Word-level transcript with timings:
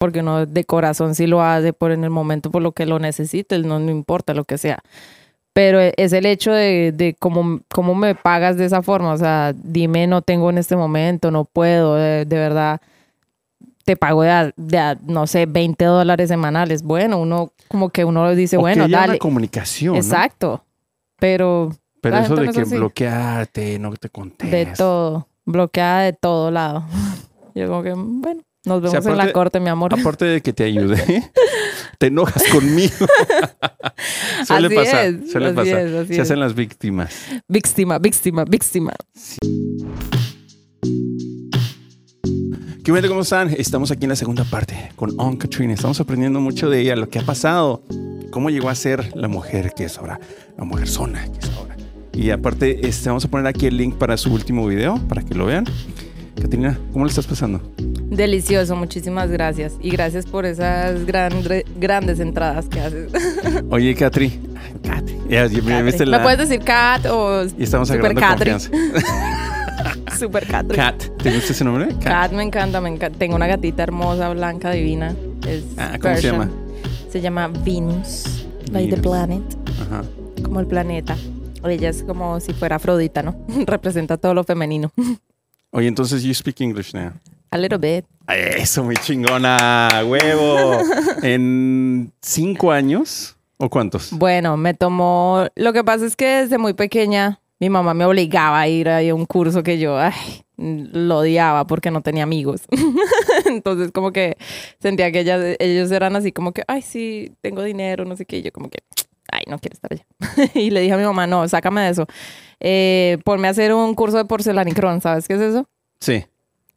porque 0.00 0.20
uno 0.20 0.46
de 0.46 0.64
corazón 0.64 1.14
sí 1.14 1.26
lo 1.26 1.42
hace 1.42 1.74
por 1.74 1.92
en 1.92 2.04
el 2.04 2.10
momento 2.10 2.50
por 2.50 2.62
lo 2.62 2.72
que 2.72 2.86
lo 2.86 2.98
necesites, 2.98 3.62
no, 3.66 3.78
no 3.78 3.90
importa 3.90 4.32
lo 4.32 4.44
que 4.44 4.56
sea. 4.56 4.78
Pero 5.52 5.78
e, 5.78 5.92
es 5.98 6.14
el 6.14 6.24
hecho 6.24 6.52
de, 6.52 6.90
de 6.92 7.14
cómo, 7.18 7.60
cómo 7.70 7.94
me 7.94 8.14
pagas 8.14 8.56
de 8.56 8.64
esa 8.64 8.80
forma. 8.80 9.12
O 9.12 9.18
sea, 9.18 9.52
dime, 9.54 10.06
no 10.06 10.22
tengo 10.22 10.48
en 10.48 10.56
este 10.56 10.74
momento, 10.74 11.30
no 11.30 11.44
puedo, 11.44 11.96
de, 11.96 12.24
de 12.24 12.36
verdad 12.36 12.80
te 13.84 13.94
pago 13.96 14.22
de, 14.22 14.54
de 14.56 14.96
no 15.06 15.26
sé, 15.26 15.44
20 15.44 15.84
dólares 15.84 16.28
semanales. 16.30 16.82
Bueno, 16.82 17.18
uno 17.18 17.52
como 17.68 17.90
que 17.90 18.06
uno 18.06 18.34
dice, 18.34 18.56
O 18.56 18.60
bueno, 18.60 18.84
que 18.86 18.94
haya 18.94 18.98
una 18.98 19.06
dale. 19.08 19.18
comunicación. 19.18 19.92
¿no? 19.94 20.00
Exacto. 20.00 20.64
Pero 21.18 21.72
Pero 22.00 22.16
La 22.16 22.22
eso 22.22 22.36
de 22.36 22.46
no 22.46 22.52
que 22.54 22.64
bloquearte, 22.64 23.78
no 23.78 23.94
te 23.96 24.08
contesto. 24.08 24.56
de 24.56 24.66
todo, 24.66 25.28
bloqueada 25.44 26.02
de 26.04 26.12
todo 26.14 26.50
lado. 26.50 26.84
Yo 27.54 27.66
como 27.68 27.82
que, 27.82 27.92
bueno, 27.94 28.40
nos 28.64 28.82
vemos 28.82 28.94
en 28.94 29.00
aparte- 29.12 29.26
la 29.26 29.32
corte, 29.32 29.60
mi 29.60 29.68
amor. 29.68 29.94
Aparte 29.98 30.24
de 30.24 30.40
que 30.40 30.52
te 30.52 30.64
ayude, 30.64 31.30
te 31.98 32.06
enojas 32.06 32.42
conmigo. 32.52 32.94
suele 34.46 34.66
Así 34.68 34.74
pasar, 34.76 35.06
es, 35.06 35.30
suele 35.32 35.46
así 35.46 35.54
pasar. 35.56 35.78
es, 35.80 35.94
así 35.94 36.08
Se 36.08 36.14
es. 36.14 36.20
hacen 36.20 36.40
las 36.40 36.54
víctimas. 36.54 37.14
Víctima, 37.48 37.98
víctima, 37.98 38.44
víctima. 38.44 38.92
¿Qué 42.82 42.92
bueno, 42.92 43.08
¿cómo 43.08 43.20
están? 43.20 43.50
Estamos 43.56 43.90
aquí 43.90 44.04
en 44.04 44.10
la 44.10 44.16
segunda 44.16 44.44
parte 44.44 44.90
con 44.96 45.12
On 45.18 45.36
Katrina. 45.36 45.74
Estamos 45.74 46.00
aprendiendo 46.00 46.40
mucho 46.40 46.68
de 46.70 46.80
ella, 46.80 46.96
lo 46.96 47.08
que 47.08 47.18
ha 47.18 47.22
pasado, 47.22 47.82
cómo 48.30 48.50
llegó 48.50 48.68
a 48.68 48.74
ser 48.74 49.14
la 49.16 49.28
mujer 49.28 49.72
que 49.76 49.84
es 49.84 49.98
ahora, 49.98 50.18
la 50.56 50.64
mujer 50.64 50.88
zona 50.88 51.24
que 51.30 51.38
es 51.38 51.50
ahora. 51.56 51.76
Y 52.12 52.30
aparte, 52.30 52.86
este, 52.88 53.08
vamos 53.08 53.24
a 53.24 53.28
poner 53.28 53.46
aquí 53.46 53.66
el 53.66 53.76
link 53.76 53.94
para 53.96 54.16
su 54.16 54.32
último 54.32 54.66
video, 54.66 54.96
para 55.08 55.22
que 55.22 55.34
lo 55.34 55.46
vean. 55.46 55.64
Catrina, 56.40 56.78
¿cómo 56.92 57.04
le 57.04 57.10
estás 57.10 57.26
pasando? 57.26 57.60
Delicioso, 57.78 58.74
muchísimas 58.76 59.30
gracias. 59.30 59.74
Y 59.80 59.90
gracias 59.90 60.26
por 60.26 60.44
esas 60.46 61.04
grande- 61.06 61.64
grandes 61.78 62.18
entradas 62.20 62.66
que 62.68 62.80
haces. 62.80 63.12
Oye, 63.70 63.94
Catri. 63.94 64.38
Catri. 64.82 65.14
Me 65.28 65.36
Catri. 65.46 65.82
viste 65.82 66.04
¿Me 66.04 66.10
la... 66.12 66.22
puedes 66.22 66.38
decir 66.38 66.60
Cat 66.64 67.06
o 67.06 67.44
Y 67.56 67.62
estamos 67.62 67.88
Super 67.88 68.14
Catri? 68.14 68.52
Super 70.18 70.46
Catri? 70.46 70.76
Cat. 70.76 71.02
¿Te 71.22 71.32
gusta 71.34 71.52
ese 71.52 71.64
nombre? 71.64 71.88
Cat 72.02 72.32
me 72.32 72.42
encanta, 72.42 72.80
me 72.80 72.88
encanta. 72.90 73.18
Tengo 73.18 73.36
una 73.36 73.46
gatita 73.46 73.82
hermosa, 73.84 74.28
blanca, 74.30 74.70
divina. 74.72 75.14
Es 75.46 75.64
Ah, 75.78 75.98
¿cómo 76.00 76.16
se 76.16 76.22
llama? 76.22 76.50
Se 77.10 77.20
llama 77.20 77.48
Venus, 77.64 78.46
like 78.72 78.94
the 78.94 79.00
planet, 79.00 79.42
Ajá. 79.82 80.02
como 80.42 80.60
el 80.60 80.66
planeta. 80.66 81.16
Ella 81.64 81.88
es 81.90 82.02
como 82.02 82.40
si 82.40 82.52
fuera 82.52 82.76
Afrodita, 82.76 83.22
¿no? 83.22 83.36
Representa 83.66 84.16
todo 84.16 84.34
lo 84.34 84.44
femenino. 84.44 84.90
Oye, 85.72 85.86
entonces 85.86 86.22
you 86.22 86.34
speak 86.34 86.60
English 86.60 86.92
now. 86.94 87.12
A 87.52 87.58
little 87.58 87.78
bit. 87.78 88.04
Eso, 88.28 88.84
muy 88.84 88.96
chingona, 88.96 89.88
huevo. 90.04 90.80
¿En 91.22 92.12
cinco 92.20 92.72
años? 92.72 93.36
¿O 93.56 93.68
cuántos? 93.68 94.10
Bueno, 94.12 94.56
me 94.56 94.74
tomó. 94.74 95.46
Lo 95.54 95.72
que 95.72 95.84
pasa 95.84 96.06
es 96.06 96.16
que 96.16 96.26
desde 96.26 96.58
muy 96.58 96.74
pequeña 96.74 97.40
mi 97.60 97.68
mamá 97.68 97.92
me 97.94 98.04
obligaba 98.04 98.60
a 98.60 98.68
ir 98.68 98.88
a 98.88 99.00
un 99.14 99.26
curso 99.26 99.62
que 99.62 99.78
yo 99.78 99.98
ay, 99.98 100.42
lo 100.56 101.18
odiaba 101.18 101.66
porque 101.66 101.90
no 101.90 102.02
tenía 102.02 102.22
amigos. 102.22 102.62
Entonces, 103.46 103.92
como 103.92 104.12
que 104.12 104.36
sentía 104.80 105.12
que 105.12 105.20
ellas, 105.20 105.56
ellos 105.58 105.90
eran 105.90 106.16
así, 106.16 106.32
como 106.32 106.52
que, 106.52 106.62
ay, 106.68 106.82
sí, 106.82 107.32
tengo 107.42 107.62
dinero, 107.62 108.04
no 108.04 108.16
sé 108.16 108.26
qué. 108.26 108.38
Y 108.38 108.42
yo, 108.42 108.52
como 108.52 108.70
que, 108.70 108.78
ay, 109.30 109.42
no 109.46 109.58
quiero 109.58 109.74
estar 109.74 109.92
allá. 109.92 110.50
y 110.54 110.70
le 110.70 110.80
dije 110.80 110.94
a 110.94 110.98
mi 110.98 111.04
mamá, 111.04 111.26
no, 111.26 111.46
sácame 111.48 111.82
de 111.82 111.90
eso. 111.90 112.06
Eh, 112.60 113.18
ponme 113.24 113.48
a 113.48 113.50
hacer 113.52 113.72
un 113.74 113.94
curso 113.94 114.18
de 114.18 114.24
porcelanicrón, 114.26 115.00
¿sabes 115.00 115.26
qué 115.26 115.34
es 115.34 115.40
eso? 115.40 115.66
Sí, 116.00 116.24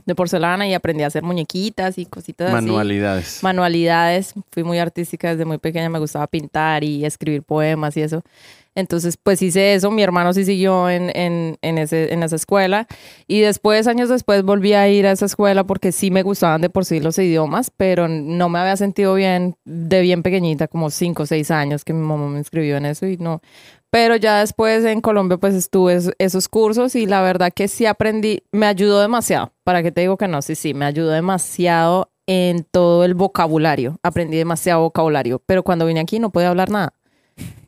De 0.05 0.15
porcelana 0.15 0.67
y 0.67 0.73
aprendí 0.73 1.03
a 1.03 1.07
hacer 1.07 1.23
muñequitas 1.23 1.97
y 1.97 2.05
cositas 2.05 2.47
así. 2.47 2.53
manualidades. 2.65 3.39
manualidades. 3.43 4.33
Fui 4.51 4.63
muy 4.63 4.79
artística 4.79 5.29
desde 5.29 5.45
muy 5.45 5.57
pequeña, 5.57 5.89
me 5.89 5.99
gustaba 5.99 6.27
pintar 6.27 6.83
y 6.83 7.05
escribir 7.05 7.43
poemas 7.43 7.95
y 7.97 8.01
eso. 8.01 8.21
Entonces, 8.75 9.17
pues 9.21 9.41
hice 9.41 9.73
eso. 9.75 9.91
Mi 9.91 10.03
hermano 10.03 10.33
sí 10.33 10.45
siguió 10.45 10.89
en, 10.89 11.11
en, 11.15 11.57
en, 11.61 11.77
ese, 11.77 12.11
en 12.13 12.23
esa 12.23 12.35
escuela. 12.35 12.87
Y 13.27 13.41
después, 13.41 13.87
años 13.87 14.09
después, 14.09 14.43
volví 14.43 14.73
a 14.73 14.87
ir 14.89 15.05
a 15.07 15.11
esa 15.11 15.25
escuela 15.25 15.63
porque 15.65 15.91
sí 15.91 16.09
me 16.11 16.23
gustaban 16.23 16.61
de 16.61 16.69
por 16.69 16.85
sí 16.85 16.99
los 16.99 17.17
idiomas, 17.19 17.71
pero 17.75 18.07
no 18.07 18.49
me 18.49 18.59
había 18.59 18.75
sentido 18.77 19.13
bien 19.15 19.55
de 19.65 20.01
bien 20.01 20.23
pequeñita, 20.23 20.67
como 20.67 20.89
cinco 20.89 21.23
o 21.23 21.25
seis 21.25 21.51
años 21.51 21.83
que 21.85 21.93
mi 21.93 22.01
mamá 22.05 22.27
me 22.29 22.39
inscribió 22.39 22.77
en 22.77 22.85
eso 22.85 23.05
y 23.05 23.17
no. 23.17 23.41
Pero 23.89 24.15
ya 24.15 24.39
después 24.39 24.83
en 24.85 25.01
Colombia 25.01 25.37
pues 25.37 25.53
estuve 25.53 25.93
es- 25.95 26.11
esos 26.17 26.47
cursos 26.49 26.95
y 26.95 27.05
la 27.05 27.21
verdad 27.21 27.51
que 27.55 27.67
sí 27.67 27.85
aprendí, 27.85 28.41
me 28.51 28.65
ayudó 28.65 28.99
demasiado. 29.01 29.53
¿Para 29.63 29.83
qué 29.83 29.91
te 29.91 30.01
digo 30.01 30.17
que 30.17 30.27
no? 30.27 30.41
Sí, 30.41 30.55
sí, 30.55 30.73
me 30.73 30.85
ayudó 30.85 31.11
demasiado 31.11 32.09
en 32.25 32.63
todo 32.63 33.03
el 33.05 33.13
vocabulario. 33.13 33.99
Aprendí 34.01 34.37
demasiado 34.37 34.81
vocabulario, 34.81 35.43
pero 35.45 35.61
cuando 35.63 35.85
vine 35.85 35.99
aquí 35.99 36.17
no 36.19 36.31
podía 36.31 36.49
hablar 36.49 36.71
nada. 36.71 36.93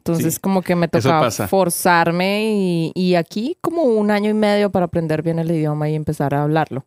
Entonces 0.05 0.35
Sí, 0.35 0.39
como 0.39 0.61
que 0.61 0.75
me 0.75 0.87
tocaba 0.87 1.31
forzarme 1.31 2.51
y, 2.53 2.91
y 2.93 3.15
aquí 3.15 3.57
como 3.59 3.81
un 3.81 4.11
año 4.11 4.29
y 4.29 4.35
medio 4.35 4.71
para 4.71 4.85
aprender 4.85 5.23
bien 5.23 5.39
el 5.39 5.49
idioma 5.49 5.89
y 5.89 5.95
empezar 5.95 6.35
a 6.35 6.43
hablarlo. 6.43 6.85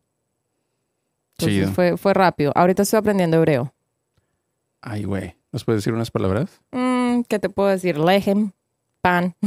Entonces 1.33 1.59
Chido. 1.65 1.73
fue, 1.73 1.97
fue 1.97 2.15
rápido. 2.15 2.53
Ahorita 2.55 2.83
estoy 2.83 2.99
aprendiendo 2.99 3.37
hebreo. 3.39 3.75
Ay, 4.81 5.03
güey. 5.03 5.35
¿Nos 5.51 5.65
puedes 5.65 5.83
decir 5.83 5.95
unas 5.95 6.13
palabras? 6.13 6.61
Mm, 6.71 7.23
¿Qué 7.23 7.41
te 7.41 7.49
puedo 7.49 7.69
decir? 7.69 7.99
Lejem, 7.99 8.53
pan. 9.01 9.35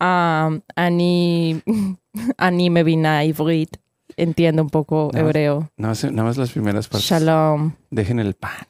um, 0.00 0.60
ani, 0.74 1.62
ani 2.36 2.70
me 2.70 2.82
vina 2.82 3.24
ivrit. 3.24 3.76
Entiendo 4.16 4.62
un 4.62 4.70
poco 4.70 5.10
hebreo. 5.14 5.70
Nada 5.76 5.92
más, 5.92 6.04
nada 6.04 6.24
más 6.24 6.36
las 6.36 6.50
primeras 6.50 6.88
partes. 6.88 7.08
Shalom. 7.08 7.74
Dejen 7.90 8.18
el 8.18 8.34
pan. 8.34 8.66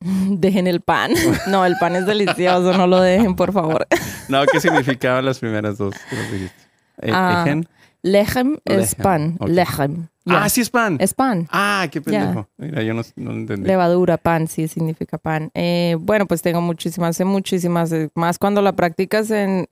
Dejen 0.30 0.66
el 0.66 0.80
pan. 0.80 1.12
No, 1.48 1.64
el 1.66 1.76
pan 1.78 1.96
es 1.96 2.06
delicioso. 2.06 2.72
No 2.76 2.86
lo 2.86 3.00
dejen, 3.00 3.36
por 3.36 3.52
favor. 3.52 3.86
No, 4.28 4.44
¿qué 4.46 4.60
significaban 4.60 5.24
las 5.24 5.38
primeras 5.38 5.76
dos? 5.78 5.94
que 6.08 6.16
nos 6.16 6.32
dijiste? 6.32 6.54
Eh, 7.02 7.10
Ah, 7.12 7.42
¿ejen? 7.46 7.68
Lejem 8.02 8.56
es 8.64 8.76
Lejem, 8.92 9.02
pan. 9.02 9.36
ok. 9.40 9.48
Lejem. 9.48 10.06
Ah, 10.26 10.48
sí 10.48 10.60
es 10.62 10.70
pan. 10.70 10.96
Es 11.00 11.12
pan. 11.12 11.46
Ah, 11.50 11.86
qué 11.90 12.00
pendejo. 12.00 12.48
Mira, 12.56 12.82
yo 12.82 12.94
no, 12.94 13.02
entendí. 13.32 13.66
Levadura, 13.66 14.16
pan, 14.16 14.48
sí 14.48 14.68
significa 14.68 15.18
pan. 15.18 15.50
Eh, 15.54 15.96
bueno, 16.00 16.26
pues 16.26 16.40
tengo 16.40 16.60
muchísimas, 16.62 17.16
sé 17.16 17.24
muchísimas, 17.24 17.92
eh, 17.92 18.08
más 18.14 18.38
cuando 18.38 18.62
la 18.62 18.72
practicas 18.72 19.30
en, 19.30 19.66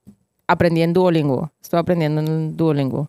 aprendí 0.46 0.82
en 0.82 0.92
Duolingo, 0.92 1.52
estoy 1.62 1.78
aprendiendo 1.80 2.20
en 2.20 2.56
Duolingo. 2.56 3.08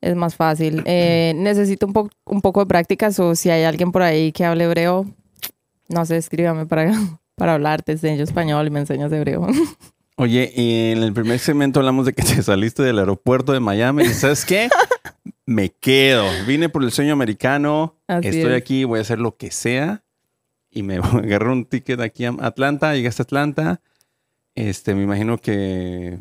Es 0.00 0.14
más 0.14 0.36
fácil. 0.36 0.82
Eh, 0.84 1.32
necesito 1.36 1.86
un, 1.86 1.92
po- 1.92 2.10
un 2.26 2.40
poco 2.42 2.60
de 2.60 2.66
prácticas 2.66 3.18
o 3.18 3.34
si 3.34 3.50
hay 3.50 3.64
alguien 3.64 3.90
por 3.90 4.02
ahí 4.02 4.30
que 4.30 4.44
hable 4.44 4.64
hebreo, 4.64 5.06
no 5.88 6.04
sé, 6.04 6.16
escríbame 6.16 6.66
para, 6.66 6.92
para 7.34 7.54
hablar, 7.54 7.82
te 7.82 7.92
enseño 7.92 8.22
español 8.22 8.66
y 8.66 8.70
me 8.70 8.80
enseñas 8.80 9.12
hebreo. 9.12 9.46
Oye, 10.18 10.50
y 10.56 10.92
en 10.92 11.02
el 11.02 11.12
primer 11.12 11.38
segmento 11.38 11.80
hablamos 11.80 12.06
de 12.06 12.14
que 12.14 12.22
te 12.22 12.42
saliste 12.42 12.82
del 12.82 12.98
aeropuerto 12.98 13.52
de 13.52 13.60
Miami. 13.60 14.04
¿Y 14.04 14.14
sabes 14.14 14.46
qué? 14.46 14.70
Me 15.44 15.68
quedo. 15.68 16.24
Vine 16.46 16.70
por 16.70 16.82
el 16.82 16.90
sueño 16.90 17.12
americano. 17.12 17.96
Así 18.06 18.28
Estoy 18.28 18.52
es. 18.52 18.56
aquí, 18.56 18.84
voy 18.84 18.98
a 18.98 19.02
hacer 19.02 19.18
lo 19.18 19.36
que 19.36 19.50
sea. 19.50 20.02
Y 20.70 20.82
me 20.82 20.96
agarré 21.02 21.50
un 21.50 21.66
ticket 21.66 22.00
aquí 22.00 22.24
a 22.24 22.34
Atlanta. 22.40 22.94
Llegaste 22.94 23.22
a 23.22 23.24
Atlanta. 23.24 23.80
Este, 24.54 24.94
me 24.94 25.02
imagino 25.02 25.36
que 25.36 26.16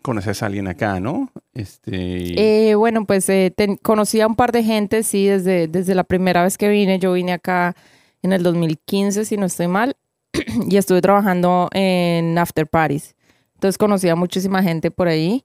conoces 0.00 0.42
a 0.44 0.46
alguien 0.46 0.68
acá, 0.68 1.00
¿no? 1.00 1.32
Este. 1.54 2.70
Eh, 2.70 2.76
bueno, 2.76 3.04
pues 3.04 3.28
eh, 3.28 3.52
conocí 3.82 4.20
a 4.20 4.28
un 4.28 4.36
par 4.36 4.52
de 4.52 4.62
gente, 4.62 5.02
sí, 5.02 5.26
desde, 5.26 5.66
desde 5.66 5.96
la 5.96 6.04
primera 6.04 6.44
vez 6.44 6.56
que 6.56 6.68
vine. 6.68 7.00
Yo 7.00 7.12
vine 7.12 7.32
acá 7.32 7.74
en 8.22 8.32
el 8.32 8.42
2015, 8.42 9.24
si 9.24 9.36
no 9.36 9.46
estoy 9.46 9.68
mal, 9.68 9.96
y 10.68 10.76
estuve 10.76 11.00
trabajando 11.00 11.68
en 11.72 12.36
after 12.38 12.66
parties. 12.66 13.14
Entonces 13.54 13.78
conocí 13.78 14.08
a 14.08 14.16
muchísima 14.16 14.62
gente 14.62 14.90
por 14.90 15.08
ahí. 15.08 15.44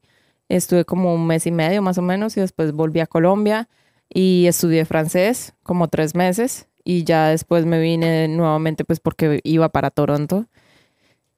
Estuve 0.49 0.85
como 0.85 1.13
un 1.13 1.25
mes 1.25 1.47
y 1.47 1.51
medio 1.51 1.81
más 1.81 1.97
o 1.97 2.01
menos 2.01 2.37
y 2.37 2.41
después 2.41 2.71
volví 2.73 2.99
a 2.99 3.07
Colombia 3.07 3.69
y 4.09 4.45
estudié 4.47 4.85
francés 4.85 5.55
como 5.63 5.87
tres 5.87 6.13
meses 6.13 6.67
y 6.83 7.05
ya 7.05 7.29
después 7.29 7.65
me 7.65 7.79
vine 7.79 8.27
nuevamente 8.27 8.85
pues 8.85 8.99
porque 8.99 9.39
iba 9.43 9.69
para 9.69 9.89
Toronto. 9.89 10.45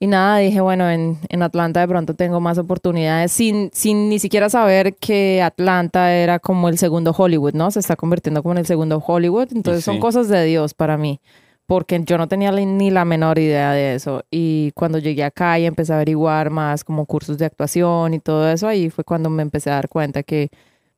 Y 0.05 0.07
nada, 0.07 0.37
dije, 0.37 0.61
bueno, 0.61 0.87
en, 0.87 1.17
en 1.29 1.41
Atlanta 1.41 1.79
de 1.79 1.87
pronto 1.87 2.13
tengo 2.13 2.39
más 2.39 2.59
oportunidades 2.59 3.31
sin, 3.31 3.71
sin 3.73 4.07
ni 4.07 4.19
siquiera 4.19 4.51
saber 4.51 4.97
que 4.97 5.41
Atlanta 5.41 6.13
era 6.13 6.37
como 6.37 6.69
el 6.69 6.77
segundo 6.77 7.11
Hollywood, 7.17 7.55
¿no? 7.55 7.71
Se 7.71 7.79
está 7.79 7.95
convirtiendo 7.95 8.43
como 8.43 8.53
en 8.53 8.59
el 8.59 8.67
segundo 8.67 9.03
Hollywood. 9.03 9.47
Entonces 9.51 9.83
sí. 9.83 9.89
son 9.89 9.99
cosas 9.99 10.27
de 10.27 10.45
Dios 10.45 10.75
para 10.75 10.95
mí, 10.95 11.21
porque 11.65 11.99
yo 12.05 12.19
no 12.19 12.27
tenía 12.27 12.51
ni 12.51 12.91
la 12.91 13.03
menor 13.03 13.39
idea 13.39 13.71
de 13.71 13.95
eso. 13.95 14.21
Y 14.29 14.73
cuando 14.75 14.99
llegué 14.99 15.23
acá 15.23 15.57
y 15.57 15.65
empecé 15.65 15.93
a 15.93 15.95
averiguar 15.95 16.51
más 16.51 16.83
como 16.83 17.07
cursos 17.07 17.39
de 17.39 17.45
actuación 17.45 18.13
y 18.13 18.19
todo 18.19 18.47
eso, 18.47 18.67
ahí 18.67 18.91
fue 18.91 19.03
cuando 19.03 19.31
me 19.31 19.41
empecé 19.41 19.71
a 19.71 19.73
dar 19.73 19.89
cuenta 19.89 20.21
que 20.21 20.49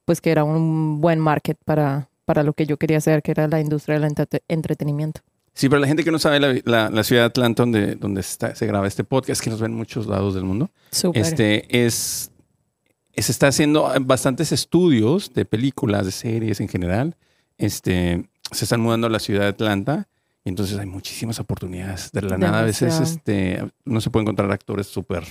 pues 0.04 0.20
que 0.20 0.32
era 0.32 0.44
un 0.44 1.00
buen 1.00 1.20
market 1.20 1.58
para, 1.64 2.10
para 2.26 2.44
lo 2.44 2.52
que 2.52 2.66
yo 2.66 2.76
quería 2.76 2.98
hacer, 2.98 3.22
que 3.22 3.32
era 3.32 3.48
la 3.48 3.62
industria 3.62 4.02
del 4.02 4.12
entrete- 4.12 4.42
entretenimiento. 4.50 5.22
Sí, 5.58 5.70
pero 5.70 5.80
la 5.82 5.88
gente 5.88 6.04
que 6.04 6.12
no 6.12 6.20
sabe 6.20 6.40
la, 6.40 6.54
la- 6.66 6.90
la 6.92 7.04
ciudad 7.04 7.24
de 7.24 7.26
Atlanta 7.28 7.64
donde, 7.64 7.96
donde 7.96 8.22
está- 8.22 8.54
se 8.56 8.66
graba 8.68 8.86
este 8.88 9.04
podcast, 9.04 9.42
que 9.42 9.50
nos 9.50 9.60
ven 9.60 9.72
en 9.72 9.78
muchos 9.78 10.06
lados 10.06 10.36
del 10.36 10.44
mundo, 10.44 10.70
Súper. 10.92 11.22
este 11.24 11.84
es 11.86 12.32
se 13.16 13.32
está 13.32 13.48
haciendo 13.48 13.92
bastantes 14.02 14.52
estudios 14.52 15.34
de 15.34 15.46
películas, 15.46 16.06
de 16.06 16.12
series 16.12 16.60
en 16.62 16.68
general. 16.68 17.16
Este 17.58 18.30
se 18.52 18.66
están 18.66 18.82
mudando 18.82 19.08
a 19.08 19.10
la 19.10 19.18
ciudad 19.20 19.42
de 19.42 19.48
Atlanta 19.48 20.08
Y 20.46 20.50
entonces 20.50 20.78
hay 20.78 20.86
muchísimas 20.86 21.40
oportunidades. 21.40 22.12
De 22.12 22.22
la 22.22 22.38
nada, 22.38 22.60
a 22.60 22.64
veces 22.64 23.00
este, 23.02 23.68
no 23.84 24.00
se 24.00 24.12
puede 24.12 24.22
encontrar 24.22 24.52
actores 24.52 24.86
súper 24.88 25.24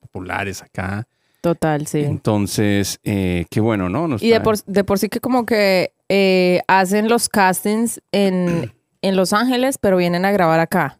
populares 0.00 0.62
acá. 0.62 1.06
Total, 1.40 1.86
sí. 1.86 2.00
Entonces, 2.00 2.98
eh, 3.04 3.44
qué 3.50 3.60
bueno, 3.60 3.88
¿no? 3.88 4.08
Nos 4.08 4.22
Y 4.22 4.30
de 4.30 4.40
por, 4.40 4.62
de 4.64 4.84
por 4.84 4.98
sí 4.98 5.08
que 5.08 5.20
como 5.20 5.44
que 5.46 5.92
eh, 6.08 6.60
hacen 6.68 7.08
los 7.08 7.28
castings 7.28 8.00
en, 8.12 8.72
en 9.06 9.16
Los 9.16 9.32
Ángeles, 9.32 9.78
pero 9.78 9.96
vienen 9.96 10.24
a 10.24 10.32
grabar 10.32 10.58
acá. 10.58 10.98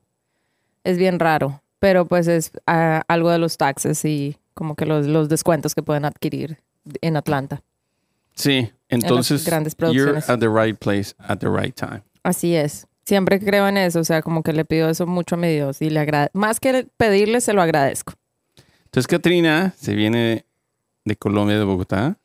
Es 0.85 0.97
bien 0.97 1.19
raro, 1.19 1.63
pero 1.81 2.07
pues 2.07 2.29
es 2.29 2.53
ah, 2.67 3.03
algo 3.09 3.31
de 3.31 3.39
los 3.39 3.57
taxes 3.57 4.05
y 4.05 4.39
como 4.55 4.77
que 4.77 4.87
los, 4.87 5.07
los 5.07 5.29
descuentos 5.29 5.75
que 5.75 5.83
pueden 5.83 6.05
adquirir 6.05 6.59
en 7.01 7.17
Atlanta. 7.17 7.63
Sí, 8.35 8.71
entonces, 8.89 9.45
grandes 9.45 9.75
you're 9.93 10.19
at 10.29 10.39
the 10.39 10.49
right 10.49 10.79
place 10.79 11.15
at 11.19 11.39
the 11.39 11.49
right 11.49 11.75
time. 11.75 12.03
Así 12.23 12.55
es. 12.55 12.87
Siempre 13.05 13.41
creo 13.41 13.67
en 13.67 13.77
eso, 13.77 14.01
o 14.01 14.05
sea, 14.05 14.23
como 14.23 14.43
que 14.43 14.53
le 14.53 14.65
pido 14.65 14.89
eso 14.89 15.07
mucho 15.07 15.35
a 15.35 15.39
mi 15.39 15.49
Dios 15.49 15.83
y 15.83 15.91
le 15.91 16.01
agrade 16.01 16.29
más 16.33 16.61
que 16.61 16.87
pedirle, 16.97 17.41
se 17.41 17.53
lo 17.53 17.63
agradezco. 17.63 18.15
Entonces, 18.85 19.07
Katrina 19.07 19.75
se 19.77 19.95
viene 19.95 20.45
de 21.05 21.17
Colombia, 21.17 21.59
de 21.59 21.65
Bogotá, 21.65 22.19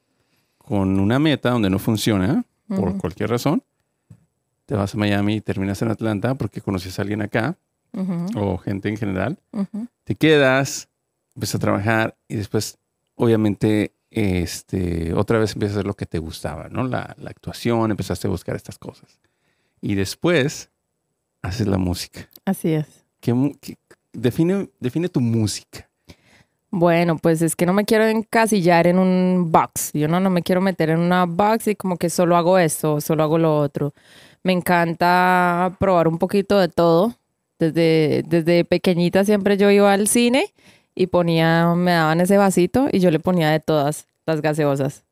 con 0.58 1.00
una 1.00 1.18
meta 1.18 1.52
donde 1.52 1.70
no 1.70 1.80
funciona, 1.80 2.46
por 2.68 2.98
cualquier 2.98 3.30
razón. 3.30 3.64
Te 4.72 4.78
vas 4.78 4.96
a 4.96 4.98
Miami 4.98 5.36
y 5.36 5.42
terminas 5.42 5.82
en 5.82 5.92
Atlanta 5.92 6.34
porque 6.36 6.62
conoces 6.62 6.98
a 6.98 7.02
alguien 7.02 7.22
acá 7.22 7.58
Ujú, 7.92 8.28
o 8.40 8.58
gente 8.58 8.88
en 8.88 8.96
general. 8.96 9.38
ujú. 9.52 9.88
Te 10.06 10.16
quedas, 10.16 10.88
empiezas 11.36 11.56
a 11.56 11.60
trabajar 11.60 12.16
y 12.30 12.38
después, 12.38 12.78
obviamente, 13.16 13.92
este, 14.12 15.14
otra 15.14 15.40
vez 15.40 15.52
empiezas 15.52 15.76
a 15.76 15.80
hacer 15.80 15.88
lo 15.88 15.94
que 15.96 16.06
te 16.06 16.20
gustaba, 16.20 16.70
¿no? 16.70 16.86
La, 16.88 17.18
la 17.20 17.32
actuación, 17.32 17.92
empezaste 17.92 18.28
a 18.28 18.32
buscar 18.32 18.56
estas 18.56 18.78
cosas. 18.78 19.20
Y 19.82 19.96
después 19.96 20.70
haces 21.42 21.68
la 21.68 21.78
música. 21.78 22.30
Así 22.46 22.72
es. 22.72 22.88
¿Qué 23.20 23.34
qué- 23.60 23.78
define, 24.14 24.70
define 24.80 25.10
tu 25.10 25.20
música. 25.20 25.90
Bueno, 26.74 27.18
pues 27.18 27.42
es 27.42 27.58
que 27.58 27.66
no 27.66 27.74
me 27.74 27.84
quiero 27.84 28.06
encasillar 28.08 28.88
en 28.88 29.00
un 29.00 29.52
box. 29.52 29.92
Yo 29.92 30.08
no, 30.08 30.22
no 30.22 30.30
me 30.30 30.42
quiero 30.44 30.62
meter 30.62 30.92
en 30.92 31.00
una 31.02 31.26
box 31.26 31.68
y 31.68 31.76
como 31.76 31.98
que 31.98 32.10
solo 32.10 32.38
hago 32.38 32.58
esto, 32.58 33.02
solo 33.02 33.24
hago 33.24 33.38
lo 33.38 33.58
otro. 33.58 33.94
Me 34.44 34.54
encanta 34.54 35.76
probar 35.80 36.08
un 36.08 36.18
poquito 36.18 36.60
de 36.60 36.68
todo. 36.68 37.16
Desde, 37.60 38.24
desde 38.28 38.66
pequeñita 38.66 39.24
siempre 39.24 39.56
yo 39.56 39.70
iba 39.70 39.94
al 39.94 40.08
cine 40.08 40.52
y 40.96 41.08
ponía, 41.08 41.74
me 41.76 41.92
daban 41.92 42.20
ese 42.20 42.38
vasito 42.38 42.88
y 42.92 43.00
yo 43.00 43.12
le 43.12 43.20
ponía 43.20 43.52
de 43.52 43.60
todas 43.60 44.08
las 44.26 44.42
gaseosas. 44.42 45.04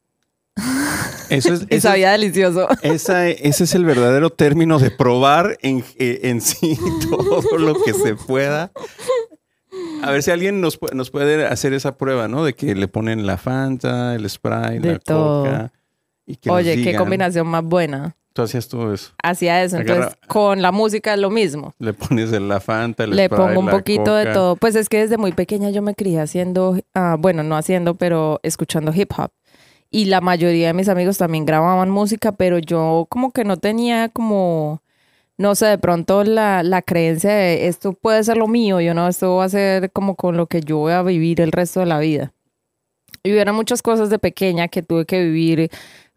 Eso 1.29 1.53
es, 1.53 1.67
Y 1.69 1.79
sabía 1.79 2.11
delicioso. 2.11 2.67
es- 2.81 3.03
esa- 3.03 3.27
ese 3.27 3.63
es 3.65 3.75
el 3.75 3.85
verdadero 3.85 4.31
término 4.31 4.79
de 4.79 4.89
probar 4.89 5.57
en, 5.61 5.83
eh, 5.99 6.21
en 6.23 6.41
sí 6.41 6.75
todo 7.09 7.57
lo 7.59 7.75
que 7.83 7.93
se 7.93 8.15
pueda. 8.15 8.71
A 10.01 10.09
ver 10.11 10.23
si 10.23 10.31
alguien 10.31 10.59
nos, 10.59 10.79
nos 10.93 11.11
puede 11.11 11.45
hacer 11.45 11.73
esa 11.73 11.97
prueba, 11.97 12.27
¿no? 12.27 12.43
De 12.43 12.55
que 12.55 12.73
le 12.73 12.87
ponen 12.87 13.27
la 13.27 13.37
Fanta, 13.37 14.15
el 14.15 14.27
spray, 14.27 14.79
De 14.79 14.93
la 14.93 14.99
todo. 14.99 15.43
coca. 15.43 15.71
Y 16.29 16.35
que 16.35 16.49
nos 16.49 16.59
Oye, 16.59 16.75
qué 16.83 16.95
combinación 16.95 17.47
más 17.47 17.63
buena. 17.63 18.15
Tú 18.33 18.43
hacías 18.43 18.67
todo 18.67 18.93
eso. 18.93 19.11
Hacía 19.23 19.63
eso. 19.63 19.77
Entonces, 19.77 20.15
con 20.27 20.61
la 20.61 20.71
música 20.71 21.15
es 21.15 21.19
lo 21.19 21.31
mismo. 21.31 21.73
Le 21.79 21.93
pones 21.93 22.31
el- 22.31 22.47
la 22.47 22.59
Fanta, 22.59 23.03
el 23.05 23.09
Le 23.15 23.25
spray, 23.25 23.39
pongo 23.47 23.59
un 23.61 23.65
la 23.65 23.71
poquito 23.71 24.13
de 24.15 24.27
todo. 24.27 24.55
Pues 24.55 24.75
es 24.75 24.87
que 24.89 24.99
desde 24.99 25.17
muy 25.17 25.31
pequeña 25.31 25.71
yo 25.71 25.81
me 25.81 25.95
crié 25.95 26.19
haciendo, 26.21 26.77
ah, 26.93 27.15
bueno, 27.17 27.41
no 27.41 27.57
haciendo, 27.57 27.95
pero 27.95 28.39
escuchando 28.43 28.93
hip 28.93 29.11
hop. 29.17 29.31
Y 29.89 30.05
la 30.05 30.21
mayoría 30.21 30.67
de 30.67 30.73
mis 30.75 30.87
amigos 30.87 31.17
también 31.17 31.47
grababan 31.47 31.89
música, 31.89 32.31
pero 32.33 32.59
yo 32.59 33.07
como 33.09 33.31
que 33.31 33.43
no 33.43 33.57
tenía 33.57 34.09
como, 34.09 34.83
no 35.39 35.55
sé, 35.55 35.65
de 35.65 35.79
pronto 35.79 36.23
la, 36.23 36.61
la 36.61 36.83
creencia 36.83 37.31
de 37.31 37.67
esto 37.67 37.93
puede 37.93 38.23
ser 38.23 38.37
lo 38.37 38.47
mío, 38.47 38.79
yo 38.81 38.93
no, 38.93 39.07
esto 39.07 39.37
va 39.37 39.45
a 39.45 39.49
ser 39.49 39.91
como 39.91 40.15
con 40.15 40.37
lo 40.37 40.45
que 40.45 40.61
yo 40.61 40.77
voy 40.77 40.93
a 40.93 41.01
vivir 41.01 41.41
el 41.41 41.51
resto 41.51 41.79
de 41.79 41.87
la 41.87 41.97
vida. 41.97 42.31
Y 43.23 43.31
hubieron 43.31 43.55
muchas 43.55 43.81
cosas 43.81 44.11
de 44.11 44.19
pequeña 44.19 44.67
que 44.67 44.83
tuve 44.83 45.05
que 45.05 45.23
vivir 45.23 45.71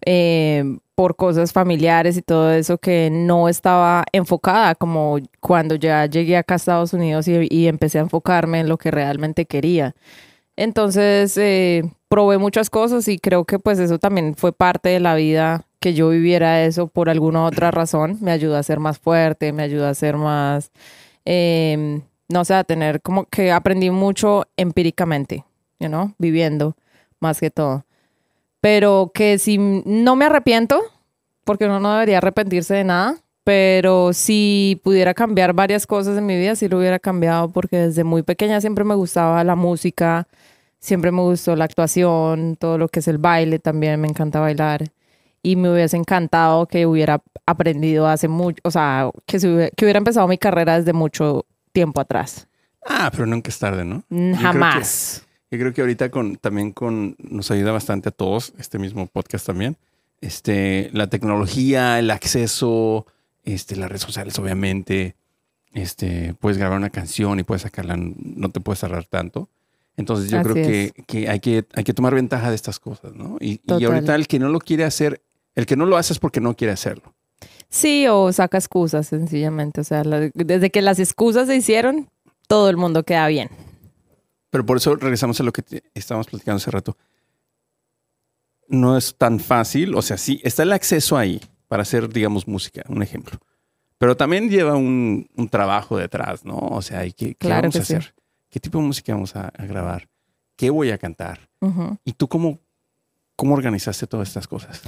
eh, 0.06 0.78
por 0.94 1.16
cosas 1.16 1.52
familiares 1.52 2.16
y 2.16 2.22
todo 2.22 2.52
eso 2.52 2.78
que 2.78 3.10
no 3.10 3.48
estaba 3.48 4.04
enfocada, 4.12 4.74
como 4.74 5.18
cuando 5.40 5.74
ya 5.74 6.06
llegué 6.06 6.36
acá 6.36 6.54
a 6.54 6.56
Estados 6.56 6.92
Unidos 6.92 7.28
y, 7.28 7.48
y 7.50 7.66
empecé 7.66 7.98
a 7.98 8.02
enfocarme 8.02 8.60
en 8.60 8.68
lo 8.68 8.78
que 8.78 8.90
realmente 8.90 9.46
quería. 9.46 9.94
Entonces, 10.56 11.36
eh, 11.38 11.82
probé 12.08 12.38
muchas 12.38 12.68
cosas 12.70 13.08
y 13.08 13.18
creo 13.18 13.44
que 13.44 13.58
pues 13.58 13.78
eso 13.78 13.98
también 13.98 14.34
fue 14.36 14.52
parte 14.52 14.90
de 14.90 15.00
la 15.00 15.14
vida, 15.14 15.66
que 15.80 15.94
yo 15.94 16.10
viviera 16.10 16.62
eso 16.64 16.86
por 16.88 17.08
alguna 17.08 17.44
otra 17.44 17.70
razón. 17.72 18.18
Me 18.20 18.32
ayudó 18.32 18.56
a 18.56 18.62
ser 18.62 18.78
más 18.80 18.98
fuerte, 18.98 19.52
me 19.52 19.62
ayudó 19.62 19.86
a 19.88 19.94
ser 19.94 20.16
más, 20.16 20.70
eh, 21.24 22.02
no 22.28 22.44
sé, 22.44 22.54
a 22.54 22.64
tener 22.64 23.00
como 23.02 23.24
que 23.26 23.50
aprendí 23.52 23.90
mucho 23.90 24.44
empíricamente, 24.56 25.44
you 25.80 25.88
know, 25.88 26.14
viviendo 26.18 26.76
más 27.20 27.40
que 27.40 27.50
todo. 27.50 27.84
Pero 28.62 29.10
que 29.12 29.38
si 29.38 29.58
no 29.58 30.14
me 30.14 30.24
arrepiento, 30.24 30.80
porque 31.42 31.64
uno 31.64 31.80
no 31.80 31.94
debería 31.94 32.18
arrepentirse 32.18 32.74
de 32.74 32.84
nada, 32.84 33.16
pero 33.42 34.12
si 34.12 34.80
pudiera 34.84 35.14
cambiar 35.14 35.52
varias 35.52 35.84
cosas 35.84 36.16
en 36.16 36.26
mi 36.26 36.38
vida, 36.38 36.54
sí 36.54 36.68
lo 36.68 36.78
hubiera 36.78 37.00
cambiado, 37.00 37.50
porque 37.50 37.76
desde 37.76 38.04
muy 38.04 38.22
pequeña 38.22 38.60
siempre 38.60 38.84
me 38.84 38.94
gustaba 38.94 39.42
la 39.42 39.56
música, 39.56 40.28
siempre 40.78 41.10
me 41.10 41.22
gustó 41.22 41.56
la 41.56 41.64
actuación, 41.64 42.54
todo 42.54 42.78
lo 42.78 42.86
que 42.86 43.00
es 43.00 43.08
el 43.08 43.18
baile 43.18 43.58
también, 43.58 44.00
me 44.00 44.06
encanta 44.06 44.38
bailar. 44.38 44.84
Y 45.42 45.56
me 45.56 45.72
hubiese 45.72 45.96
encantado 45.96 46.66
que 46.66 46.86
hubiera 46.86 47.20
aprendido 47.46 48.06
hace 48.06 48.28
mucho, 48.28 48.60
o 48.62 48.70
sea, 48.70 49.10
que, 49.26 49.40
se 49.40 49.48
hubiera, 49.48 49.70
que 49.70 49.84
hubiera 49.84 49.98
empezado 49.98 50.28
mi 50.28 50.38
carrera 50.38 50.78
desde 50.78 50.92
mucho 50.92 51.46
tiempo 51.72 52.00
atrás. 52.00 52.46
Ah, 52.86 53.10
pero 53.10 53.26
nunca 53.26 53.48
es 53.48 53.58
tarde, 53.58 53.84
¿no? 53.84 54.04
Jamás. 54.40 55.26
Yo 55.52 55.58
creo 55.58 55.74
que 55.74 55.82
ahorita 55.82 56.10
con, 56.10 56.36
también 56.36 56.72
con, 56.72 57.14
nos 57.18 57.50
ayuda 57.50 57.72
bastante 57.72 58.08
a 58.08 58.12
todos, 58.12 58.54
este 58.58 58.78
mismo 58.78 59.06
podcast 59.06 59.46
también. 59.46 59.76
Este, 60.22 60.88
la 60.94 61.08
tecnología, 61.08 61.98
el 61.98 62.10
acceso, 62.10 63.04
este, 63.44 63.76
las 63.76 63.90
redes 63.90 64.00
sociales, 64.00 64.38
obviamente. 64.38 65.14
Este, 65.74 66.32
puedes 66.40 66.56
grabar 66.56 66.78
una 66.78 66.88
canción 66.88 67.38
y 67.38 67.42
puedes 67.42 67.62
sacarla, 67.62 67.96
no 67.98 68.48
te 68.50 68.60
puedes 68.60 68.78
cerrar 68.80 69.04
tanto. 69.04 69.50
Entonces 69.98 70.30
yo 70.30 70.38
Así 70.38 70.48
creo 70.48 70.54
que, 70.66 70.92
que, 71.06 71.28
hay 71.28 71.40
que 71.40 71.66
hay 71.74 71.84
que 71.84 71.92
tomar 71.92 72.14
ventaja 72.14 72.48
de 72.48 72.54
estas 72.54 72.80
cosas, 72.80 73.14
¿no? 73.14 73.36
Y, 73.38 73.60
y 73.78 73.84
ahorita 73.84 74.14
el 74.14 74.26
que 74.28 74.38
no 74.38 74.48
lo 74.48 74.58
quiere 74.58 74.84
hacer, 74.84 75.20
el 75.54 75.66
que 75.66 75.76
no 75.76 75.84
lo 75.84 75.98
hace 75.98 76.14
es 76.14 76.18
porque 76.18 76.40
no 76.40 76.56
quiere 76.56 76.72
hacerlo. 76.72 77.12
Sí, 77.68 78.06
o 78.08 78.32
saca 78.32 78.56
excusas 78.56 79.06
sencillamente. 79.06 79.82
O 79.82 79.84
sea, 79.84 80.02
la- 80.04 80.30
desde 80.32 80.70
que 80.70 80.80
las 80.80 80.98
excusas 80.98 81.46
se 81.46 81.56
hicieron, 81.56 82.08
todo 82.48 82.70
el 82.70 82.78
mundo 82.78 83.02
queda 83.02 83.26
bien. 83.28 83.50
Pero 84.52 84.66
por 84.66 84.76
eso 84.76 84.94
regresamos 84.94 85.40
a 85.40 85.44
lo 85.44 85.50
que 85.52 85.64
estábamos 85.94 86.26
platicando 86.28 86.58
hace 86.58 86.70
rato. 86.70 86.96
No 88.68 88.96
es 88.98 89.16
tan 89.16 89.40
fácil, 89.40 89.94
o 89.94 90.02
sea, 90.02 90.18
sí, 90.18 90.40
está 90.44 90.62
el 90.62 90.72
acceso 90.72 91.16
ahí 91.16 91.40
para 91.68 91.82
hacer, 91.82 92.08
digamos, 92.08 92.46
música, 92.46 92.82
un 92.88 93.02
ejemplo. 93.02 93.38
Pero 93.96 94.14
también 94.16 94.50
lleva 94.50 94.76
un, 94.76 95.26
un 95.36 95.48
trabajo 95.48 95.96
detrás, 95.96 96.44
¿no? 96.44 96.56
O 96.58 96.82
sea, 96.82 97.00
hay 97.00 97.12
que, 97.12 97.28
¿qué 97.28 97.34
Claro 97.46 97.62
vamos 97.62 97.74
que 97.76 97.80
a 97.80 97.84
sí. 97.84 97.94
hacer? 97.94 98.14
¿Qué 98.50 98.60
tipo 98.60 98.78
de 98.78 98.84
música 98.84 99.14
vamos 99.14 99.34
a, 99.36 99.48
a 99.48 99.64
grabar? 99.64 100.06
¿Qué 100.56 100.68
voy 100.70 100.90
a 100.90 100.98
cantar? 100.98 101.48
Ujú. 101.60 101.96
¿Y 102.04 102.12
tú 102.12 102.28
cómo, 102.28 102.58
cómo 103.36 103.54
organizaste 103.54 104.06
todas 104.06 104.28
estas 104.28 104.46
cosas? 104.46 104.82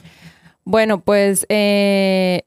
Bueno, 0.65 1.01
pues 1.01 1.47
eh, 1.49 2.43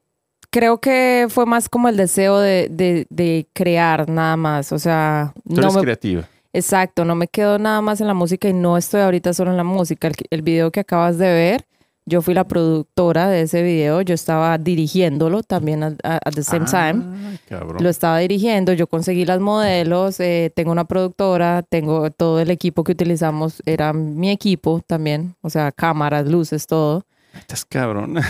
creo 0.50 0.80
que 0.80 1.26
fue 1.30 1.46
más 1.46 1.68
como 1.68 1.88
el 1.88 1.96
deseo 1.96 2.38
de, 2.38 2.68
de- 2.70 3.06
de 3.10 3.48
crear 3.52 4.08
nada 4.08 4.36
más. 4.36 4.70
O 4.72 4.78
sea, 4.78 5.32
Tú 5.48 5.56
no 5.56 5.62
eres 5.62 5.74
me, 5.74 5.80
creativa. 5.82 6.28
Exacto, 6.52 7.04
no 7.04 7.14
me 7.14 7.28
quedo 7.28 7.58
nada 7.58 7.80
más 7.80 8.00
en 8.00 8.06
la 8.06 8.14
música 8.14 8.48
y 8.48 8.52
no 8.52 8.76
estoy 8.76 9.00
ahorita 9.00 9.32
solo 9.32 9.50
en 9.50 9.56
la 9.56 9.64
música. 9.64 10.08
El, 10.08 10.14
el 10.30 10.42
video 10.42 10.70
que 10.70 10.80
acabas 10.80 11.18
de 11.18 11.32
ver, 11.32 11.66
yo 12.08 12.22
fui 12.22 12.32
la 12.32 12.44
productora 12.44 13.28
de 13.28 13.42
ese 13.42 13.62
video. 13.62 14.00
Yo 14.00 14.14
estaba 14.14 14.56
dirigiéndolo 14.56 15.42
también 15.42 15.82
at, 15.82 15.94
at 16.02 16.32
the 16.34 16.42
same 16.42 16.64
time. 16.64 17.04
Ah, 17.04 17.32
cabrón. 17.46 17.82
Lo 17.82 17.90
estaba 17.90 18.18
dirigiendo, 18.18 18.72
yo 18.72 18.86
conseguí 18.86 19.26
las 19.26 19.40
modelos, 19.40 20.18
eh, 20.20 20.50
tengo 20.56 20.72
una 20.72 20.86
productora, 20.86 21.62
tengo 21.62 22.10
todo 22.10 22.40
el 22.40 22.50
equipo 22.50 22.82
que 22.82 22.92
utilizamos, 22.92 23.62
era 23.66 23.92
mi 23.92 24.30
equipo 24.30 24.80
también, 24.86 25.36
o 25.42 25.50
sea, 25.50 25.70
cámaras, 25.70 26.26
luces, 26.26 26.66
todo. 26.66 27.04
Estás 27.38 27.66
cabrón. 27.66 28.16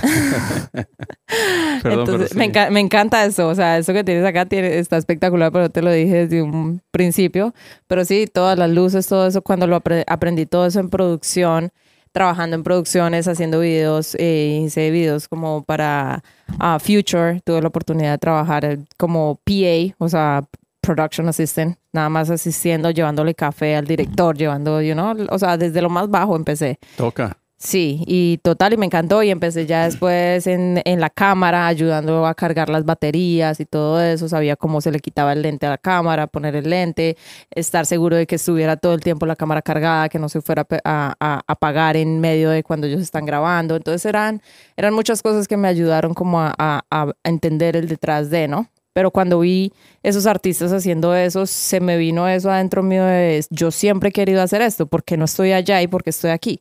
Perdón, 1.91 2.07
Entonces, 2.07 2.29
pero 2.31 2.39
me, 2.39 2.45
sí. 2.47 2.51
enca- 2.53 2.71
me 2.71 2.81
encanta 2.81 3.25
eso, 3.25 3.49
o 3.49 3.55
sea, 3.55 3.79
eso 3.79 3.93
que 3.93 4.05
tienes 4.05 4.25
acá 4.25 4.47
tiene, 4.47 4.79
está 4.79 4.97
espectacular, 4.97 5.51
pero 5.53 5.71
te 5.71 5.83
lo 5.83 5.91
dije 5.93 6.27
desde 6.27 6.43
un 6.43 6.81
principio. 6.91 7.55
Pero 7.87 8.05
sí, 8.05 8.27
todas 8.33 8.59
las 8.59 8.71
luces, 8.71 9.07
todo 9.07 9.27
eso, 9.27 9.43
cuando 9.43 9.67
lo 9.67 9.81
apre- 9.83 10.05
aprendí 10.07 10.47
todo 10.47 10.67
eso 10.67 10.81
en 10.81 10.89
producción, 10.91 11.71
trabajando 12.13 12.57
en 12.57 12.63
producciones, 12.65 13.29
haciendo 13.29 13.61
videos, 13.61 14.15
eh, 14.19 14.63
hice 14.65 14.91
videos 14.91 15.29
como 15.29 15.63
para 15.63 16.23
ah, 16.59 16.79
Future, 16.81 17.41
tuve 17.45 17.61
la 17.63 17.69
oportunidad 17.69 18.13
de 18.13 18.19
trabajar 18.19 18.65
eh, 18.65 18.79
como 18.97 19.39
PA, 19.45 19.95
o 19.99 20.09
sea, 20.09 20.45
Production 20.81 21.29
Assistant, 21.29 21.77
nada 21.93 22.09
más 22.09 22.31
asistiendo, 22.31 22.91
llevándole 22.91 23.35
café 23.35 23.77
al 23.77 23.87
director, 23.87 24.37
llevando, 24.37 24.81
you 24.81 24.95
know, 24.95 25.15
o 25.31 25.39
sea, 25.39 25.57
desde 25.59 25.83
lo 25.83 25.91
más 25.91 26.09
bajo 26.09 26.35
empecé. 26.35 26.79
Toca. 26.97 27.37
Sí, 27.61 28.05
y 28.07 28.39
total, 28.39 28.75
y 28.75 28.77
me 28.77 28.87
encantó. 28.87 29.21
Y 29.25 29.31
empecé 29.31 29.67
ya 29.67 29.85
después 29.85 30.47
en, 30.47 30.81
en, 30.85 31.01
la 31.01 31.11
cámara, 31.11 31.67
ayudando 31.67 32.25
a 32.25 32.35
cargar 32.35 32.69
las 32.69 32.85
baterías 32.85 33.59
y 33.59 33.67
todo 33.67 34.01
eso. 34.01 34.29
Sabía 34.29 34.55
cómo 34.55 34.81
se 34.81 34.93
le 34.93 35.01
quitaba 35.01 35.33
el 35.33 35.43
lente 35.43 35.67
a 35.67 35.71
la 35.71 35.79
cámara, 35.79 36.29
poner 36.29 36.55
el 36.55 36.71
lente, 36.71 37.17
estar 37.51 37.85
seguro 37.85 38.15
de 38.15 38.29
que 38.29 38.37
estuviera 38.37 38.77
todo 38.77 38.95
el 38.95 39.01
tiempo 39.01 39.27
la 39.27 39.35
cámara 39.35 39.61
cargada, 39.61 40.09
que 40.09 40.21
no 40.21 40.29
se 40.29 40.41
fuera 40.41 40.65
a, 40.85 41.43
apagar 41.49 41.97
en 41.97 42.21
medio 42.21 42.51
de 42.51 42.63
cuando 42.63 42.87
ellos 42.87 43.01
están 43.01 43.27
grabando. 43.27 43.75
Entonces 43.75 44.07
eran, 44.07 44.41
eran 44.77 44.95
muchas 44.95 45.21
cosas 45.21 45.49
que 45.49 45.57
me 45.57 45.67
ayudaron 45.67 46.15
como 46.15 46.41
a, 46.41 46.55
a 46.59 47.13
entender 47.25 47.75
el 47.77 47.89
detrás 47.89 48.31
de, 48.31 48.47
¿no? 48.47 48.71
Pero 48.93 49.11
cuando 49.11 49.41
vi 49.41 49.73
esos 50.05 50.27
artistas 50.27 50.73
haciendo 50.73 51.15
eso, 51.15 51.47
se 51.47 51.81
me 51.81 51.97
vino 51.97 52.29
eso 52.29 52.51
adentro 52.51 52.83
mío 52.85 53.05
de 53.05 53.45
yo 53.51 53.71
siempre 53.71 54.11
he 54.11 54.13
querido 54.13 54.43
hacer 54.43 54.63
esto, 54.63 54.87
porque 54.87 55.17
no 55.17 55.25
estoy 55.25 55.53
allá 55.53 55.83
y 55.83 55.89
porque 55.89 56.11
estoy 56.11 56.31
aquí. 56.31 56.61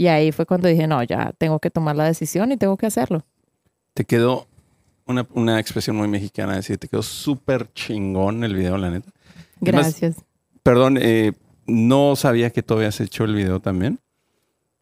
Y 0.00 0.08
ahí 0.08 0.32
fue 0.32 0.46
cuando 0.46 0.66
dije, 0.66 0.86
no, 0.86 1.02
ya 1.02 1.34
tengo 1.36 1.58
que 1.58 1.68
tomar 1.68 1.94
la 1.94 2.04
decisión 2.04 2.50
y 2.52 2.56
tengo 2.56 2.78
que 2.78 2.86
hacerlo. 2.86 3.22
Te 3.92 4.06
quedó 4.06 4.46
una, 5.04 5.26
una 5.34 5.60
expresión 5.60 5.94
muy 5.94 6.08
mexicana, 6.08 6.56
decir, 6.56 6.78
te 6.78 6.88
quedó 6.88 7.02
súper 7.02 7.70
chingón 7.74 8.42
el 8.42 8.54
video, 8.54 8.78
la 8.78 8.88
neta. 8.88 9.10
Gracias. 9.60 10.16
perdón, 10.62 10.96
eh, 10.98 11.32
no 11.66 12.16
sabía 12.16 12.48
que 12.48 12.62
tú 12.62 12.72
habías 12.72 12.98
hecho 12.98 13.24
el 13.24 13.34
video 13.34 13.60
también. 13.60 13.98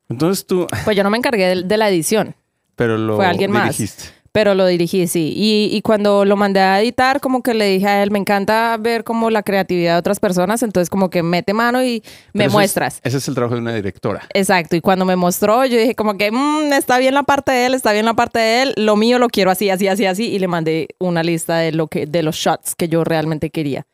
Entonces 0.09 0.47
tú... 0.47 0.69
Pues 0.85 0.97
yo 0.97 1.03
no 1.03 1.11
me 1.11 1.19
encargué 1.19 1.65
de, 1.65 1.77
la 1.77 1.89
edición. 1.89 2.37
Pero 2.77 2.97
lo 2.97 3.17
Fue 3.17 3.27
alguien 3.27 3.51
dirigiste. 3.51 4.05
más 4.05 4.18
pero 4.33 4.55
lo 4.55 4.67
dirigí, 4.67 5.07
sí. 5.07 5.33
Y, 5.35 5.71
y, 5.73 5.83
cuando 5.83 6.25
lo 6.25 6.37
mandé 6.37 6.61
a 6.61 6.81
editar, 6.81 7.21
como 7.21 7.43
que 7.43 7.55
le 7.55 7.67
dije 7.67 7.87
a 7.87 8.03
él, 8.03 8.11
me 8.11 8.19
encanta 8.19 8.77
ver 8.79 9.05
como 9.05 9.31
la 9.31 9.43
creatividad 9.43 9.95
de 9.95 9.99
otras 9.99 10.21
personas, 10.21 10.63
entonces 10.63 10.91
como 10.91 11.11
que 11.11 11.23
mete 11.23 11.55
mano 11.55 11.83
y 11.83 12.03
me 12.33 12.49
muestras. 12.49 13.01
ese 13.03 13.19
es 13.19 13.29
el 13.29 13.35
trabajo 13.35 13.55
de 13.55 13.61
una 13.61 13.75
directora. 13.75 14.27
Exacto, 14.35 14.77
y 14.77 14.81
cuando 14.81 15.05
me 15.05 15.17
mostró, 15.17 15.65
yo 15.65 15.79
dije 15.79 15.95
como 15.95 16.17
que, 16.17 16.31
mm, 16.31 16.73
está 16.73 16.99
bien 16.99 17.15
la 17.15 17.23
parte 17.23 17.53
de 17.53 17.67
él, 17.67 17.75
está 17.75 17.93
bien 17.93 18.05
la 18.05 18.15
parte 18.15 18.39
de 18.39 18.63
él, 18.63 18.75
lo 18.77 18.97
mío 18.97 19.19
lo 19.19 19.29
quiero 19.29 19.51
así, 19.51 19.71
así, 19.71 19.89
así, 19.89 20.07
así, 20.07 20.27
y 20.29 20.39
le 20.39 20.49
mandé 20.49 20.89
una 20.99 21.23
lista 21.23 21.59
de, 21.59 21.73
lo 21.73 21.89
que, 21.89 22.07
de 22.07 22.23
los 22.23 22.37
shots 22.37 22.75
que 22.75 22.89
yo 22.89 23.05
realmente 23.05 23.51
quería. 23.51 23.87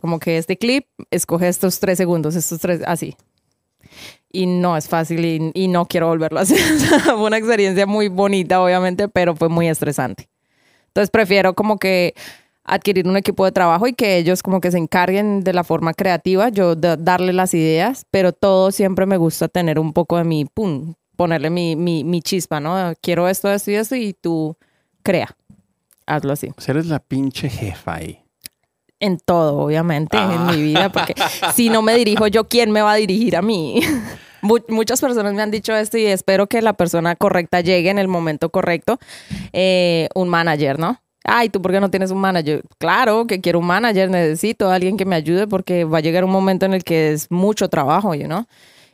Como 0.00 0.20
que 0.20 0.38
este 0.38 0.56
clip, 0.56 0.86
escoge 1.10 1.48
estos 1.48 1.80
tres 1.80 1.98
segundos, 1.98 2.36
estos 2.36 2.60
tres, 2.60 2.80
así 2.86 3.16
y 4.32 4.46
no 4.46 4.76
es 4.76 4.88
fácil 4.88 5.52
y, 5.54 5.68
no 5.68 5.86
quiero 5.86 6.08
volverlo 6.08 6.38
a 6.38 6.42
hacer. 6.42 6.58
fue 7.04 7.24
una 7.24 7.38
experiencia 7.38 7.86
muy 7.86 8.08
bonita, 8.08 8.62
obviamente, 8.62 9.08
pero 9.08 9.34
fue 9.34 9.48
muy 9.48 9.68
estresante. 9.68 10.28
Entonces 10.88 11.10
prefiero 11.10 11.54
como 11.54 11.78
que 11.78 12.14
adquirir 12.64 13.06
un 13.08 13.16
equipo 13.16 13.44
de 13.44 13.52
trabajo 13.52 13.86
y 13.86 13.92
que 13.94 14.16
ellos 14.16 14.42
como 14.42 14.60
que 14.60 14.70
se 14.70 14.78
encarguen 14.78 15.40
de 15.40 15.52
la 15.52 15.64
forma 15.64 15.94
creativa, 15.94 16.48
yo 16.50 16.74
darle 16.74 17.32
las 17.32 17.54
ideas, 17.54 18.06
pero 18.10 18.32
todo 18.32 18.70
siempre 18.70 19.06
me 19.06 19.16
gusta 19.16 19.48
tener 19.48 19.78
un 19.78 19.92
poco 19.92 20.18
de 20.18 20.24
mi, 20.24 20.44
pum, 20.44 20.94
ponerle 21.16 21.50
mi, 21.50 21.76
mi, 21.76 22.04
mi 22.04 22.22
chispa, 22.22 22.60
¿no? 22.60 22.92
Quiero 23.00 23.28
esto, 23.28 23.50
esto 23.50 23.70
y 23.70 23.74
esto 23.74 23.96
y 23.96 24.12
tú 24.12 24.56
crea. 25.02 25.36
Hazlo 26.06 26.32
así. 26.32 26.50
O 26.56 26.60
sea, 26.60 26.72
eres 26.72 26.86
la 26.86 26.98
pinche 26.98 27.48
jefa 27.48 27.94
ahí 27.94 28.22
en 29.00 29.18
todo, 29.18 29.58
obviamente, 29.58 30.16
en 30.16 30.46
mi 30.46 30.62
vida, 30.62 30.90
porque 30.90 31.14
si 31.54 31.70
no 31.70 31.82
me 31.82 31.96
dirijo 31.96 32.26
yo, 32.26 32.44
¿quién 32.44 32.70
me 32.70 32.82
va 32.82 32.92
a 32.92 32.96
dirigir 32.96 33.36
a 33.36 33.42
mí? 33.42 33.80
Muchas 34.42 35.00
personas 35.00 35.34
me 35.34 35.42
han 35.42 35.50
dicho 35.50 35.74
esto 35.74 35.98
y 35.98 36.06
espero 36.06 36.46
que 36.46 36.62
la 36.62 36.72
persona 36.72 37.14
correcta 37.16 37.60
llegue 37.60 37.90
en 37.90 37.98
el 37.98 38.08
momento 38.08 38.50
correcto. 38.50 38.98
Eh, 39.52 40.08
un 40.14 40.28
manager, 40.28 40.78
¿no? 40.78 40.98
Ay, 41.24 41.50
¿tú 41.50 41.60
por 41.60 41.72
qué 41.72 41.80
no 41.80 41.90
tienes 41.90 42.10
un 42.10 42.18
manager? 42.18 42.62
Claro 42.78 43.26
que 43.26 43.40
quiero 43.40 43.58
un 43.58 43.66
manager, 43.66 44.08
necesito 44.08 44.70
a 44.70 44.74
alguien 44.74 44.96
que 44.96 45.04
me 45.04 45.16
ayude 45.16 45.46
porque 45.46 45.84
va 45.84 45.98
a 45.98 46.00
llegar 46.00 46.24
un 46.24 46.30
momento 46.30 46.64
en 46.64 46.72
el 46.72 46.84
que 46.84 47.12
es 47.12 47.30
mucho 47.30 47.68
trabajo, 47.68 48.14
¿no? 48.16 48.46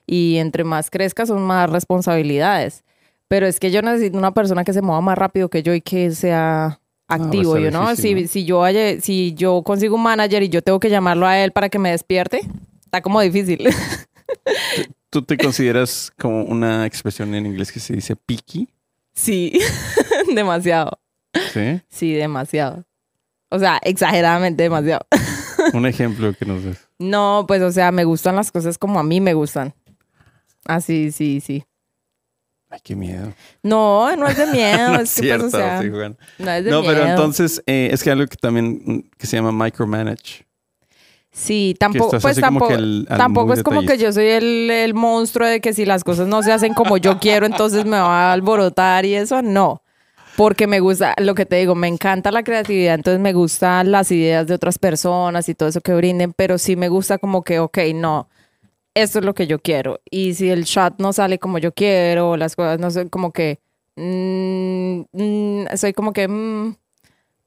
Y 0.06 0.38
entre 0.38 0.64
más 0.64 0.90
crezca 0.90 1.26
son 1.26 1.42
más 1.42 1.70
responsabilidades. 1.70 2.84
Pero 3.28 3.46
es 3.46 3.60
que 3.60 3.70
yo 3.70 3.82
necesito 3.82 4.18
una 4.18 4.34
persona 4.34 4.64
que 4.64 4.72
se 4.72 4.82
mueva 4.82 5.00
más 5.00 5.18
rápido 5.18 5.48
que 5.48 5.62
yo 5.62 5.74
y 5.74 5.80
que 5.80 6.10
sea 6.12 6.80
activo, 7.08 7.58
yo 7.58 7.70
no, 7.70 7.94
si, 7.96 8.26
si 8.28 8.44
yo 8.44 8.64
si 9.00 9.34
yo 9.34 9.62
consigo 9.62 9.96
un 9.96 10.02
manager 10.02 10.42
y 10.42 10.48
yo 10.48 10.62
tengo 10.62 10.80
que 10.80 10.90
llamarlo 10.90 11.26
a 11.26 11.38
él 11.38 11.52
para 11.52 11.68
que 11.68 11.78
me 11.78 11.90
despierte, 11.90 12.40
está 12.84 13.00
como 13.00 13.20
difícil. 13.20 13.68
¿Tú 15.10 15.22
te 15.22 15.36
consideras 15.36 16.12
como 16.18 16.44
una 16.44 16.84
expresión 16.86 17.34
en 17.34 17.46
inglés 17.46 17.72
que 17.72 17.80
se 17.80 17.94
dice 17.94 18.16
picky? 18.16 18.68
Sí, 19.14 19.58
demasiado. 20.34 20.98
¿Sí? 21.52 21.80
Sí, 21.88 22.12
demasiado. 22.12 22.84
O 23.48 23.58
sea, 23.58 23.78
exageradamente 23.82 24.64
demasiado. 24.64 25.06
un 25.72 25.86
ejemplo 25.86 26.34
que 26.34 26.44
nos 26.44 26.64
des. 26.64 26.88
No, 26.98 27.44
pues 27.46 27.62
o 27.62 27.70
sea, 27.70 27.92
me 27.92 28.04
gustan 28.04 28.36
las 28.36 28.50
cosas 28.50 28.78
como 28.78 28.98
a 28.98 29.02
mí 29.02 29.20
me 29.20 29.34
gustan. 29.34 29.74
Así, 30.64 31.12
sí, 31.12 31.40
sí. 31.40 31.64
Ay, 32.76 32.80
qué 32.84 32.94
miedo. 32.94 33.32
No, 33.62 34.14
no 34.16 34.28
es 34.28 34.36
de 34.36 34.46
miedo. 34.48 34.90
no 34.92 35.00
es, 35.00 35.10
cierto, 35.10 35.48
sí, 35.50 35.88
No 36.38 36.50
es 36.50 36.64
de 36.64 36.70
no, 36.70 36.82
pero 36.82 37.06
entonces 37.06 37.62
eh, 37.66 37.88
es 37.90 38.02
que 38.02 38.10
algo 38.10 38.26
que 38.26 38.36
también 38.36 38.82
mm, 38.84 38.98
que 39.16 39.26
se 39.26 39.36
llama 39.36 39.50
micromanage. 39.52 40.44
Sí, 41.32 41.74
tampoco, 41.78 42.18
pues 42.18 42.40
tampoco, 42.40 42.74
tampoco 43.08 43.52
es 43.52 43.62
como 43.62 43.82
que 43.82 43.98
yo 43.98 44.10
soy 44.10 44.26
el, 44.26 44.70
el, 44.70 44.94
monstruo 44.94 45.46
de 45.46 45.60
que 45.60 45.74
si 45.74 45.84
las 45.84 46.02
cosas 46.02 46.28
no 46.28 46.42
se 46.42 46.50
hacen 46.50 46.72
como 46.72 46.96
yo 46.96 47.18
quiero, 47.18 47.44
entonces 47.44 47.84
me 47.84 47.98
va 47.98 48.30
a 48.30 48.32
alborotar 48.32 49.04
y 49.04 49.14
eso, 49.14 49.42
no. 49.42 49.82
Porque 50.36 50.66
me 50.66 50.80
gusta, 50.80 51.14
lo 51.18 51.34
que 51.34 51.44
te 51.44 51.56
digo, 51.56 51.74
me 51.74 51.88
encanta 51.88 52.30
la 52.30 52.42
creatividad, 52.42 52.94
entonces 52.94 53.20
me 53.20 53.34
gustan 53.34 53.90
las 53.90 54.10
ideas 54.10 54.46
de 54.46 54.54
otras 54.54 54.78
personas 54.78 55.48
y 55.50 55.54
todo 55.54 55.68
eso 55.68 55.82
que 55.82 55.94
brinden, 55.94 56.32
pero 56.32 56.56
sí 56.56 56.74
me 56.74 56.88
gusta 56.88 57.18
como 57.18 57.42
que, 57.42 57.58
ok, 57.58 57.78
no, 57.94 58.28
esto 58.96 59.18
es 59.18 59.24
lo 59.24 59.34
que 59.34 59.46
yo 59.46 59.58
quiero. 59.58 60.00
Y 60.10 60.34
si 60.34 60.50
el 60.50 60.64
shot 60.64 60.94
no 60.98 61.12
sale 61.12 61.38
como 61.38 61.58
yo 61.58 61.72
quiero, 61.72 62.36
las 62.36 62.56
cosas 62.56 62.80
no 62.80 62.90
son 62.90 63.08
como 63.10 63.30
que, 63.30 63.60
mm, 63.96 65.00
mm, 65.12 65.76
soy 65.76 65.92
como 65.92 66.14
que, 66.14 66.26
mm, 66.26 66.76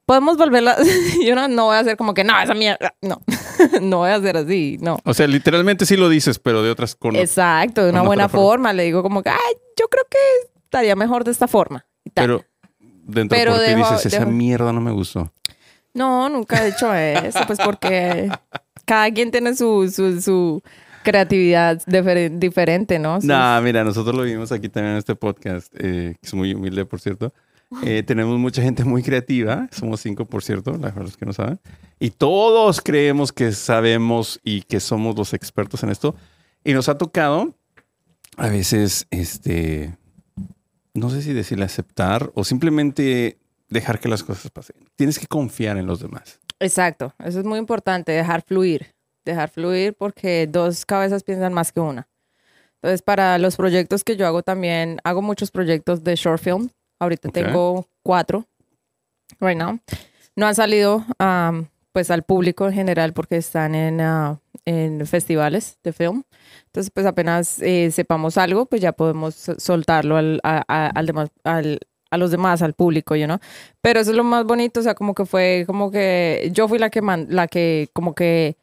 podemos 0.06 0.38
volverla, 0.38 0.78
yo 1.26 1.34
no, 1.36 1.48
no 1.48 1.66
voy 1.66 1.76
a 1.76 1.80
hacer 1.80 1.98
como 1.98 2.14
que, 2.14 2.24
no, 2.24 2.40
esa 2.40 2.54
mierda, 2.54 2.94
no, 3.02 3.22
no 3.82 3.98
voy 3.98 4.12
a 4.12 4.16
hacer 4.16 4.38
así, 4.38 4.78
no. 4.80 5.00
O 5.04 5.14
sea, 5.16 5.26
literalmente 5.26 5.88
sí 5.88 5.98
lo 5.98 6.08
dices, 6.08 6.38
pero 6.38 6.62
de 6.62 6.70
otras 6.70 6.96
cosas. 6.96 7.20
Exacto, 7.20 7.84
de 7.84 7.90
una 7.90 8.04
buena 8.04 8.30
forma. 8.30 8.72
Le 8.72 8.84
digo 8.84 9.02
como 9.02 9.24
que, 9.24 9.30
ay, 9.30 9.54
yo 9.76 9.88
creo 9.88 10.06
que 10.10 10.18
estaría 10.64 10.96
mejor 10.96 11.24
de 11.24 11.32
esta 11.32 11.48
forma. 11.48 11.86
Pero 12.14 12.46
dentro 12.78 13.38
de 13.38 13.46
por 13.46 13.66
qué 13.66 13.76
dices, 13.76 14.06
esa 14.06 14.26
mierda 14.26 14.72
no 14.72 14.82
me 14.82 14.92
gustó. 14.92 15.32
No, 15.96 16.30
nunca 16.30 16.62
he 16.62 16.68
dicho 16.68 16.94
eso, 16.94 17.40
pues 17.48 17.58
porque 17.58 18.30
cada 18.86 19.12
quien 19.12 19.32
tiene 19.32 19.56
su, 19.56 19.92
su, 19.92 20.22
su 20.22 20.62
creatividad 21.04 21.82
diferente, 21.86 23.00
¿no? 23.00 23.20
No, 23.22 23.62
mira, 23.62 23.84
nosotros 23.84 24.16
lo 24.16 24.24
vimos 24.24 24.52
aquí 24.52 24.70
también 24.70 24.94
en 24.94 25.00
este 25.00 25.16
podcast, 25.16 25.74
eh, 25.76 26.16
que 26.20 26.28
es 26.28 26.34
muy 26.34 26.54
humilde, 26.54 26.86
por 26.86 27.00
cierto. 27.00 27.34
Eh, 27.84 28.04
tenemos 28.08 28.38
mucha 28.40 28.62
gente 28.62 28.84
muy 28.84 29.04
creativa, 29.04 29.68
somos 29.72 30.02
cinco, 30.02 30.26
por 30.26 30.44
cierto, 30.44 30.74
los 30.74 31.18
que 31.18 31.26
no 31.26 31.34
saben, 31.34 31.60
y 32.00 32.12
todos 32.12 32.82
creemos 32.82 33.32
que 33.32 33.52
sabemos 33.52 34.40
y 34.44 34.62
que 34.62 34.80
somos 34.80 35.18
los 35.18 35.34
expertos 35.34 35.84
en 35.84 35.90
esto. 35.90 36.16
Y 36.64 36.74
nos 36.74 36.90
ha 36.90 36.98
tocado 36.98 37.56
a 38.38 38.48
veces, 38.48 39.08
este, 39.12 39.96
no 40.94 41.10
sé 41.10 41.22
si 41.22 41.34
decirle 41.34 41.66
aceptar 41.66 42.32
o 42.36 42.44
simplemente 42.44 43.38
dejar 43.70 44.00
que 44.00 44.10
las 44.10 44.24
cosas 44.24 44.52
pasen. 44.52 44.76
Tienes 44.96 45.20
que 45.20 45.28
confiar 45.28 45.78
en 45.78 45.86
los 45.86 46.00
demás. 46.00 46.40
Exacto, 46.60 47.14
eso 47.20 47.40
es 47.40 47.46
muy 47.46 47.60
importante, 47.60 48.12
dejar 48.12 48.42
fluir 48.42 48.94
dejar 49.30 49.50
fluir 49.50 49.94
porque 49.94 50.48
dos 50.48 50.86
cabezas 50.86 51.24
piensan 51.24 51.54
más 51.54 51.72
que 51.72 51.80
una. 51.80 52.08
Entonces, 52.76 53.02
para 53.02 53.38
los 53.38 53.58
proyectos 53.58 54.04
que 54.04 54.16
yo 54.16 54.26
hago 54.26 54.42
también, 54.42 55.00
hago 55.04 55.22
muchos 55.22 55.52
proyectos 55.52 56.04
de 56.04 56.16
short 56.16 56.42
film. 56.42 56.70
Ahorita 57.00 57.30
tengo 57.30 57.88
cuatro, 58.04 58.46
right 59.40 59.58
now. 59.58 59.80
No 60.36 60.48
han 60.48 60.56
salido 60.56 61.06
um, 61.20 61.66
pues 61.92 62.12
al 62.12 62.24
público 62.24 62.68
en 62.68 62.74
general 62.74 63.14
porque 63.14 63.38
están 63.38 63.76
en, 63.76 64.00
uh, 64.02 64.38
en 64.66 65.06
festivales 65.06 65.78
de 65.84 65.94
film. 65.94 66.24
Entonces, 66.68 66.92
pues 66.94 67.06
apenas 67.06 67.62
eh, 67.62 67.90
sepamos 67.92 68.38
algo, 68.38 68.66
pues 68.66 68.82
ya 68.82 68.92
podemos 68.92 69.36
soltarlo 69.58 70.18
al, 70.18 70.40
al 70.44 71.06
demás, 71.06 71.30
al, 71.44 71.80
a 72.12 72.18
los 72.18 72.32
demás, 72.32 72.62
al 72.62 72.74
público, 72.74 73.16
you 73.16 73.26
know? 73.26 73.40
Pero 73.82 74.00
eso 74.00 74.12
es 74.12 74.18
lo 74.18 74.24
más 74.24 74.46
bonito, 74.46 74.80
o 74.80 74.84
sea, 74.84 74.96
como 74.96 75.14
que 75.14 75.26
fue, 75.26 75.64
como 75.68 75.92
que 75.92 76.50
yo 76.54 76.68
fui 76.68 76.80
la 76.80 76.90
que, 76.90 77.02
la 77.02 77.48
que 77.48 77.90
como 77.94 78.14
que 78.14 78.56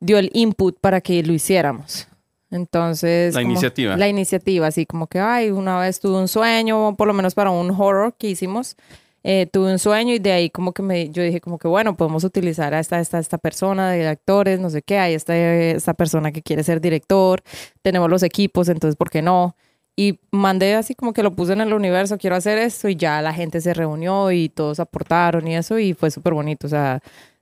dio 0.00 0.18
el 0.18 0.30
input 0.34 0.78
para 0.80 1.00
que 1.00 1.22
lo 1.22 1.32
hiciéramos. 1.32 2.08
Entonces... 2.50 3.34
La 3.34 3.42
iniciativa. 3.42 3.96
La 3.96 4.08
iniciativa, 4.08 4.66
así 4.66 4.86
como 4.86 5.06
que, 5.06 5.20
ay, 5.20 5.50
una 5.50 5.78
vez 5.78 6.00
tuve 6.00 6.18
un 6.18 6.28
sueño, 6.28 6.96
por 6.96 7.06
lo 7.06 7.14
menos 7.14 7.34
para 7.34 7.50
un 7.50 7.70
horror 7.70 8.14
que 8.18 8.28
hicimos, 8.28 8.76
eh, 9.22 9.46
tuve 9.52 9.70
un 9.70 9.78
sueño 9.78 10.14
y 10.14 10.18
de 10.18 10.32
ahí 10.32 10.50
como 10.50 10.72
que 10.72 10.82
me, 10.82 11.10
yo 11.10 11.22
dije 11.22 11.40
como 11.40 11.58
que, 11.58 11.68
bueno, 11.68 11.96
podemos 11.96 12.24
utilizar 12.24 12.72
a 12.74 12.80
esta, 12.80 12.98
esta, 13.00 13.18
esta 13.18 13.38
persona 13.38 13.90
de 13.90 14.08
actores, 14.08 14.58
no 14.58 14.70
sé 14.70 14.82
qué, 14.82 14.98
hay 14.98 15.14
esta, 15.14 15.36
esta 15.36 15.94
persona 15.94 16.32
que 16.32 16.42
quiere 16.42 16.64
ser 16.64 16.80
director, 16.80 17.42
tenemos 17.82 18.08
los 18.08 18.22
equipos, 18.22 18.68
entonces, 18.68 18.96
¿por 18.96 19.10
qué 19.10 19.22
no? 19.22 19.56
Y 19.94 20.18
mandé 20.30 20.74
así 20.74 20.94
como 20.94 21.12
que 21.12 21.22
lo 21.22 21.36
puse 21.36 21.52
en 21.52 21.60
el 21.60 21.74
universo, 21.74 22.16
quiero 22.16 22.36
hacer 22.36 22.56
esto 22.58 22.88
y 22.88 22.96
ya 22.96 23.20
la 23.20 23.34
gente 23.34 23.60
se 23.60 23.74
reunió 23.74 24.32
y 24.32 24.48
todos 24.48 24.80
aportaron 24.80 25.46
y 25.46 25.56
eso 25.56 25.78
y 25.78 25.92
fue 25.92 26.10
súper 26.10 26.32
bonito, 26.32 26.66
o 26.66 26.70
sea, 26.70 27.00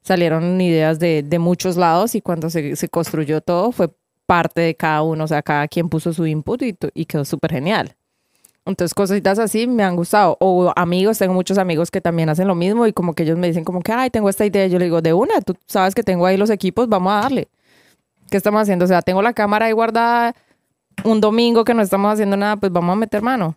salieron 0.08 0.60
ideas 0.60 0.98
de, 0.98 1.22
de, 1.22 1.38
muchos 1.38 1.76
lados 1.76 2.14
y 2.14 2.20
cuando 2.20 2.50
se, 2.50 2.76
se, 2.76 2.88
construyó 2.88 3.40
todo 3.40 3.72
fue 3.72 3.90
parte 4.26 4.60
de 4.60 4.74
cada 4.74 5.02
uno, 5.02 5.24
o 5.24 5.28
sea, 5.28 5.42
cada 5.42 5.68
quien 5.68 5.88
puso 5.88 6.12
su 6.12 6.26
input 6.26 6.62
y, 6.62 6.76
y 6.94 7.04
quedó 7.06 7.24
súper 7.24 7.52
genial. 7.52 7.94
Entonces, 8.66 8.92
cositas 8.92 9.38
así 9.38 9.66
me 9.66 9.82
han 9.82 9.96
gustado. 9.96 10.36
O 10.40 10.72
amigos, 10.76 11.16
tengo 11.16 11.32
muchos 11.32 11.56
amigos 11.56 11.90
que 11.90 12.02
también 12.02 12.28
hacen 12.28 12.46
lo 12.46 12.54
mismo 12.54 12.86
y 12.86 12.92
como 12.92 13.14
que 13.14 13.22
ellos 13.22 13.38
me 13.38 13.46
dicen 13.46 13.64
como 13.64 13.80
que, 13.80 13.92
ay, 13.92 14.10
tengo 14.10 14.28
esta 14.28 14.44
idea. 14.44 14.66
Yo 14.66 14.78
le 14.78 14.84
digo, 14.84 15.00
de 15.00 15.14
una, 15.14 15.40
tú 15.40 15.56
sabes 15.66 15.94
que 15.94 16.02
tengo 16.02 16.26
ahí 16.26 16.36
los 16.36 16.50
equipos, 16.50 16.86
vamos 16.86 17.12
a 17.12 17.20
darle. 17.22 17.48
¿Qué 18.30 18.36
estamos 18.36 18.60
haciendo? 18.60 18.84
O 18.84 18.88
sea, 18.88 19.00
tengo 19.00 19.22
la 19.22 19.32
cámara 19.32 19.66
ahí 19.66 19.72
guardada 19.72 20.34
un 21.04 21.20
domingo 21.20 21.64
que 21.64 21.74
no 21.74 21.82
estamos 21.82 22.12
haciendo 22.12 22.36
nada, 22.36 22.56
pues 22.56 22.72
vamos 22.72 22.92
a 22.92 22.96
meter 22.96 23.22
mano. 23.22 23.56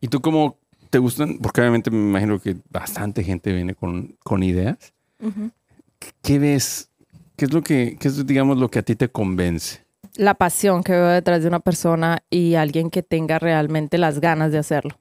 ¿Y 0.00 0.08
tú 0.08 0.20
cómo 0.20 0.56
te 0.90 0.98
gustan? 0.98 1.38
Porque 1.38 1.60
obviamente 1.60 1.90
me 1.90 1.98
imagino 1.98 2.40
que 2.40 2.56
bastante 2.70 3.22
gente 3.22 3.52
viene 3.52 3.74
con, 3.74 4.16
con 4.24 4.42
ideas. 4.42 4.92
¿Qué 6.22 6.38
ves? 6.38 6.90
¿Qué 7.36 7.46
es 7.46 7.52
lo 7.52 7.62
que, 7.62 7.96
qué 7.98 8.08
es, 8.08 8.26
digamos, 8.26 8.58
lo 8.58 8.70
que 8.70 8.80
a 8.80 8.82
ti 8.82 8.96
te 8.96 9.08
convence? 9.08 9.80
La 10.16 10.34
pasión 10.34 10.82
que 10.82 10.92
veo 10.92 11.08
detrás 11.08 11.42
de 11.42 11.48
una 11.48 11.60
persona 11.60 12.22
y 12.28 12.54
alguien 12.54 12.90
que 12.90 13.02
tenga 13.02 13.38
realmente 13.38 13.96
las 13.96 14.20
ganas 14.20 14.52
de 14.52 14.58
hacerlo. 14.58 14.98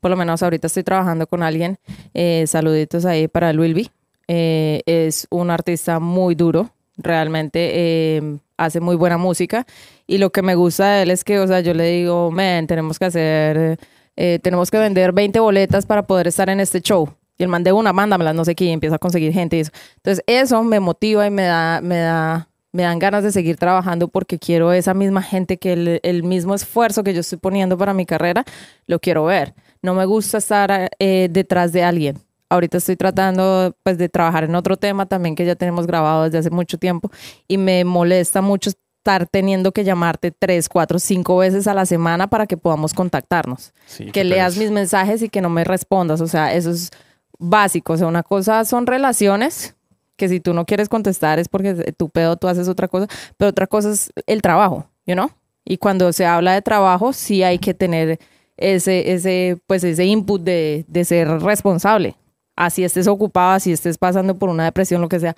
Por 0.00 0.10
lo 0.10 0.16
menos 0.16 0.42
ahorita 0.42 0.66
estoy 0.66 0.84
trabajando 0.84 1.26
con 1.26 1.42
alguien, 1.42 1.78
eh, 2.14 2.44
saluditos 2.46 3.04
ahí 3.04 3.28
para 3.28 3.50
Wilby. 3.50 3.90
Eh, 4.28 4.82
es 4.86 5.26
un 5.30 5.50
artista 5.50 6.00
muy 6.00 6.34
duro, 6.34 6.70
realmente 6.96 7.70
eh, 7.74 8.38
hace 8.56 8.80
muy 8.80 8.96
buena 8.96 9.18
música 9.18 9.66
y 10.06 10.18
lo 10.18 10.30
que 10.30 10.42
me 10.42 10.54
gusta 10.54 10.92
de 10.92 11.02
él 11.02 11.10
es 11.10 11.24
que, 11.24 11.38
o 11.38 11.46
sea, 11.46 11.60
yo 11.60 11.74
le 11.74 11.84
digo, 11.84 12.30
men, 12.30 12.66
tenemos 12.66 12.98
que 12.98 13.04
hacer, 13.04 13.78
eh, 14.16 14.38
tenemos 14.42 14.70
que 14.70 14.78
vender 14.78 15.12
20 15.12 15.38
boletas 15.40 15.86
para 15.86 16.06
poder 16.06 16.26
estar 16.26 16.48
en 16.48 16.60
este 16.60 16.80
show. 16.80 17.08
Y 17.38 17.42
el 17.42 17.48
man 17.48 17.64
de 17.64 17.72
una, 17.72 17.92
mándamela, 17.92 18.32
no 18.32 18.44
sé 18.44 18.54
qué, 18.54 18.64
y 18.64 18.70
empieza 18.70 18.96
a 18.96 18.98
conseguir 18.98 19.32
gente 19.32 19.56
y 19.56 19.60
eso. 19.60 19.72
Entonces, 19.96 20.24
eso 20.26 20.62
me 20.62 20.80
motiva 20.80 21.26
y 21.26 21.30
me 21.30 21.42
da, 21.42 21.80
me 21.80 21.98
da, 21.98 22.48
me 22.72 22.82
dan 22.82 22.98
ganas 22.98 23.22
de 23.22 23.32
seguir 23.32 23.56
trabajando 23.56 24.08
porque 24.08 24.38
quiero 24.38 24.72
esa 24.72 24.94
misma 24.94 25.22
gente 25.22 25.58
que 25.58 25.72
el, 25.72 26.00
el 26.02 26.22
mismo 26.22 26.54
esfuerzo 26.54 27.04
que 27.04 27.14
yo 27.14 27.20
estoy 27.20 27.38
poniendo 27.38 27.76
para 27.76 27.94
mi 27.94 28.06
carrera, 28.06 28.44
lo 28.86 28.98
quiero 29.00 29.24
ver. 29.24 29.54
No 29.82 29.94
me 29.94 30.04
gusta 30.06 30.38
estar 30.38 30.90
eh, 30.98 31.28
detrás 31.30 31.72
de 31.72 31.84
alguien 31.84 32.18
ahorita 32.48 32.78
estoy 32.78 32.94
tratando 32.94 33.76
pues 33.82 33.98
de 33.98 34.08
trabajar 34.08 34.44
en 34.44 34.54
otro 34.54 34.76
tema 34.76 35.06
también 35.06 35.34
que 35.34 35.44
ya 35.44 35.56
tenemos 35.56 35.84
grabado 35.84 36.22
desde 36.22 36.38
hace 36.38 36.50
mucho 36.50 36.78
tiempo 36.78 37.10
y 37.48 37.58
me 37.58 37.84
molesta 37.84 38.40
mucho 38.40 38.70
estar 39.06 39.28
teniendo 39.28 39.70
que 39.70 39.84
llamarte 39.84 40.32
tres, 40.32 40.68
cuatro, 40.68 40.98
cinco 40.98 41.36
veces 41.36 41.68
a 41.68 41.74
la 41.74 41.86
semana 41.86 42.28
para 42.28 42.46
que 42.48 42.56
podamos 42.56 42.92
contactarnos. 42.92 43.72
que 44.12 44.24
leas 44.24 44.56
mis 44.56 44.72
mensajes 44.72 45.22
y 45.22 45.28
que 45.28 45.40
no 45.40 45.48
me 45.48 45.62
respondas. 45.62 46.20
O 46.20 46.26
sea, 46.26 46.52
eso 46.52 46.70
es 46.70 46.90
básico. 47.38 47.94
O 47.94 47.96
sea, 47.96 48.06
una 48.06 48.22
cosa 48.22 48.64
son 48.64 48.86
relaciones, 48.86 49.74
que 50.16 50.28
si 50.28 50.40
tú 50.40 50.54
no 50.54 50.64
quieres 50.64 50.88
contestar 50.88 51.38
es 51.38 51.48
porque 51.48 51.92
tu 51.96 52.08
pedo 52.08 52.36
tú 52.36 52.48
haces 52.48 52.68
otra 52.68 52.88
cosa, 52.88 53.06
pero 53.36 53.50
otra 53.50 53.66
cosa 53.66 53.90
es 53.90 54.12
el 54.26 54.42
trabajo, 54.42 54.86
you 55.06 55.14
know? 55.14 55.30
Y 55.64 55.78
cuando 55.78 56.12
se 56.12 56.24
habla 56.24 56.54
de 56.54 56.62
trabajo, 56.62 57.12
sí 57.12 57.42
hay 57.42 57.58
que 57.58 57.74
tener 57.74 58.18
ese, 58.56 59.12
ese, 59.12 59.58
pues 59.66 59.84
ese 59.84 60.04
input 60.04 60.42
de, 60.42 60.84
de 60.88 61.04
ser 61.04 61.28
responsable 61.40 62.16
así 62.56 62.82
estés 62.82 63.06
ocupado, 63.06 63.52
así 63.52 63.70
estés 63.70 63.98
pasando 63.98 64.34
por 64.34 64.48
una 64.48 64.64
depresión, 64.64 65.00
lo 65.02 65.08
que 65.08 65.20
sea. 65.20 65.36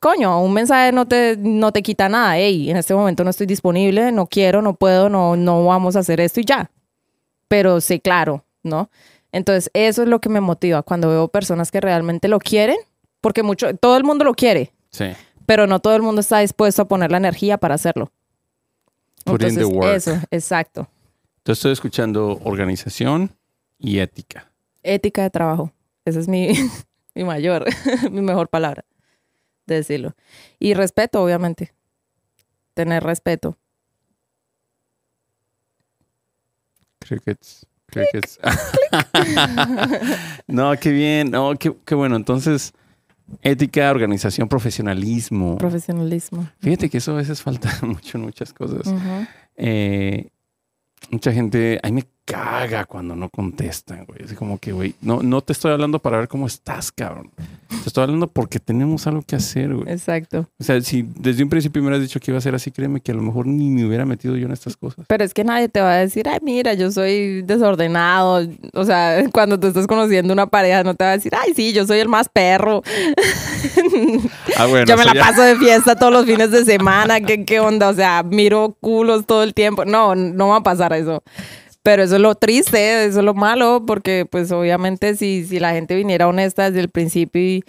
Coño, 0.00 0.40
un 0.40 0.54
mensaje 0.54 0.92
no 0.92 1.06
te, 1.08 1.36
no 1.36 1.72
te 1.72 1.82
quita 1.82 2.08
nada. 2.08 2.38
Hey, 2.38 2.70
en 2.70 2.76
este 2.76 2.94
momento 2.94 3.24
no 3.24 3.30
estoy 3.30 3.46
disponible, 3.46 4.12
no 4.12 4.28
quiero, 4.28 4.62
no 4.62 4.74
puedo, 4.74 5.08
no, 5.08 5.36
no 5.36 5.64
vamos 5.64 5.96
a 5.96 5.98
hacer 5.98 6.20
esto 6.20 6.40
y 6.40 6.44
ya. 6.44 6.70
Pero 7.48 7.80
sé 7.80 8.00
claro, 8.00 8.44
¿no? 8.62 8.90
Entonces, 9.32 9.70
eso 9.74 10.02
es 10.02 10.08
lo 10.08 10.20
que 10.20 10.28
me 10.28 10.40
motiva 10.40 10.82
cuando 10.82 11.08
veo 11.08 11.28
personas 11.28 11.70
que 11.70 11.80
realmente 11.80 12.28
lo 12.28 12.38
quieren, 12.38 12.76
porque 13.20 13.42
mucho, 13.42 13.74
todo 13.76 13.96
el 13.96 14.04
mundo 14.04 14.24
lo 14.24 14.34
quiere. 14.34 14.72
Sí. 14.90 15.06
Pero 15.46 15.66
no 15.66 15.80
todo 15.80 15.96
el 15.96 16.02
mundo 16.02 16.20
está 16.20 16.38
dispuesto 16.40 16.82
a 16.82 16.88
poner 16.88 17.10
la 17.10 17.18
energía 17.18 17.58
para 17.58 17.74
hacerlo. 17.74 18.10
Entonces, 19.24 19.68
Eso, 19.84 20.20
exacto. 20.30 20.88
Entonces, 21.38 21.58
estoy 21.58 21.72
escuchando 21.72 22.40
organización 22.44 23.30
y 23.78 23.98
ética. 23.98 24.50
Ética 24.82 25.22
de 25.22 25.30
trabajo. 25.30 25.72
Esa 26.04 26.20
es 26.20 26.28
mi, 26.28 26.52
mi 27.14 27.24
mayor, 27.24 27.66
mi 28.10 28.22
mejor 28.22 28.48
palabra 28.48 28.84
de 29.68 29.76
decirlo. 29.76 30.16
Y 30.58 30.74
respeto, 30.74 31.22
obviamente. 31.22 31.72
Tener 32.74 33.04
respeto. 33.04 33.56
Crickets. 36.98 37.66
Crickets. 37.90 38.38
no, 40.46 40.76
qué 40.76 40.92
bien. 40.92 41.30
No, 41.30 41.54
qué, 41.56 41.74
qué, 41.84 41.94
bueno. 41.94 42.16
Entonces, 42.16 42.72
ética, 43.42 43.90
organización, 43.90 44.48
profesionalismo. 44.48 45.58
Profesionalismo. 45.58 46.48
Fíjate 46.60 46.90
que 46.90 46.98
eso 46.98 47.12
a 47.12 47.16
veces 47.16 47.42
falta 47.42 47.70
mucho 47.82 48.18
en 48.18 48.24
muchas 48.24 48.52
cosas. 48.52 48.92
eh, 49.56 50.28
mucha 51.10 51.32
gente, 51.32 51.80
ahí 51.82 51.92
me 51.92 52.04
caga 52.28 52.84
cuando 52.84 53.16
no 53.16 53.30
contestan, 53.30 54.04
güey. 54.04 54.22
Así 54.22 54.34
como 54.34 54.58
que, 54.58 54.72
güey, 54.72 54.94
no, 55.00 55.22
no 55.22 55.40
te 55.40 55.54
estoy 55.54 55.72
hablando 55.72 55.98
para 55.98 56.18
ver 56.18 56.28
cómo 56.28 56.46
estás, 56.46 56.92
cabrón. 56.92 57.30
Te 57.68 57.88
estoy 57.88 58.04
hablando 58.04 58.26
porque 58.26 58.60
tenemos 58.60 59.06
algo 59.06 59.22
que 59.22 59.34
hacer, 59.34 59.74
güey. 59.74 59.90
Exacto. 59.90 60.46
O 60.60 60.64
sea, 60.64 60.78
si 60.82 61.08
desde 61.16 61.42
un 61.42 61.48
principio 61.48 61.80
me 61.80 61.88
hubieras 61.88 62.02
dicho 62.02 62.20
que 62.20 62.30
iba 62.30 62.38
a 62.38 62.42
ser 62.42 62.54
así, 62.54 62.70
créeme 62.70 63.00
que 63.00 63.12
a 63.12 63.14
lo 63.14 63.22
mejor 63.22 63.46
ni 63.46 63.70
me 63.70 63.86
hubiera 63.86 64.04
metido 64.04 64.36
yo 64.36 64.44
en 64.44 64.52
estas 64.52 64.76
cosas. 64.76 65.06
Pero 65.08 65.24
es 65.24 65.32
que 65.32 65.42
nadie 65.42 65.70
te 65.70 65.80
va 65.80 65.92
a 65.92 65.96
decir, 65.96 66.28
ay, 66.28 66.38
mira, 66.42 66.74
yo 66.74 66.92
soy 66.92 67.42
desordenado. 67.42 68.46
O 68.74 68.84
sea, 68.84 69.24
cuando 69.32 69.58
te 69.58 69.68
estás 69.68 69.86
conociendo 69.86 70.34
una 70.34 70.46
pareja, 70.46 70.84
no 70.84 70.94
te 70.94 71.04
va 71.04 71.12
a 71.12 71.16
decir, 71.16 71.32
ay, 71.34 71.54
sí, 71.54 71.72
yo 71.72 71.86
soy 71.86 72.00
el 72.00 72.08
más 72.08 72.28
perro. 72.28 72.82
Ah, 74.56 74.66
bueno. 74.66 74.86
yo 74.86 74.96
me 74.96 75.04
la 75.04 75.14
paso 75.14 75.42
de 75.42 75.56
fiesta 75.56 75.94
todos 75.94 76.12
los 76.12 76.24
fines 76.24 76.50
de 76.50 76.64
semana. 76.64 77.20
¿Qué, 77.20 77.44
¿Qué 77.44 77.60
onda? 77.60 77.88
O 77.88 77.94
sea, 77.94 78.22
miro 78.24 78.76
culos 78.80 79.26
todo 79.26 79.42
el 79.42 79.54
tiempo. 79.54 79.84
No, 79.84 80.14
no 80.14 80.48
va 80.48 80.56
a 80.56 80.62
pasar 80.62 80.92
eso. 80.92 81.22
Pero 81.88 82.02
eso 82.02 82.16
es 82.16 82.20
lo 82.20 82.34
triste, 82.34 83.06
eso 83.06 83.20
es 83.20 83.24
lo 83.24 83.32
malo, 83.32 83.82
porque 83.86 84.26
pues 84.30 84.52
obviamente 84.52 85.16
si, 85.16 85.46
si 85.46 85.58
la 85.58 85.72
gente 85.72 85.96
viniera 85.96 86.28
honesta 86.28 86.64
desde 86.64 86.80
el 86.80 86.90
principio 86.90 87.40
y, 87.40 87.64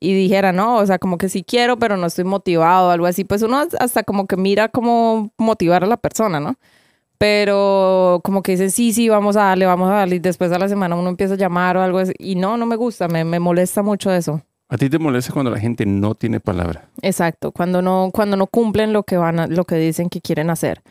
dijera, 0.00 0.50
no, 0.52 0.78
o 0.78 0.84
sea, 0.84 0.98
como 0.98 1.18
que 1.18 1.28
sí 1.28 1.44
quiero, 1.44 1.78
pero 1.78 1.96
no 1.96 2.08
estoy 2.08 2.24
motivado 2.24 2.88
o 2.88 2.90
algo 2.90 3.06
así, 3.06 3.22
pues 3.22 3.42
uno 3.42 3.62
hasta 3.78 4.02
como 4.02 4.26
que 4.26 4.36
mira 4.36 4.70
cómo 4.70 5.30
motivar 5.38 5.84
a 5.84 5.86
la 5.86 5.96
persona, 5.96 6.40
¿no? 6.40 6.56
Pero 7.16 8.20
como 8.24 8.42
que 8.42 8.52
dice, 8.52 8.70
sí, 8.70 8.92
sí, 8.92 9.08
vamos 9.08 9.36
a 9.36 9.44
darle, 9.44 9.66
vamos 9.66 9.88
a 9.88 9.94
darle, 9.94 10.16
y 10.16 10.18
después 10.18 10.50
a 10.50 10.58
la 10.58 10.68
semana 10.68 10.96
uno 10.96 11.08
empieza 11.08 11.34
a 11.34 11.36
llamar 11.36 11.76
o 11.76 11.82
algo 11.82 11.98
así, 11.98 12.12
y 12.18 12.34
no, 12.34 12.56
no 12.56 12.66
me 12.66 12.74
gusta, 12.74 13.06
me, 13.06 13.24
me 13.24 13.38
molesta 13.38 13.84
mucho 13.84 14.12
eso. 14.12 14.42
¿A 14.68 14.76
ti 14.76 14.90
te 14.90 14.98
molesta 14.98 15.32
cuando 15.32 15.52
la 15.52 15.60
gente 15.60 15.86
no 15.86 16.16
tiene 16.16 16.40
palabra? 16.40 16.88
Exacto, 17.02 17.52
cuando 17.52 17.82
no, 17.82 18.10
cuando 18.12 18.36
no 18.36 18.48
cumplen 18.48 18.92
lo 18.92 19.04
que 19.04 19.16
van 19.16 19.38
a, 19.38 19.46
lo 19.46 19.64
que 19.64 19.76
dicen 19.76 20.08
que 20.08 20.20
quieren 20.20 20.50
hacer. 20.50 20.82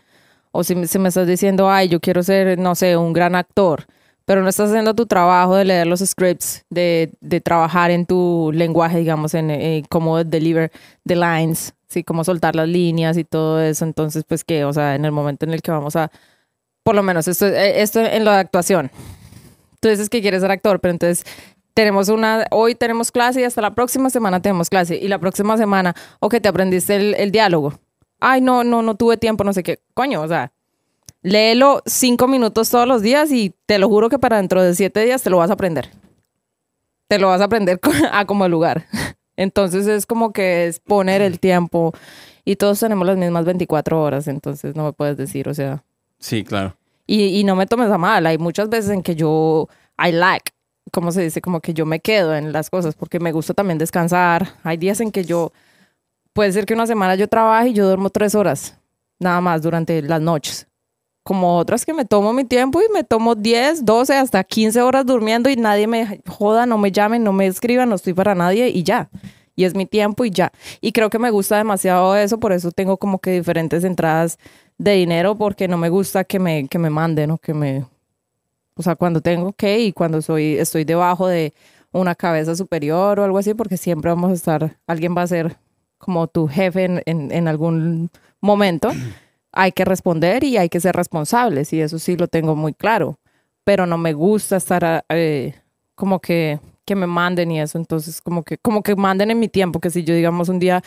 O 0.55 0.63
si, 0.63 0.75
me 0.75 0.83
estás 0.83 1.25
diciendo, 1.25 1.67
ay, 1.67 1.87
yo 1.87 1.99
quiero 1.99 2.21
ser, 2.21 2.59
no 2.59 2.75
sé, 2.75 2.95
un 2.95 3.11
gran 3.11 3.33
actor, 3.33 3.87
pero 4.23 4.43
no 4.43 4.49
estás 4.49 4.69
haciendo 4.69 4.93
tu 4.93 5.07
trabajo 5.07 5.55
de 5.55 5.65
leer 5.65 5.87
los 5.87 5.99
scripts, 6.01 6.63
de, 6.69 7.11
de 7.21 7.41
trabajar 7.41 7.89
en 7.89 8.05
tu 8.05 8.51
lenguaje, 8.53 8.99
digamos, 8.99 9.33
en 9.33 9.49
eh, 9.49 9.83
cómo 9.89 10.23
deliver 10.23 10.71
the 11.07 11.15
lines, 11.15 11.73
sí, 11.87 12.03
cómo 12.03 12.23
soltar 12.23 12.55
las 12.55 12.67
líneas 12.67 13.17
y 13.17 13.23
todo 13.23 13.59
eso. 13.63 13.83
Entonces, 13.83 14.25
pues 14.27 14.43
que, 14.43 14.63
o 14.63 14.71
sea, 14.71 14.93
en 14.93 15.05
el 15.05 15.11
momento 15.11 15.43
en 15.47 15.53
el 15.53 15.63
que 15.63 15.71
vamos 15.71 15.95
a, 15.95 16.11
por 16.83 16.93
lo 16.93 17.01
menos 17.01 17.27
esto, 17.27 17.47
eh, 17.47 17.81
esto 17.81 17.99
en 18.01 18.23
lo 18.23 18.31
de 18.31 18.37
actuación. 18.37 18.91
Tú 19.79 19.89
dices 19.89 20.07
que 20.07 20.21
quieres 20.21 20.41
ser 20.41 20.51
actor, 20.51 20.79
pero 20.79 20.91
entonces 20.91 21.25
tenemos 21.73 22.09
una, 22.09 22.45
hoy 22.51 22.75
tenemos 22.75 23.11
clase 23.11 23.41
y 23.41 23.43
hasta 23.43 23.61
la 23.61 23.73
próxima 23.73 24.11
semana 24.11 24.39
tenemos 24.39 24.69
clase. 24.69 24.97
Y 24.97 25.07
la 25.07 25.17
próxima 25.17 25.57
semana, 25.57 25.95
o 26.19 26.29
que 26.29 26.39
te 26.39 26.47
aprendiste 26.47 26.95
el, 26.95 27.15
el 27.15 27.31
diálogo 27.31 27.73
ay, 28.23 28.39
no, 28.39 28.63
no, 28.63 28.81
no 28.81 28.95
tuve 28.95 29.17
tiempo, 29.17 29.43
no 29.43 29.51
sé 29.51 29.63
qué. 29.63 29.79
Coño, 29.93 30.21
o 30.21 30.27
sea, 30.27 30.53
léelo 31.21 31.83
cinco 31.85 32.27
minutos 32.27 32.69
todos 32.69 32.87
los 32.87 33.01
días 33.01 33.31
y 33.31 33.53
te 33.65 33.77
lo 33.77 33.89
juro 33.89 34.09
que 34.09 34.17
para 34.17 34.37
dentro 34.37 34.63
de 34.63 34.73
siete 34.73 35.03
días 35.03 35.21
te 35.21 35.29
lo 35.29 35.37
vas 35.37 35.49
a 35.49 35.53
aprender. 35.53 35.89
Te 37.09 37.19
lo 37.19 37.27
vas 37.27 37.41
a 37.41 37.45
aprender 37.45 37.81
a 38.11 38.25
como 38.25 38.47
lugar. 38.47 38.85
Entonces 39.35 39.87
es 39.87 40.05
como 40.05 40.31
que 40.31 40.67
es 40.67 40.79
poner 40.79 41.21
el 41.21 41.39
tiempo 41.39 41.93
y 42.45 42.55
todos 42.55 42.79
tenemos 42.79 43.05
las 43.05 43.17
mismas 43.17 43.43
24 43.43 44.01
horas, 44.01 44.27
entonces 44.27 44.75
no 44.75 44.85
me 44.85 44.93
puedes 44.93 45.17
decir, 45.17 45.49
o 45.49 45.53
sea. 45.53 45.83
Sí, 46.19 46.45
claro. 46.45 46.77
Y, 47.05 47.39
y 47.39 47.43
no 47.43 47.57
me 47.57 47.65
tomes 47.65 47.91
a 47.91 47.97
mal, 47.97 48.25
hay 48.25 48.37
muchas 48.37 48.69
veces 48.69 48.91
en 48.91 49.03
que 49.03 49.15
yo, 49.15 49.67
I 49.97 50.13
lack, 50.13 50.51
¿cómo 50.93 51.11
se 51.11 51.21
dice? 51.23 51.41
Como 51.41 51.59
que 51.59 51.73
yo 51.73 51.85
me 51.85 51.99
quedo 51.99 52.35
en 52.35 52.53
las 52.53 52.69
cosas 52.69 52.95
porque 52.95 53.19
me 53.19 53.33
gusta 53.33 53.53
también 53.53 53.77
descansar. 53.77 54.53
Hay 54.63 54.77
días 54.77 55.01
en 55.01 55.11
que 55.11 55.25
yo 55.25 55.51
puede 56.33 56.51
ser 56.51 56.65
que 56.65 56.73
una 56.73 56.87
semana 56.87 57.15
yo 57.15 57.27
trabaje 57.27 57.69
y 57.69 57.73
yo 57.73 57.85
duermo 57.85 58.09
tres 58.09 58.35
horas, 58.35 58.77
nada 59.19 59.39
más 59.39 59.61
durante 59.61 60.01
las 60.01 60.21
noches. 60.21 60.67
Como 61.23 61.57
otras 61.57 61.85
que 61.85 61.93
me 61.93 62.03
tomo 62.03 62.33
mi 62.33 62.43
tiempo 62.43 62.81
y 62.81 62.91
me 62.91 63.05
tomo 63.05 63.35
10, 63.35 63.85
12, 63.85 64.13
hasta 64.15 64.43
15 64.43 64.81
horas 64.81 65.05
durmiendo 65.05 65.49
y 65.49 65.55
nadie 65.55 65.87
me 65.87 66.21
joda, 66.27 66.65
no 66.65 66.77
me 66.77 66.91
llamen, 66.91 67.23
no 67.23 67.31
me 67.31 67.47
escriban, 67.47 67.87
no 67.87 67.95
estoy 67.95 68.13
para 68.13 68.35
nadie 68.35 68.67
y 68.67 68.83
ya. 68.83 69.09
Y 69.55 69.63
es 69.63 69.73
mi 69.73 69.85
tiempo 69.85 70.25
y 70.25 70.31
ya. 70.31 70.51
Y 70.81 70.91
creo 70.91 71.09
que 71.09 71.19
me 71.19 71.29
gusta 71.29 71.57
demasiado 71.57 72.17
eso, 72.17 72.39
por 72.39 72.51
eso 72.51 72.71
tengo 72.71 72.97
como 72.97 73.19
que 73.19 73.31
diferentes 73.31 73.85
entradas 73.85 74.37
de 74.77 74.93
dinero, 74.93 75.37
porque 75.37 75.67
no 75.69 75.77
me 75.77 75.87
gusta 75.87 76.25
que 76.25 76.39
me, 76.39 76.67
que 76.67 76.79
me 76.79 76.89
manden 76.89 77.31
o 77.31 77.37
que 77.37 77.53
me... 77.53 77.85
O 78.75 78.81
sea, 78.81 78.95
cuando 78.95 79.21
tengo 79.21 79.53
que 79.53 79.79
y 79.79 79.93
cuando 79.93 80.21
soy, 80.21 80.57
estoy 80.57 80.83
debajo 80.83 81.27
de 81.27 81.53
una 81.91 82.15
cabeza 82.15 82.55
superior 82.55 83.19
o 83.19 83.23
algo 83.23 83.37
así, 83.37 83.53
porque 83.53 83.77
siempre 83.77 84.09
vamos 84.09 84.31
a 84.31 84.33
estar, 84.33 84.77
alguien 84.87 85.15
va 85.15 85.21
a 85.21 85.27
ser 85.27 85.57
como 86.03 86.27
tu 86.27 86.47
jefe 86.47 86.85
en, 86.85 87.01
en, 87.05 87.31
en 87.31 87.47
algún 87.47 88.09
momento, 88.41 88.91
hay 89.51 89.71
que 89.71 89.85
responder 89.85 90.43
y 90.43 90.57
hay 90.57 90.69
que 90.69 90.79
ser 90.79 90.95
responsables 90.95 91.71
y 91.73 91.81
eso 91.81 91.99
sí 91.99 92.17
lo 92.17 92.27
tengo 92.27 92.55
muy 92.55 92.73
claro, 92.73 93.19
pero 93.63 93.85
no 93.85 93.97
me 93.97 94.13
gusta 94.13 94.57
estar 94.57 95.05
eh, 95.09 95.55
como 95.95 96.19
que 96.19 96.59
que 96.85 96.95
me 96.95 97.07
manden 97.07 97.49
y 97.49 97.61
eso, 97.61 97.77
entonces 97.77 98.19
como 98.19 98.43
que 98.43 98.57
como 98.57 98.83
que 98.83 98.95
manden 98.95 99.31
en 99.31 99.39
mi 99.39 99.47
tiempo, 99.47 99.79
que 99.79 99.89
si 99.89 100.03
yo 100.03 100.13
digamos 100.13 100.49
un 100.49 100.59
día 100.59 100.83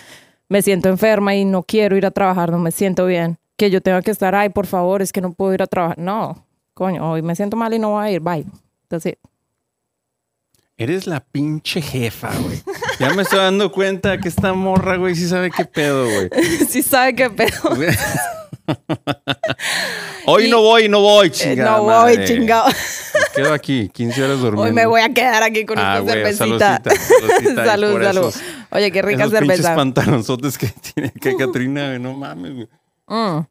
me 0.49 0.61
siento 0.61 0.89
enferma 0.89 1.35
y 1.35 1.45
no 1.45 1.63
quiero 1.63 1.97
ir 1.97 2.07
a 2.07 2.11
trabajar, 2.11 2.51
no 2.51 2.59
me 2.59 2.71
siento 2.71 3.07
bien, 3.07 3.39
que 3.57 3.71
yo 3.71 3.81
tenga 3.81 4.03
que 4.03 4.11
estar, 4.11 4.35
ay, 4.35 4.51
por 4.51 4.67
favor, 4.67 5.03
es 5.03 5.13
que 5.13 5.21
no 5.21 5.33
puedo 5.33 5.55
ir 5.55 5.63
a 5.63 5.67
trabajar. 5.67 5.99
No, 5.99 6.45
coño, 6.75 7.11
hoy 7.11 7.23
me 7.23 7.35
siento 7.35 7.57
mal 7.57 7.73
y 7.75 7.79
no 7.79 7.93
voy 7.93 8.07
a 8.07 8.11
ir, 8.11 8.21
bye. 8.21 8.45
Entonces, 8.83 9.17
Eres 10.79 11.07
la 11.07 11.21
pinche 11.21 11.81
jefa, 11.81 12.31
güey. 12.39 12.63
Ya 13.01 13.15
me 13.15 13.23
estoy 13.23 13.39
dando 13.39 13.73
cuenta 13.73 14.19
que 14.19 14.29
esta 14.29 14.53
morra, 14.53 14.99
güey, 14.99 15.15
sí 15.15 15.27
sabe 15.27 15.51
qué 15.51 15.65
pedo, 15.65 16.05
güey. 16.05 16.29
sí 16.69 16.83
sabe 16.83 17.15
qué 17.15 17.31
pedo. 17.31 17.75
Hoy 20.27 20.51
no 20.51 20.61
voy, 20.61 20.91
no 20.91 21.01
voy, 21.01 21.31
chingada 21.31 21.79
no 21.79 21.85
voy, 21.85 22.23
chingado. 22.27 22.67
Me 22.69 22.75
quedo 23.35 23.55
aquí, 23.55 23.89
15 23.89 24.25
horas 24.25 24.41
durmiendo. 24.41 24.63
Hoy 24.65 24.73
me 24.73 24.85
voy 24.85 25.01
a 25.01 25.09
quedar 25.15 25.43
aquí 25.43 25.65
con 25.65 25.79
ah, 25.79 25.99
esta 25.99 26.13
cervecita. 26.13 26.83
saludcita, 26.85 27.65
salud, 27.65 28.03
salud. 28.03 28.35
Oye, 28.71 28.93
qué 28.93 29.01
rica 29.01 29.23
esos 29.23 29.33
cerveza. 29.33 29.55
pinches 29.55 29.77
pantalonzotes 29.77 30.59
que 30.59 30.69
tiene 30.93 31.11
que 31.11 31.37
Catrina, 31.37 31.87
güey, 31.89 32.01
no 32.01 32.13
mames, 32.13 32.53
güey. 32.55 32.69
Mm. 33.07 33.47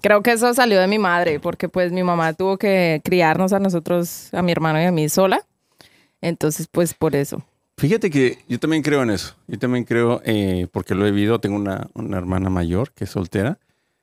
Creo 0.00 0.22
que 0.22 0.32
eso 0.32 0.54
salió 0.54 0.80
de 0.80 0.86
mi 0.86 0.98
madre, 0.98 1.38
porque 1.38 1.68
pues 1.68 1.92
mi 1.92 2.02
mamá 2.02 2.32
tuvo 2.32 2.56
que 2.56 3.02
criarnos 3.04 3.52
a 3.52 3.58
nosotros, 3.58 4.32
a 4.32 4.40
mi 4.40 4.52
hermano 4.52 4.80
y 4.80 4.84
a 4.84 4.92
mí 4.92 5.08
sola. 5.10 5.44
Entonces, 6.20 6.68
pues 6.70 6.94
por 6.94 7.14
eso. 7.16 7.42
Fíjate 7.78 8.10
que 8.10 8.38
yo 8.48 8.58
también 8.58 8.82
creo 8.82 9.02
en 9.02 9.10
eso. 9.10 9.34
Yo 9.46 9.58
también 9.58 9.84
creo, 9.84 10.22
eh, 10.24 10.66
porque 10.72 10.94
lo 10.94 11.06
he 11.06 11.10
vivido, 11.10 11.38
tengo 11.40 11.56
una, 11.56 11.88
una 11.94 12.16
hermana 12.16 12.48
mayor 12.50 12.90
que 12.92 13.04
es 13.04 13.10
soltera. 13.10 13.58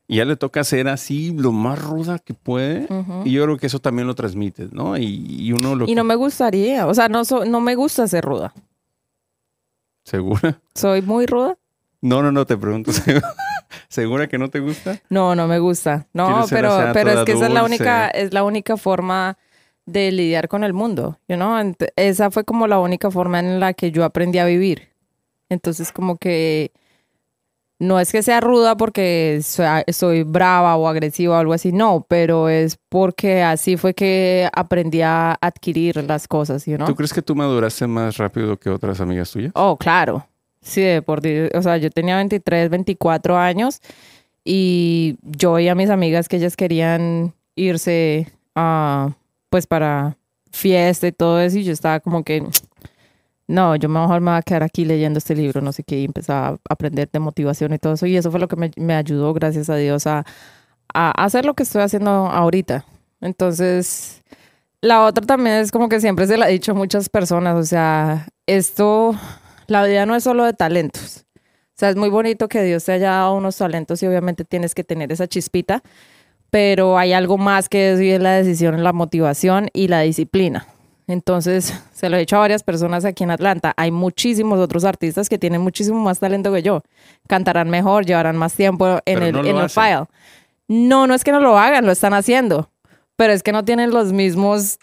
Y 0.08 0.17
ya 0.17 0.26
le 0.26 0.36
toca 0.36 0.63
ser 0.63 0.89
así 0.89 1.32
lo 1.36 1.52
más 1.52 1.82
ruda 1.82 2.19
que 2.19 2.34
puede. 2.34 2.88
Y 3.23 3.32
yo 3.32 3.43
creo 3.45 3.58
que 3.58 3.67
eso 3.67 3.80
también 3.80 4.06
lo 4.08 4.13
transmite, 4.15 4.67
¿no? 4.71 4.97
Y, 4.97 5.06
y 5.39 5.54
uno 5.54 5.76
lo... 5.76 5.88
Y 5.88 5.95
no 5.95 6.04
me 6.04 6.15
gustaría, 6.15 6.86
o 6.86 6.93
sea, 6.93 7.08
no, 7.10 7.23
so- 7.26 7.45
no 7.45 7.62
me 7.62 7.73
gusta 7.76 8.06
ser 8.08 8.23
ruda. 8.26 8.54
¿Segura? 10.04 10.60
¿Soy 10.76 11.02
muy 11.02 11.26
ruda? 11.26 11.58
No, 12.02 12.21
no, 12.21 12.32
no, 12.32 12.45
te 12.45 12.58
pregunto. 12.58 12.91
¿Segura 13.88 14.28
que 14.30 14.38
no 14.38 14.49
te 14.49 14.60
gusta? 14.60 14.99
No, 15.10 15.36
no 15.36 15.47
me 15.47 15.60
gusta. 15.60 16.06
No, 16.13 16.45
pero, 16.49 16.78
pero 16.93 17.12
es 17.12 17.26
que 17.26 17.32
esa 17.32 17.47
es 17.47 17.54
la 17.54 17.62
dulce. 17.62 17.76
única, 17.76 18.08
es 18.10 18.34
la 18.34 18.43
única 18.43 18.76
forma 18.76 19.38
de 19.85 20.11
lidiar 20.11 20.47
con 20.47 20.63
el 20.63 20.73
mundo, 20.73 21.19
you 21.27 21.35
know? 21.35 21.55
Esa 21.95 22.31
fue 22.31 22.43
como 22.43 22.67
la 22.67 22.79
única 22.79 23.11
forma 23.11 23.39
en 23.39 23.59
la 23.59 23.73
que 23.73 23.91
yo 23.91 24.03
aprendí 24.03 24.39
a 24.39 24.45
vivir. 24.45 24.89
Entonces, 25.49 25.91
como 25.91 26.17
que 26.17 26.71
no 27.79 27.99
es 27.99 28.11
que 28.11 28.23
sea 28.23 28.39
ruda 28.39 28.77
porque 28.77 29.41
soy, 29.43 29.83
soy 29.91 30.23
brava 30.23 30.75
o 30.77 30.87
agresiva 30.87 31.35
o 31.35 31.39
algo 31.39 31.53
así, 31.53 31.71
no, 31.71 32.05
pero 32.07 32.47
es 32.49 32.77
porque 32.89 33.41
así 33.41 33.77
fue 33.77 33.93
que 33.93 34.49
aprendí 34.53 35.01
a 35.01 35.37
adquirir 35.41 36.03
las 36.03 36.27
cosas, 36.27 36.65
you 36.65 36.77
know? 36.77 36.87
¿Tú 36.87 36.95
crees 36.95 37.13
que 37.13 37.21
tú 37.21 37.35
maduraste 37.35 37.85
más 37.87 38.17
rápido 38.17 38.57
que 38.57 38.69
otras 38.69 39.01
amigas 39.01 39.31
tuyas? 39.31 39.51
Oh, 39.55 39.77
claro. 39.77 40.25
Sí, 40.61 40.81
de 40.81 41.01
por. 41.01 41.21
O 41.53 41.61
sea, 41.61 41.75
yo 41.77 41.89
tenía 41.89 42.15
23, 42.15 42.69
24 42.69 43.37
años 43.37 43.81
y 44.45 45.17
yo 45.21 45.53
veía 45.53 45.73
a 45.73 45.75
mis 45.75 45.89
amigas 45.89 46.29
que 46.29 46.37
ellas 46.37 46.55
querían 46.55 47.33
irse 47.55 48.27
a, 48.55 49.11
pues 49.53 49.67
para 49.67 50.17
fiesta 50.49 51.05
y 51.05 51.11
todo 51.11 51.39
eso 51.39 51.59
y 51.59 51.63
yo 51.63 51.73
estaba 51.73 51.99
como 51.99 52.23
que, 52.23 52.43
no, 53.45 53.75
yo 53.75 53.87
me 53.87 53.99
voy 54.03 54.33
a 54.33 54.41
quedar 54.41 54.63
aquí 54.63 54.83
leyendo 54.83 55.19
este 55.19 55.35
libro, 55.35 55.61
no 55.61 55.71
sé 55.71 55.83
qué, 55.83 55.99
y 55.99 56.05
empezaba 56.05 56.47
a 56.47 56.59
aprender 56.71 57.07
de 57.11 57.19
motivación 57.19 57.71
y 57.71 57.77
todo 57.77 57.93
eso 57.93 58.07
y 58.07 58.17
eso 58.17 58.31
fue 58.31 58.39
lo 58.39 58.47
que 58.47 58.55
me, 58.55 58.71
me 58.77 58.95
ayudó, 58.95 59.31
gracias 59.31 59.69
a 59.69 59.75
Dios, 59.75 60.07
a, 60.07 60.25
a 60.91 61.11
hacer 61.23 61.45
lo 61.45 61.53
que 61.53 61.61
estoy 61.61 61.83
haciendo 61.83 62.09
ahorita. 62.09 62.83
Entonces, 63.21 64.23
la 64.81 65.05
otra 65.05 65.23
también 65.23 65.57
es 65.57 65.71
como 65.71 65.87
que 65.87 65.99
siempre 65.99 66.25
se 66.25 66.35
la 66.35 66.49
he 66.49 66.53
dicho 66.53 66.71
a 66.71 66.75
muchas 66.75 67.07
personas, 67.09 67.55
o 67.55 67.63
sea, 67.63 68.29
esto, 68.47 69.13
la 69.67 69.85
vida 69.85 70.07
no 70.07 70.15
es 70.15 70.23
solo 70.23 70.45
de 70.45 70.53
talentos. 70.53 71.25
O 71.45 71.75
sea, 71.75 71.91
es 71.91 71.95
muy 71.95 72.09
bonito 72.09 72.47
que 72.47 72.63
Dios 72.63 72.85
te 72.85 72.93
haya 72.93 73.11
dado 73.11 73.35
unos 73.35 73.57
talentos 73.57 74.01
y 74.01 74.07
obviamente 74.07 74.45
tienes 74.45 74.73
que 74.73 74.83
tener 74.83 75.11
esa 75.11 75.27
chispita, 75.27 75.83
pero 76.53 76.99
hay 76.99 77.13
algo 77.13 77.39
más 77.39 77.67
que 77.67 77.93
eso 77.93 78.03
y 78.03 78.11
es 78.11 78.21
la 78.21 78.33
decisión, 78.33 78.83
la 78.83 78.93
motivación 78.93 79.71
y 79.73 79.87
la 79.87 80.01
disciplina. 80.01 80.67
Entonces, 81.07 81.73
se 81.93 82.09
lo 82.09 82.15
he 82.15 82.19
dicho 82.19 82.35
a 82.35 82.39
varias 82.41 82.61
personas 82.61 83.05
aquí 83.05 83.23
en 83.23 83.31
Atlanta. 83.31 83.73
Hay 83.75 83.89
muchísimos 83.89 84.59
otros 84.59 84.85
artistas 84.85 85.29
que 85.29 85.39
tienen 85.39 85.61
muchísimo 85.61 85.99
más 85.99 86.19
talento 86.19 86.53
que 86.53 86.61
yo. 86.61 86.83
Cantarán 87.27 87.71
mejor, 87.71 88.05
llevarán 88.05 88.37
más 88.37 88.53
tiempo 88.53 88.87
en 88.87 89.01
Pero 89.03 89.25
el, 89.25 89.31
no 89.33 89.39
en 89.43 89.57
el 89.57 89.69
file. 89.71 90.05
No, 90.67 91.07
no 91.07 91.15
es 91.15 91.23
que 91.23 91.31
no 91.31 91.39
lo 91.39 91.57
hagan, 91.57 91.87
lo 91.87 91.91
están 91.91 92.13
haciendo, 92.13 92.69
pero 93.15 93.33
es 93.33 93.41
que 93.41 93.51
no 93.51 93.65
tienen 93.65 93.89
los 93.89 94.13
mismos 94.13 94.77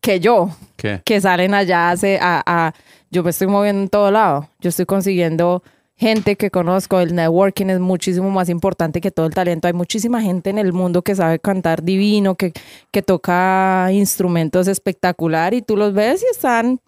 que 0.00 0.20
yo 0.20 0.50
¿Qué? 0.76 1.02
que 1.04 1.20
salen 1.20 1.54
allá 1.54 1.90
hace 1.90 2.20
a, 2.22 2.40
a- 2.46 2.72
yo 3.10 3.24
me 3.24 3.30
estoy 3.30 3.48
moviendo 3.48 3.82
en 3.82 3.88
todo 3.88 4.12
lado. 4.12 4.48
Yo 4.60 4.68
estoy 4.68 4.86
consiguiendo 4.86 5.64
gente 5.96 6.36
que 6.36 6.50
conozco. 6.50 7.00
El 7.00 7.14
networking 7.14 7.66
es 7.66 7.80
muchísimo 7.80 8.30
más 8.30 8.48
importante 8.48 9.00
que 9.00 9.10
todo 9.10 9.26
el 9.26 9.34
talento. 9.34 9.66
Hay 9.66 9.74
muchísima 9.74 10.22
gente 10.22 10.50
en 10.50 10.58
el 10.58 10.72
mundo 10.72 11.02
que 11.02 11.14
sabe 11.14 11.38
cantar 11.38 11.82
divino, 11.82 12.34
que, 12.34 12.52
que 12.90 13.02
toca 13.02 13.88
instrumentos 13.92 14.68
espectacular 14.68 15.54
y 15.54 15.62
tú 15.62 15.76
los 15.76 15.94
ves 15.94 16.22
y 16.22 16.26
están 16.30 16.80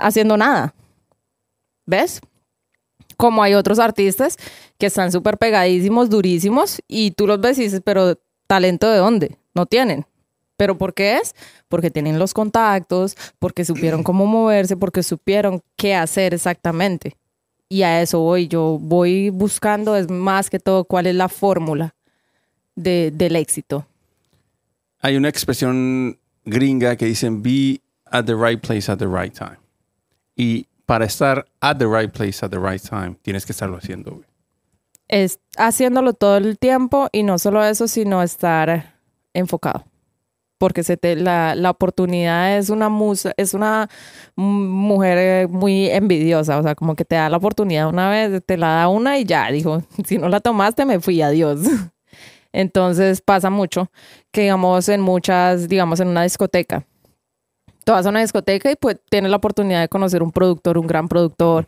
haciendo 0.00 0.36
nada. 0.36 0.74
¿Ves? 1.86 2.20
Como 3.16 3.42
hay 3.42 3.54
otros 3.54 3.78
artistas 3.78 4.36
que 4.78 4.86
están 4.86 5.12
súper 5.12 5.36
pegadísimos, 5.36 6.08
durísimos, 6.08 6.80
y 6.88 7.10
tú 7.10 7.26
los 7.26 7.40
ves 7.40 7.58
y 7.58 7.64
dices, 7.64 7.82
pero 7.84 8.18
talento 8.46 8.90
de 8.90 8.98
dónde? 8.98 9.36
No 9.54 9.66
tienen. 9.66 10.06
¿Pero 10.56 10.78
por 10.78 10.94
qué 10.94 11.16
es? 11.16 11.34
Porque 11.68 11.90
tienen 11.90 12.18
los 12.18 12.32
contactos, 12.32 13.16
porque 13.38 13.64
supieron 13.64 14.02
cómo 14.04 14.24
moverse, 14.26 14.76
porque 14.76 15.02
supieron 15.02 15.62
qué 15.76 15.94
hacer 15.94 16.32
exactamente. 16.32 17.16
Y 17.72 17.82
a 17.84 18.02
eso 18.02 18.18
voy. 18.18 18.48
Yo 18.48 18.78
voy 18.80 19.30
buscando, 19.30 19.96
es 19.96 20.10
más 20.10 20.50
que 20.50 20.58
todo, 20.58 20.84
cuál 20.84 21.06
es 21.06 21.14
la 21.14 21.28
fórmula 21.28 21.94
de- 22.74 23.12
del 23.14 23.36
éxito. 23.36 23.86
Hay 25.00 25.16
una 25.16 25.28
expresión 25.28 26.18
gringa 26.44 26.96
que 26.96 27.06
dicen 27.06 27.42
be 27.42 27.80
at 28.06 28.24
the 28.24 28.34
right 28.34 28.60
place 28.60 28.90
at 28.90 28.98
the 28.98 29.06
right 29.06 29.32
time. 29.32 29.56
Y 30.36 30.66
para 30.84 31.04
estar 31.04 31.46
at 31.60 31.76
the 31.78 31.86
right 31.86 32.10
place 32.10 32.44
at 32.44 32.50
the 32.50 32.58
right 32.58 32.82
time, 32.82 33.16
tienes 33.22 33.46
que 33.46 33.52
estarlo 33.52 33.76
haciendo, 33.76 34.10
güey. 34.10 34.24
Es 35.06 35.38
haciéndolo 35.56 36.12
todo 36.12 36.36
el 36.38 36.58
tiempo 36.58 37.08
y 37.12 37.22
no 37.22 37.38
solo 37.38 37.64
eso, 37.64 37.86
sino 37.88 38.22
estar 38.22 38.94
enfocado. 39.32 39.84
Porque 40.60 40.82
se 40.82 40.98
te, 40.98 41.16
la, 41.16 41.54
la 41.54 41.70
oportunidad 41.70 42.58
es 42.58 42.68
una 42.68 42.90
musa, 42.90 43.32
es 43.38 43.54
una 43.54 43.88
mujer 44.36 45.16
eh, 45.18 45.46
muy 45.48 45.86
envidiosa, 45.88 46.58
o 46.58 46.62
sea, 46.62 46.74
como 46.74 46.94
que 46.94 47.06
te 47.06 47.16
da 47.16 47.30
la 47.30 47.38
oportunidad 47.38 47.88
una 47.88 48.10
vez, 48.10 48.42
te 48.44 48.58
la 48.58 48.68
da 48.74 48.88
una 48.88 49.16
y 49.16 49.24
ya, 49.24 49.50
dijo, 49.50 49.82
si 50.04 50.18
no 50.18 50.28
la 50.28 50.40
tomaste, 50.40 50.84
me 50.84 51.00
fui, 51.00 51.22
adiós. 51.22 51.60
Entonces 52.52 53.22
pasa 53.22 53.48
mucho 53.48 53.90
que, 54.30 54.42
digamos, 54.42 54.90
en 54.90 55.00
muchas, 55.00 55.66
digamos, 55.66 55.98
en 56.00 56.08
una 56.08 56.24
discoteca, 56.24 56.84
tú 57.84 57.92
vas 57.92 58.04
a 58.04 58.10
una 58.10 58.20
discoteca 58.20 58.70
y 58.70 58.76
pues 58.76 58.98
tienes 59.08 59.30
la 59.30 59.38
oportunidad 59.38 59.80
de 59.80 59.88
conocer 59.88 60.22
un 60.22 60.30
productor, 60.30 60.76
un 60.76 60.86
gran 60.86 61.08
productor 61.08 61.66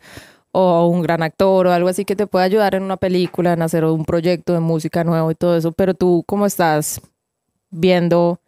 o 0.51 0.85
un 0.85 1.01
gran 1.01 1.23
actor 1.23 1.65
o 1.65 1.71
algo 1.71 1.89
así 1.89 2.05
que 2.05 2.15
te 2.15 2.27
puede 2.27 2.45
ayudar 2.45 2.75
en 2.75 2.83
una 2.83 2.97
película, 2.97 3.53
en 3.53 3.63
hacer 3.63 3.85
un 3.85 4.05
proyecto 4.05 4.53
de 4.53 4.59
música 4.59 5.03
nuevo 5.03 5.31
y 5.31 5.35
todo 5.35 5.57
eso, 5.57 5.71
pero 5.71 5.95
tú 5.95 6.23
como 6.27 6.45
estás 6.45 7.01
viendo 7.71 8.39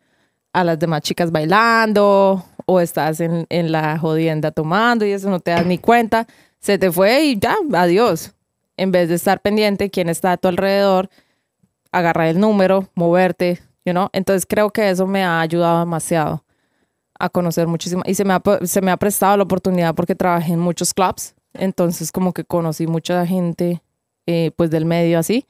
a 0.56 0.64
las 0.64 0.80
demás 0.80 1.02
chicas 1.02 1.32
bailando 1.32 2.46
o 2.66 2.80
estás 2.80 3.20
en, 3.20 3.46
en 3.50 3.74
la 3.74 4.00
jodienda 4.00 4.52
tomando 4.52 5.06
y 5.06 5.12
eso 5.12 5.30
no 5.30 5.42
te 5.42 5.52
das 5.52 5.66
ni 5.66 5.78
cuenta, 5.78 6.28
se 6.60 6.78
te 6.78 6.90
fue 6.92 7.26
y 7.26 7.38
ya, 7.38 7.58
adiós. 7.74 8.34
En 8.78 8.92
vez 8.92 9.10
de 9.10 9.16
estar 9.16 9.42
pendiente 9.42 9.90
quién 9.90 10.08
está 10.08 10.32
a 10.32 10.38
tu 10.38 10.48
alrededor, 10.48 11.10
agarrar 11.92 12.28
el 12.28 12.40
número, 12.40 12.88
moverte, 12.96 13.60
you 13.84 13.92
know? 13.92 14.08
Entonces 14.14 14.46
creo 14.48 14.70
que 14.70 14.90
eso 14.90 15.06
me 15.06 15.26
ha 15.26 15.42
ayudado 15.42 15.80
demasiado 15.80 16.46
a 17.20 17.30
conocer 17.30 17.68
muchísimo 17.68 18.04
y 18.06 18.16
se 18.16 18.24
me 18.24 18.34
ha, 18.34 18.42
se 18.64 18.82
me 18.82 18.92
ha 18.92 18.98
prestado 18.98 19.36
la 19.36 19.44
oportunidad 19.44 19.94
porque 19.94 20.16
trabajé 20.16 20.54
en 20.54 20.60
muchos 20.60 20.94
clubs, 20.94 21.36
entonces 21.54 22.14
como 22.14 22.32
que 22.32 22.46
conocí 22.46 22.88
mucha 22.88 23.26
gente 23.28 23.82
eh, 24.26 24.52
pues 24.56 24.70
del 24.72 24.86
medio 24.86 25.20
así 25.20 25.46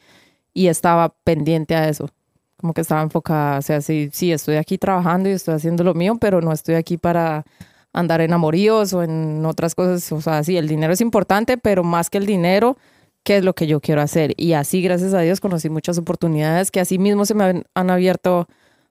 y 0.51 0.67
estaba 0.67 1.09
pendiente 1.23 1.75
a 1.75 1.89
eso, 1.89 2.09
como 2.57 2.73
que 2.73 2.81
estaba 2.81 3.01
enfocada, 3.01 3.59
o 3.59 3.61
sea, 3.61 3.81
sí, 3.81 4.09
sí, 4.13 4.31
estoy 4.31 4.55
aquí 4.55 4.77
trabajando 4.77 5.29
y 5.29 5.33
estoy 5.33 5.55
haciendo 5.55 5.83
lo 5.83 5.93
mío, 5.93 6.17
pero 6.19 6.41
no 6.41 6.51
estoy 6.51 6.75
aquí 6.75 6.97
para 6.97 7.45
andar 7.93 8.21
en 8.21 8.33
amoríos 8.33 8.93
o 8.93 9.03
en 9.03 9.45
otras 9.45 9.75
cosas, 9.75 10.11
o 10.11 10.21
sea, 10.21 10.43
sí, 10.43 10.57
el 10.57 10.67
dinero 10.67 10.93
es 10.93 11.01
importante, 11.01 11.57
pero 11.57 11.83
más 11.83 12.09
que 12.09 12.17
el 12.17 12.25
dinero, 12.25 12.77
¿qué 13.23 13.37
es 13.37 13.43
lo 13.43 13.53
que 13.53 13.67
yo 13.67 13.79
quiero 13.81 14.01
hacer? 14.01 14.33
Y 14.37 14.53
así, 14.53 14.81
gracias 14.81 15.13
a 15.13 15.19
Dios, 15.21 15.39
conocí 15.39 15.69
muchas 15.69 15.97
oportunidades 15.97 16.71
que 16.71 16.79
así 16.79 16.99
mismo 16.99 17.25
se 17.25 17.33
me 17.33 17.63
han, 17.73 17.89
abierto 17.89 18.47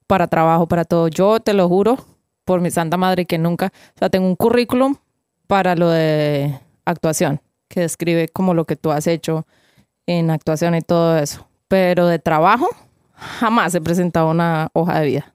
para 0.06 0.26
trabajo, 0.26 0.66
para 0.66 0.84
todo. 0.84 1.08
Yo 1.08 1.40
te 1.40 1.54
lo 1.54 1.68
juro, 1.68 1.98
por 2.44 2.60
mi 2.60 2.70
santa 2.70 2.96
madre, 2.96 3.26
que 3.26 3.38
nunca, 3.38 3.72
o 3.94 3.98
sea, 3.98 4.10
tengo 4.10 4.26
un 4.26 4.36
currículum 4.36 4.96
para 5.46 5.76
lo 5.76 5.88
de 5.90 6.58
actuación. 6.84 7.40
que 7.68 7.80
describe 7.80 8.28
como 8.28 8.54
lo 8.54 8.66
que 8.66 8.76
tú 8.76 8.92
has 8.92 9.06
hecho 9.06 9.46
en 10.06 10.30
actuación 10.30 10.74
y 10.74 10.82
todo 10.82 11.18
eso. 11.18 11.46
Pero 11.68 12.06
de 12.06 12.18
trabajo, 12.18 12.68
jamás 13.24 13.74
he 13.74 13.80
presentado 13.80 14.30
una 14.30 14.68
hoja 14.72 15.00
de 15.00 15.06
vida. 15.06 15.34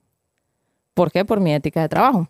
¿Por 0.93 1.11
qué? 1.11 1.25
Por 1.25 1.39
mi 1.39 1.53
ética 1.53 1.81
de 1.81 1.89
trabajo. 1.89 2.27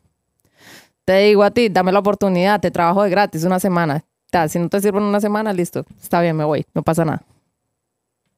Te 1.05 1.17
digo 1.19 1.43
a 1.43 1.51
ti, 1.51 1.69
dame 1.69 1.91
la 1.91 1.99
oportunidad, 1.99 2.59
te 2.59 2.71
trabajo 2.71 3.03
de 3.03 3.09
gratis 3.09 3.43
una 3.43 3.59
semana. 3.59 4.03
Si 4.47 4.59
no 4.59 4.69
te 4.69 4.79
sirve 4.79 4.99
en 4.99 5.05
una 5.05 5.19
semana, 5.19 5.53
listo, 5.53 5.85
está 5.99 6.21
bien, 6.21 6.35
me 6.35 6.43
voy, 6.43 6.65
no 6.75 6.83
pasa 6.83 7.03
nada. 7.03 7.23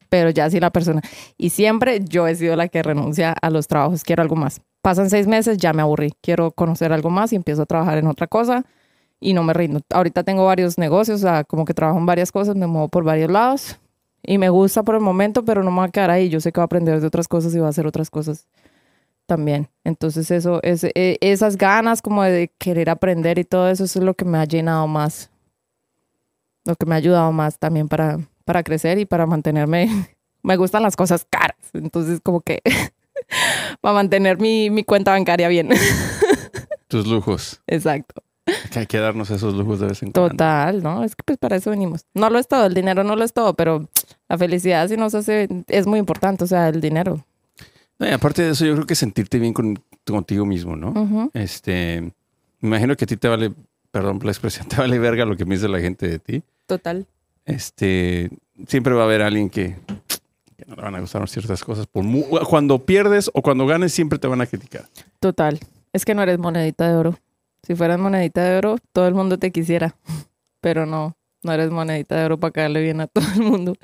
Pero 0.08 0.30
ya 0.30 0.50
si 0.50 0.60
la 0.60 0.70
persona. 0.70 1.02
Y 1.38 1.50
siempre 1.50 2.00
yo 2.04 2.28
he 2.28 2.36
sido 2.36 2.56
la 2.56 2.70
que 2.70 2.82
renuncia 2.82 3.34
a 3.34 3.50
los 3.50 3.68
trabajos, 3.68 4.04
quiero 4.04 4.22
algo 4.22 4.36
más. 4.38 4.62
Pasan 4.82 5.10
seis 5.10 5.28
meses, 5.28 5.58
ya 5.58 5.74
me 5.74 5.82
aburrí, 5.82 6.14
quiero 6.22 6.52
conocer 6.52 6.94
algo 6.94 7.10
más 7.10 7.34
y 7.34 7.36
empiezo 7.36 7.64
a 7.64 7.66
trabajar 7.66 7.98
en 7.98 8.08
otra 8.08 8.28
cosa 8.28 8.64
y 9.20 9.34
no 9.34 9.44
me 9.44 9.54
rindo. 9.54 9.82
Ahorita 9.90 10.24
tengo 10.24 10.46
varios 10.46 10.78
negocios, 10.78 11.24
como 11.48 11.66
que 11.66 11.74
trabajo 11.74 12.00
en 12.00 12.06
varias 12.06 12.32
cosas, 12.32 12.56
me 12.56 12.68
muevo 12.68 12.88
por 12.88 13.04
varios 13.04 13.30
lados 13.30 13.78
y 14.24 14.38
me 14.38 14.50
gusta 14.50 14.84
por 14.84 14.96
el 14.96 15.02
momento, 15.02 15.44
pero 15.44 15.64
no 15.64 15.72
me 15.72 15.78
voy 15.78 15.88
a 15.88 15.92
quedar 15.92 16.12
ahí. 16.12 16.30
Yo 16.30 16.40
sé 16.40 16.52
que 16.52 16.60
voy 16.60 16.64
a 16.64 16.66
aprender 16.66 17.02
de 17.02 17.08
otras 17.08 17.28
cosas 17.28 17.54
y 17.54 17.58
voy 17.58 17.68
a 17.68 17.70
hacer 17.70 17.88
otras 17.88 18.10
cosas 18.10 18.48
también. 19.26 19.70
Entonces 19.84 20.30
eso, 20.30 20.60
es, 20.62 20.84
e, 20.84 21.18
esas 21.22 21.58
ganas 21.58 22.02
como 22.02 22.24
de 22.24 22.52
querer 22.58 22.90
aprender 22.90 23.40
y 23.40 23.44
todo 23.44 23.70
eso, 23.70 23.86
eso 23.86 24.00
es 24.00 24.06
lo 24.06 24.14
que 24.14 24.26
me 24.26 24.38
ha 24.38 24.46
llenado 24.46 24.88
más, 24.88 25.32
lo 26.66 26.76
que 26.76 26.86
me 26.86 26.96
ha 26.96 26.98
ayudado 26.98 27.32
más 27.32 27.58
también 27.58 27.88
para, 27.88 28.20
para 28.46 28.64
crecer 28.64 29.00
y 29.00 29.06
para 29.06 29.26
mantenerme. 29.26 29.88
me 30.44 30.58
gustan 30.58 30.84
las 30.84 30.96
cosas 30.96 31.26
caras, 31.30 31.58
entonces 31.74 32.20
como 32.22 32.42
que 32.42 32.62
para 33.82 33.94
mantener 33.94 34.38
mi, 34.40 34.70
mi 34.70 34.84
cuenta 34.84 35.12
bancaria 35.12 35.48
bien. 35.48 35.70
Tus 36.88 37.08
lujos. 37.08 37.62
Exacto. 37.68 38.22
Que 38.72 38.80
hay 38.80 38.88
que 38.88 38.98
darnos 38.98 39.30
esos 39.30 39.54
lujos 39.54 39.80
de 39.80 39.88
vez 39.88 40.04
en 40.04 40.12
cuando. 40.12 40.32
Total, 40.32 40.84
¿no? 40.84 41.04
Es 41.04 41.16
que 41.16 41.24
pues 41.24 41.38
para 41.38 41.56
eso 41.56 41.70
venimos. 41.70 42.06
No 42.14 42.30
lo 42.30 42.38
es 42.38 42.48
todo, 42.48 42.66
el 42.66 42.74
dinero 42.74 43.04
no 43.04 43.16
lo 43.16 43.24
es 43.24 43.32
todo, 43.32 43.54
pero 43.54 43.88
la 44.32 44.38
felicidad 44.38 44.88
si 44.88 44.96
nos 44.96 45.13
hace, 45.13 45.50
es 45.67 45.86
muy 45.86 46.00
importante, 46.00 46.46
o 46.46 46.48
sea, 46.48 46.70
el 46.70 46.80
dinero. 46.80 47.26
No, 48.00 48.08
y 48.08 48.12
aparte 48.12 48.41
de 48.44 48.52
eso, 48.52 48.65
yo 48.65 48.74
creo 48.76 48.88
que 48.88 48.96
sentirte 48.96 49.38
bien 49.39 49.52
con, 49.54 49.78
contigo 50.08 50.46
mismo, 50.46 50.78
¿no? 50.78 51.30
Este, 51.34 52.00
me 52.62 52.70
imagino 52.70 52.96
que 52.96 53.04
a 53.04 53.08
ti 53.08 53.17
te 53.17 53.28
vale, 53.28 53.52
perdón 53.91 54.20
por 54.20 54.28
la 54.28 54.32
expresión, 54.32 54.65
te 54.70 54.78
vale 54.78 54.98
verga 55.00 55.26
lo 55.26 55.36
que 55.36 55.44
me 55.44 55.56
dice 55.56 55.67
la 55.67 55.82
gente 55.82 56.08
de 56.08 56.20
ti. 56.20 56.44
Total. 56.65 57.06
Este, 57.46 58.30
siempre 58.67 58.94
va 58.94 59.02
a 59.02 59.06
haber 59.06 59.22
alguien 59.22 59.50
que, 59.50 59.76
que 60.56 60.65
no 60.65 60.76
le 60.78 60.82
van 60.82 60.96
a 60.96 61.02
gustar 61.02 61.28
ciertas 61.28 61.62
cosas. 61.63 61.86
Por 61.88 62.04
mu- 62.06 62.26
cuando 62.50 62.80
pierdes 62.86 63.30
o 63.34 63.41
cuando 63.41 63.67
ganes, 63.67 63.91
siempre 63.91 64.17
te 64.17 64.28
van 64.28 64.39
a 64.39 64.46
criticar. 64.46 64.88
Total. 65.20 65.60
Es 65.91 66.06
que 66.06 66.15
no 66.15 66.24
eres 66.24 66.39
monedita 66.39 66.88
de 66.88 66.96
oro. 66.96 67.20
Si 67.63 67.76
fueras 67.76 68.00
monedita 68.00 68.44
de 68.46 68.58
oro, 68.58 68.78
todo 68.94 69.10
el 69.10 69.13
mundo 69.13 69.38
te 69.38 69.52
quisiera. 69.52 69.94
Pero 70.62 70.86
no, 70.86 71.17
no 71.44 71.52
eres 71.52 71.72
monedita 71.72 72.16
de 72.16 72.26
oro 72.26 72.40
para 72.40 72.52
caerle 72.52 72.82
bien 72.82 73.02
a 73.02 73.08
todo 73.08 73.26
el 73.36 73.42
mundo. 73.42 73.76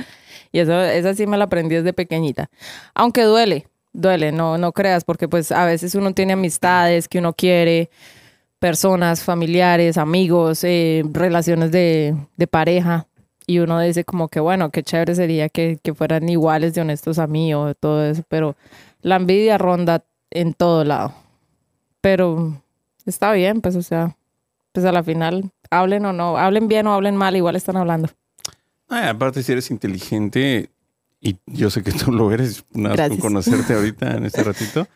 Y 0.52 0.60
eso, 0.60 0.82
esa 0.82 1.14
sí 1.14 1.28
me 1.28 1.38
la 1.38 1.46
aprendí 1.46 1.76
desde 1.76 1.94
pequeñita. 1.94 2.50
Aunque 2.94 3.24
duele, 3.24 3.68
duele, 3.94 4.32
no, 4.32 4.58
no 4.58 4.72
creas, 4.72 5.04
porque 5.04 5.28
pues 5.28 5.52
a 5.52 5.66
veces 5.66 5.96
uno 5.96 6.14
tiene 6.14 6.34
amistades 6.34 7.08
que 7.08 7.20
uno 7.20 7.34
quiere, 7.34 7.90
personas, 8.60 9.24
familiares, 9.24 9.98
amigos, 9.98 10.64
eh, 10.64 11.04
relaciones 11.12 11.72
de, 11.72 12.16
de 12.38 12.48
pareja. 12.48 13.08
Y 13.46 13.60
uno 13.60 13.80
dice 13.80 14.04
como 14.04 14.28
que 14.28 14.40
bueno, 14.40 14.72
qué 14.72 14.84
chévere 14.84 15.16
sería 15.16 15.48
que, 15.50 15.80
que 15.82 15.94
fueran 15.94 16.28
iguales 16.28 16.74
de 16.74 16.82
honestos 16.82 17.18
a 17.20 17.28
mí 17.28 17.54
o 17.54 17.74
todo 17.76 18.06
eso. 18.06 18.24
Pero 18.28 18.56
la 19.02 19.16
envidia 19.16 19.58
ronda 19.58 20.04
en 20.32 20.54
todo 20.54 20.84
lado. 20.84 21.14
Pero 22.02 22.62
está 23.06 23.32
bien, 23.32 23.62
pues, 23.62 23.76
o 23.76 23.82
sea, 23.82 24.16
pues 24.72 24.86
a 24.86 24.92
la 24.92 25.04
final, 25.04 25.52
hablen 25.70 26.06
o 26.06 26.14
no, 26.14 26.38
hablen 26.38 26.68
bien 26.68 26.88
o 26.88 26.94
hablen 26.94 27.16
mal, 27.16 27.36
igual 27.36 27.56
están 27.56 27.78
hablando. 27.78 28.10
Aparte, 28.90 29.44
si 29.44 29.52
eres 29.52 29.70
inteligente, 29.70 30.70
y 31.20 31.38
yo 31.46 31.70
sé 31.70 31.84
que 31.84 31.92
tú 31.92 32.12
lo 32.12 32.32
eres, 32.32 32.66
nada 32.74 32.96
más 32.96 33.10
con 33.10 33.18
conocerte 33.20 33.74
ahorita 33.76 34.16
en 34.16 34.26
este 34.26 34.44
ratito, 34.44 34.88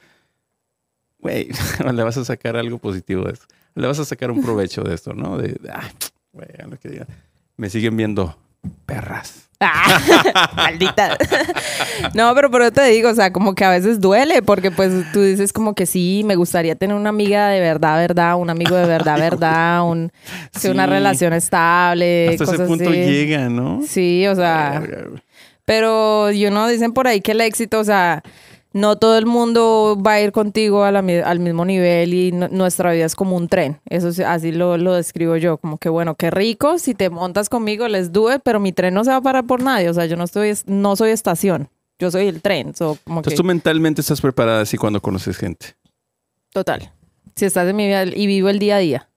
güey, 1.20 1.50
le 1.94 2.04
vas 2.04 2.18
a 2.18 2.26
sacar 2.26 2.56
algo 2.56 2.78
positivo 2.78 3.26
de 3.26 3.34
esto. 3.34 3.46
Le 3.76 3.88
vas 3.88 4.00
a 4.00 4.06
sacar 4.06 4.32
un 4.32 4.42
provecho 4.42 4.84
de 4.84 4.96
esto, 4.96 5.14
¿no? 5.14 5.38
De, 5.38 5.60
ay, 5.74 5.92
güey, 6.34 6.50
a 6.62 6.68
lo 6.68 6.78
que 6.78 6.90
diga. 6.90 7.08
Me 7.56 7.70
siguen 7.70 7.96
viendo 7.96 8.38
perras. 8.86 9.48
Ah, 9.64 10.52
maldita. 10.56 11.18
no, 12.16 12.34
pero 12.34 12.50
por 12.50 12.64
eso 12.64 12.72
te 12.72 12.84
digo, 12.86 13.10
o 13.10 13.14
sea, 13.14 13.32
como 13.32 13.54
que 13.54 13.64
a 13.64 13.70
veces 13.70 14.02
duele, 14.02 14.42
porque 14.42 14.72
pues 14.72 14.92
tú 15.14 15.22
dices 15.22 15.54
como 15.54 15.76
que 15.76 15.86
sí, 15.86 16.24
me 16.26 16.36
gustaría 16.36 16.76
tener 16.76 16.96
una 16.96 17.10
amiga 17.10 17.48
de 17.50 17.60
verdad, 17.60 18.00
verdad, 18.00 18.38
un 18.38 18.50
amigo 18.50 18.76
de 18.76 18.88
verdad, 18.88 19.20
verdad, 19.20 19.88
un, 19.88 20.12
sí, 20.52 20.68
una 20.68 20.88
relación 20.88 21.34
estable, 21.34 22.30
Hasta 22.30 22.44
ese 22.44 22.46
cosas 22.54 22.68
punto 22.68 22.90
así. 22.90 23.00
llega, 23.04 23.50
¿no? 23.50 23.82
Sí, 23.88 24.26
o 24.28 24.36
sea. 24.36 24.82
Pero, 25.66 26.32
you 26.32 26.50
know, 26.50 26.68
dicen 26.68 26.92
por 26.92 27.08
ahí 27.08 27.22
que 27.22 27.34
el 27.34 27.42
éxito, 27.42 27.80
o 27.80 27.84
sea, 27.84 28.24
no 28.74 28.96
todo 28.98 29.18
el 29.18 29.26
mundo 29.26 29.98
va 30.06 30.14
a 30.14 30.22
ir 30.22 30.32
contigo 30.32 30.84
a 30.84 30.92
la 30.92 31.02
mi- 31.02 31.16
al 31.16 31.40
mismo 31.40 31.66
nivel 31.66 32.14
y 32.14 32.32
no- 32.32 32.48
nuestra 32.48 32.92
vida 32.94 33.06
es 33.06 33.16
como 33.16 33.36
un 33.36 33.48
tren. 33.48 33.80
Eso 33.90 34.12
sí, 34.14 34.24
así 34.24 34.52
lo, 34.52 34.78
lo 34.78 34.94
describo 34.94 35.36
yo, 35.38 35.58
como 35.58 35.78
que 35.78 35.90
bueno, 35.90 36.16
qué 36.16 36.32
rico, 36.32 36.80
si 36.80 36.94
te 36.96 37.10
montas 37.10 37.50
conmigo, 37.50 37.88
les 37.88 38.08
it, 38.08 38.42
pero 38.44 38.60
mi 38.60 38.72
tren 38.72 38.94
no 38.94 39.04
se 39.04 39.12
va 39.12 39.18
a 39.18 39.22
parar 39.22 39.46
por 39.46 39.62
nadie, 39.62 39.90
o 39.90 39.94
sea, 39.94 40.06
yo 40.06 40.16
no 40.16 40.24
estoy, 40.24 40.54
no 40.68 40.96
soy 40.96 41.12
estación, 41.12 41.70
yo 42.00 42.12
soy 42.12 42.28
el 42.28 42.42
tren, 42.42 42.74
so, 42.76 42.98
como 43.04 43.20
Entonces 43.20 43.34
que, 43.38 43.44
tú 43.44 43.48
mentalmente 43.48 44.02
estás 44.02 44.22
preparada 44.22 44.62
así 44.62 44.78
cuando 44.78 45.02
conoces 45.02 45.38
gente. 45.38 45.76
total. 46.54 46.92
Si 47.36 47.46
estás 47.46 47.68
en 47.70 47.76
mi 47.76 47.88
vida 47.88 48.04
y 48.06 48.28
vivo 48.28 48.50
el 48.50 48.60
día 48.60 48.76
a 48.76 48.80
día. 48.80 49.10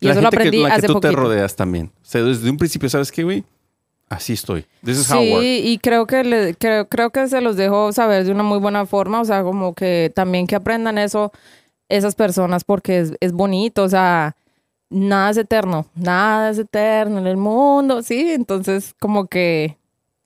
Y 0.00 0.06
la 0.06 0.12
eso 0.12 0.22
lo 0.22 0.28
aprendí 0.28 0.56
que, 0.58 0.62
la 0.62 0.70
que 0.70 0.74
hace 0.76 0.86
tú 0.86 0.98
te 0.98 1.12
rodeas 1.12 1.54
también. 1.56 1.92
O 2.02 2.04
sea, 2.04 2.22
desde 2.22 2.48
un 2.48 2.56
principio, 2.56 2.88
¿sabes 2.88 3.12
qué, 3.12 3.22
güey? 3.22 3.44
Así 4.10 4.32
estoy. 4.32 4.66
Sí, 5.38 5.62
y 5.64 5.78
creo 5.78 6.04
que 6.04 6.24
le- 6.24 6.54
creo, 6.56 6.88
creo 6.88 7.10
que 7.10 7.28
se 7.28 7.40
los 7.40 7.56
dejo 7.56 7.92
saber 7.92 8.24
de 8.24 8.32
una 8.32 8.42
muy 8.42 8.58
buena 8.58 8.84
forma, 8.84 9.20
o 9.20 9.24
sea, 9.24 9.42
como 9.44 9.72
que 9.72 10.12
también 10.14 10.46
que 10.48 10.56
aprendan 10.56 10.98
eso 10.98 11.32
esas 11.88 12.14
personas 12.16 12.64
porque 12.64 12.98
es, 13.00 13.12
es 13.20 13.32
bonito, 13.32 13.84
o 13.84 13.88
sea, 13.88 14.34
nada 14.90 15.30
es 15.30 15.36
eterno, 15.36 15.86
nada 15.94 16.50
es 16.50 16.58
eterno 16.58 17.18
en 17.18 17.26
el 17.28 17.36
mundo, 17.36 18.02
sí, 18.02 18.32
entonces 18.32 18.94
como 18.98 19.26
que 19.26 19.76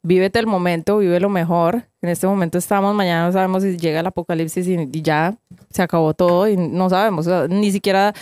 vívete 0.03 0.39
el 0.39 0.47
momento, 0.47 0.99
vive 0.99 1.21
lo 1.21 1.29
mejor. 1.29 1.85
En 2.03 2.11
este 2.11 2.27
momento 2.27 2.59
estamos, 2.59 2.95
mañana 2.95 3.27
no 3.27 3.33
sabemos 3.33 3.63
si 3.63 3.77
llega 3.77 4.01
el 4.01 4.07
apocalipsis 4.07 4.67
y, 4.67 5.03
ya 5.03 5.37
se 5.71 5.83
acabó 5.83 6.15
todo 6.15 6.49
y 6.49 6.57
no 6.57 6.89
sabemos, 6.91 7.27
ni 7.49 7.73
siquiera 7.73 8.15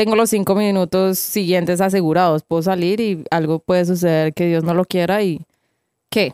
tengo 0.00 0.16
los 0.16 0.30
cinco 0.30 0.54
minutos 0.54 1.18
siguientes 1.18 1.82
asegurados. 1.82 2.42
Puedo 2.42 2.62
salir 2.62 3.00
y 3.00 3.22
algo 3.30 3.58
puede 3.58 3.84
suceder 3.84 4.32
que 4.32 4.46
Dios 4.46 4.64
no 4.64 4.72
lo 4.72 4.86
quiera 4.86 5.22
y 5.22 5.42
¿qué? 6.08 6.32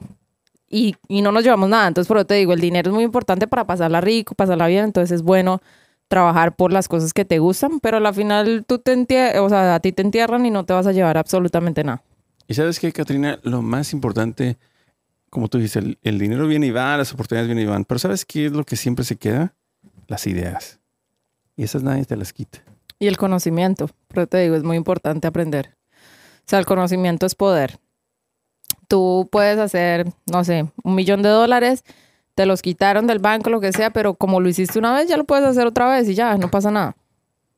Y, 0.71 0.95
y 1.09 1.21
no 1.21 1.33
nos 1.33 1.43
llevamos 1.43 1.69
nada. 1.69 1.89
Entonces, 1.89 2.07
por 2.07 2.17
eso 2.19 2.27
te 2.27 2.35
digo, 2.35 2.53
el 2.53 2.61
dinero 2.61 2.91
es 2.91 2.95
muy 2.95 3.03
importante 3.03 3.49
para 3.49 3.67
pasarla 3.67 4.01
rico, 4.01 4.37
pasarla 4.37 4.69
bien. 4.69 4.85
Entonces, 4.85 5.17
es 5.17 5.23
bueno 5.23 5.61
trabajar 6.07 6.55
por 6.55 6.73
las 6.73 6.87
cosas 6.87 7.13
que 7.13 7.25
te 7.25 7.41
gustan, 7.41 7.81
pero 7.81 7.97
al 7.97 8.15
final 8.15 8.65
tú 8.69 8.79
te 8.79 9.41
o 9.41 9.49
sea, 9.49 9.75
a 9.75 9.81
ti 9.81 9.91
te 9.91 10.03
entierran 10.03 10.47
y 10.47 10.53
no 10.53 10.65
te 10.65 10.73
vas 10.73 10.87
a 10.87 10.93
llevar 10.93 11.19
absolutamente 11.19 11.83
nada. 11.83 12.05
Y 12.47 12.55
sabes 12.55 12.79
qué, 12.79 12.93
Katrina, 12.93 13.41
lo 13.43 13.63
más 13.63 13.93
importante, 13.93 14.59
como 15.29 15.49
tú 15.49 15.59
dices, 15.59 15.83
el, 15.83 15.99
el 16.05 16.21
dinero 16.21 16.47
viene 16.47 16.69
y 16.69 16.71
va, 16.71 16.97
las 16.97 17.13
oportunidades 17.13 17.49
vienen 17.49 17.65
y 17.65 17.69
van, 17.69 17.85
pero 17.85 17.99
¿sabes 17.99 18.25
qué 18.25 18.47
es 18.47 18.53
lo 18.53 18.63
que 18.63 18.77
siempre 18.77 19.05
se 19.05 19.17
queda? 19.17 19.55
Las 20.07 20.29
ideas. 20.29 20.79
Y 21.57 21.65
esas 21.65 21.83
nadie 21.83 22.05
te 22.05 22.15
las 22.15 22.33
quita. 22.33 22.63
Y 22.99 23.07
el 23.09 23.17
conocimiento, 23.17 23.91
pero 24.09 24.27
te 24.27 24.39
digo, 24.39 24.55
es 24.57 24.63
muy 24.63 24.77
importante 24.77 25.27
aprender. 25.27 25.77
O 26.39 26.49
sea, 26.49 26.59
el 26.59 26.67
conocimiento 26.67 27.27
es 27.27 27.35
poder. 27.35 27.79
Tú 28.89 29.29
puedes 29.31 29.59
hacer, 29.59 30.07
no 30.31 30.45
sé, 30.45 30.67
un 30.85 30.95
millón 30.95 31.23
de 31.23 31.29
dólares, 31.29 31.85
te 32.35 32.47
los 32.47 32.63
quitaron 32.63 33.07
del 33.07 33.19
banco, 33.19 33.51
lo 33.51 33.61
que 33.61 33.73
sea, 33.73 33.91
pero 33.91 34.15
como 34.15 34.41
lo 34.41 34.49
hiciste 34.49 34.79
una 34.79 34.95
vez, 34.95 35.09
ya 35.09 35.17
lo 35.17 35.25
puedes 35.25 35.45
hacer 35.45 35.67
otra 35.67 35.89
vez 35.89 36.09
y 36.09 36.15
ya, 36.15 36.37
no 36.37 36.51
pasa 36.51 36.71
nada. 36.71 36.97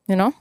¿You 0.07 0.15
know? 0.15 0.33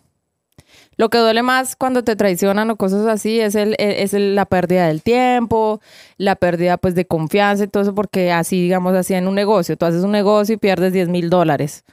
Lo 0.95 1.09
que 1.09 1.17
duele 1.17 1.43
más 1.43 1.75
cuando 1.75 2.03
te 2.03 2.15
traicionan 2.15 2.69
o 2.71 2.77
cosas 2.77 3.05
así 3.05 3.39
es, 3.39 3.55
el, 3.55 3.75
es 3.79 4.13
el- 4.13 4.33
la 4.35 4.45
pérdida 4.45 4.87
del 4.87 5.03
tiempo, 5.03 5.81
la 6.17 6.35
pérdida 6.35 6.77
pues 6.77 6.95
de 6.95 7.05
confianza 7.05 7.65
y 7.65 7.67
todo 7.67 7.83
eso, 7.83 7.93
porque 7.93 8.31
así, 8.31 8.61
digamos, 8.61 8.95
así 8.95 9.13
en 9.13 9.27
un 9.27 9.35
negocio, 9.35 9.77
tú 9.77 9.85
haces 9.85 10.03
un 10.03 10.11
negocio 10.11 10.55
y 10.55 10.57
pierdes 10.57 10.93
10 10.93 11.09
mil 11.09 11.29
dólares 11.29 11.83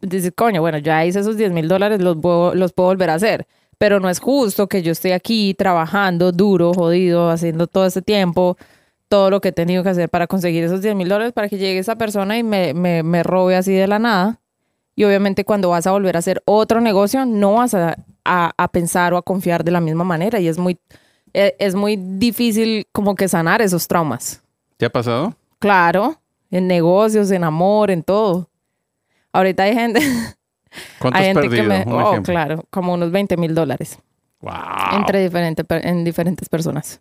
dices, 0.00 0.32
coño, 0.36 0.60
bueno, 0.60 0.78
ya 0.78 1.04
hice 1.04 1.20
esos 1.20 1.36
10 1.36 1.52
mil 1.52 1.68
dólares, 1.68 2.00
los, 2.00 2.16
los 2.16 2.72
puedo 2.72 2.88
volver 2.88 3.10
a 3.10 3.14
hacer. 3.14 3.46
Pero 3.78 4.00
no 4.00 4.08
es 4.08 4.20
justo 4.20 4.68
que 4.68 4.82
yo 4.82 4.92
esté 4.92 5.12
aquí 5.12 5.54
trabajando 5.54 6.32
duro, 6.32 6.72
jodido, 6.72 7.28
haciendo 7.30 7.66
todo 7.66 7.84
ese 7.86 8.00
tiempo, 8.02 8.56
todo 9.08 9.30
lo 9.30 9.40
que 9.40 9.48
he 9.48 9.52
tenido 9.52 9.82
que 9.82 9.90
hacer 9.90 10.08
para 10.08 10.26
conseguir 10.26 10.64
esos 10.64 10.80
10 10.82 10.94
mil 10.94 11.08
dólares 11.08 11.32
para 11.34 11.48
que 11.48 11.58
llegue 11.58 11.78
esa 11.78 11.96
persona 11.96 12.38
y 12.38 12.42
me, 12.42 12.72
me, 12.74 13.02
me 13.02 13.22
robe 13.22 13.54
así 13.56 13.72
de 13.74 13.86
la 13.86 13.98
nada. 13.98 14.40
Y 14.94 15.04
obviamente 15.04 15.44
cuando 15.44 15.68
vas 15.68 15.86
a 15.86 15.90
volver 15.92 16.16
a 16.16 16.20
hacer 16.20 16.42
otro 16.46 16.80
negocio, 16.80 17.26
no 17.26 17.54
vas 17.54 17.74
a, 17.74 17.96
a- 18.24 18.52
a 18.56 18.68
pensar 18.68 19.12
o 19.12 19.18
a 19.18 19.22
confiar 19.22 19.62
de 19.62 19.70
la 19.70 19.80
misma 19.82 20.04
manera. 20.04 20.40
Y 20.40 20.48
es 20.48 20.56
muy, 20.58 20.78
e- 21.34 21.54
es 21.58 21.74
muy 21.74 21.96
difícil 21.96 22.86
como 22.92 23.14
que 23.14 23.28
sanar 23.28 23.60
esos 23.60 23.86
traumas. 23.86 24.42
¿Te 24.78 24.86
ha 24.86 24.90
pasado? 24.90 25.34
Claro, 25.58 26.18
en 26.50 26.66
negocios, 26.66 27.30
en 27.30 27.44
amor, 27.44 27.90
en 27.90 28.02
todo. 28.02 28.48
Ahorita 29.32 29.64
hay 29.64 29.74
gente, 29.74 30.00
¿Cuánto 30.98 31.18
hay 31.18 31.24
has 31.30 31.34
gente 31.34 31.48
perdido? 31.48 31.62
que 31.62 31.84
me... 31.86 31.92
Oh, 31.92 32.22
claro, 32.22 32.64
como 32.70 32.94
unos 32.94 33.10
20 33.10 33.36
mil 33.36 33.54
dólares 33.54 33.98
Wow. 34.40 34.52
entre 34.96 35.22
diferente, 35.22 35.64
en 35.82 36.04
diferentes 36.04 36.48
personas. 36.48 37.00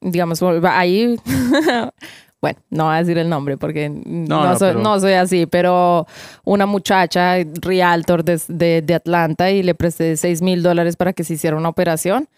digamos, 0.00 0.40
ahí, 0.64 1.16
bueno, 2.40 2.58
no 2.70 2.84
voy 2.86 2.94
a 2.94 2.98
decir 2.98 3.18
el 3.18 3.28
nombre 3.28 3.56
porque 3.56 3.88
no, 3.88 4.44
no, 4.44 4.58
soy, 4.58 4.70
pero- 4.70 4.80
no 4.80 5.00
soy 5.00 5.12
así, 5.14 5.46
pero 5.46 6.06
una 6.44 6.66
muchacha, 6.66 7.36
realtor 7.60 8.24
de, 8.24 8.40
de, 8.48 8.82
de 8.82 8.94
Atlanta, 8.94 9.50
y 9.50 9.62
le 9.62 9.74
presté 9.74 10.16
6 10.16 10.42
mil 10.42 10.62
dólares 10.62 10.96
para 10.96 11.12
que 11.12 11.24
se 11.24 11.34
hiciera 11.34 11.56
una 11.56 11.68
operación 11.68 12.28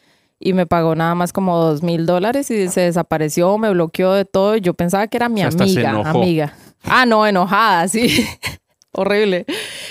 y 0.41 0.53
me 0.53 0.67
pagó 0.67 0.95
nada 0.95 1.15
más 1.15 1.33
como 1.33 1.57
2 1.59 1.83
mil 1.83 2.07
dólares 2.07 2.51
y 2.51 2.69
se 2.69 2.81
desapareció, 2.83 3.57
me 3.57 3.71
bloqueó 3.71 4.13
de 4.13 4.25
todo. 4.25 4.57
y 4.57 4.61
Yo 4.61 4.75
pensaba 4.75 5.07
que 5.07 5.17
era 5.17 5.29
mi 5.29 5.45
O 5.45 5.51
sea, 5.51 5.63
amiga, 5.63 5.91
amiga. 6.11 6.55
Ah, 6.85 7.07
no, 7.07 7.27
enojada, 7.27 7.89
sí. 7.89 8.27
Horrible. 8.93 9.45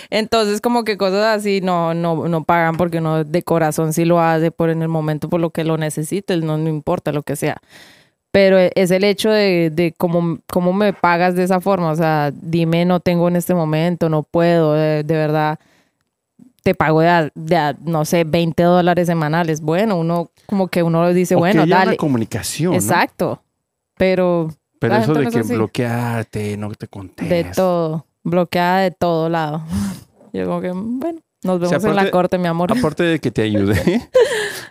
Entonces, 0.10 0.62
como 0.62 0.84
que 0.86 0.96
cosas 0.98 1.38
así 1.40 1.60
no, 1.62 1.94
no, 1.94 2.28
no 2.30 2.44
pagan 2.46 2.78
porque 2.78 3.00
uno 3.00 3.24
de 3.26 3.44
corazón 3.44 3.92
sí 3.92 4.06
lo 4.06 4.22
hace 4.22 4.50
por 4.52 4.70
en 4.70 4.82
el 4.82 4.88
momento 4.88 5.28
por 5.30 5.42
lo 5.42 5.50
que 5.50 5.66
lo 5.66 5.78
necesite, 5.78 6.38
no, 6.38 6.58
no 6.58 6.70
importa 6.70 7.12
lo 7.12 7.22
que 7.24 7.36
sea. 7.36 7.58
Pero 8.32 8.58
e- 8.58 8.72
es 8.76 8.92
el 8.92 9.04
hecho 9.04 9.30
de, 9.30 9.70
de 9.72 9.94
cómo, 9.98 10.40
cómo 10.52 10.72
me 10.72 10.94
pagas 10.94 11.36
de 11.36 11.44
esa 11.44 11.60
forma. 11.60 11.92
O 11.92 11.96
sea, 11.96 12.32
dime, 12.34 12.86
no 12.86 13.00
tengo 13.02 13.28
en 13.28 13.36
este 13.36 13.54
momento, 13.54 14.08
no 14.08 14.24
puedo, 14.24 14.74
de, 14.74 15.04
de 15.04 15.14
verdad. 15.16 15.60
Te 16.64 16.74
pago 16.74 17.02
de, 17.02 17.10
a- 17.10 17.30
de 17.36 17.58
a, 17.58 17.76
no 17.84 18.06
sé, 18.06 18.24
20 18.24 18.64
dólares 18.64 19.06
semanales. 19.08 19.60
Bueno, 19.60 19.98
uno 19.98 20.30
como 20.46 20.70
que 20.70 20.82
uno 20.82 21.12
dice, 21.14 21.36
O 21.36 21.40
que 21.40 21.42
bueno, 21.42 21.64
haya 21.64 21.76
dale. 21.76 21.90
una 21.90 21.98
comunicación, 21.98 22.72
¿no? 22.72 22.78
Exacto. 22.78 23.44
Pero 23.98 24.50
Pero 24.84 24.96
eso 24.98 25.14
de 25.14 25.28
que 25.28 25.40
así. 25.40 25.54
bloquearte, 25.56 26.58
no 26.58 26.70
te 26.76 26.88
contés. 26.90 27.30
de 27.30 27.46
todo, 27.46 28.06
bloqueada 28.24 28.80
de 28.82 28.92
todo 28.92 29.30
lado. 29.30 29.64
Yo 30.34 30.46
como 30.46 30.60
que, 30.60 30.72
bueno, 30.74 31.20
nos 31.44 31.60
vemos 31.60 31.84
en 31.86 31.96
la 31.96 32.12
corte, 32.12 32.38
mi 32.38 32.48
amor. 32.48 32.72
Aparte 32.78 33.04
de 33.04 33.20
que 33.20 33.32
te 33.32 33.42
ayude, 33.44 34.10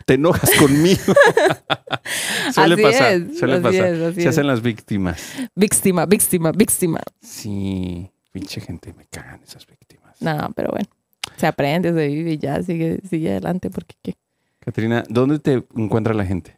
te 0.04 0.14
enojas 0.14 0.50
conmigo. 0.58 1.00
suele 2.52 2.74
Así 2.74 2.82
pasar, 2.82 3.12
es, 3.12 3.38
suele 3.38 3.54
así 3.54 3.62
pasar. 3.62 3.86
es, 3.86 4.14
Se 4.16 4.20
es. 4.20 4.26
hacen 4.26 4.46
las 4.46 4.60
víctimas. 4.60 5.22
Víctima, 5.54 6.04
víctima, 6.04 6.52
víctima. 6.52 7.00
Sí, 7.22 8.10
pinche 8.32 8.60
gente, 8.60 8.92
me 8.92 9.06
cagan 9.06 9.40
esas 9.42 9.66
víctimas. 9.66 10.20
No, 10.20 10.50
pero 10.54 10.70
bueno, 10.72 10.88
se 11.36 11.46
aprende, 11.46 11.92
se 11.94 12.06
vive 12.08 12.32
y 12.32 12.38
ya, 12.38 12.62
sigue, 12.62 13.00
sigue 13.08 13.30
adelante 13.30 13.70
porque 13.70 13.94
¿qué? 14.02 14.14
Catrina, 14.60 15.04
¿dónde 15.08 15.38
te 15.38 15.64
encuentra 15.74 16.12
la 16.14 16.26
gente? 16.26 16.56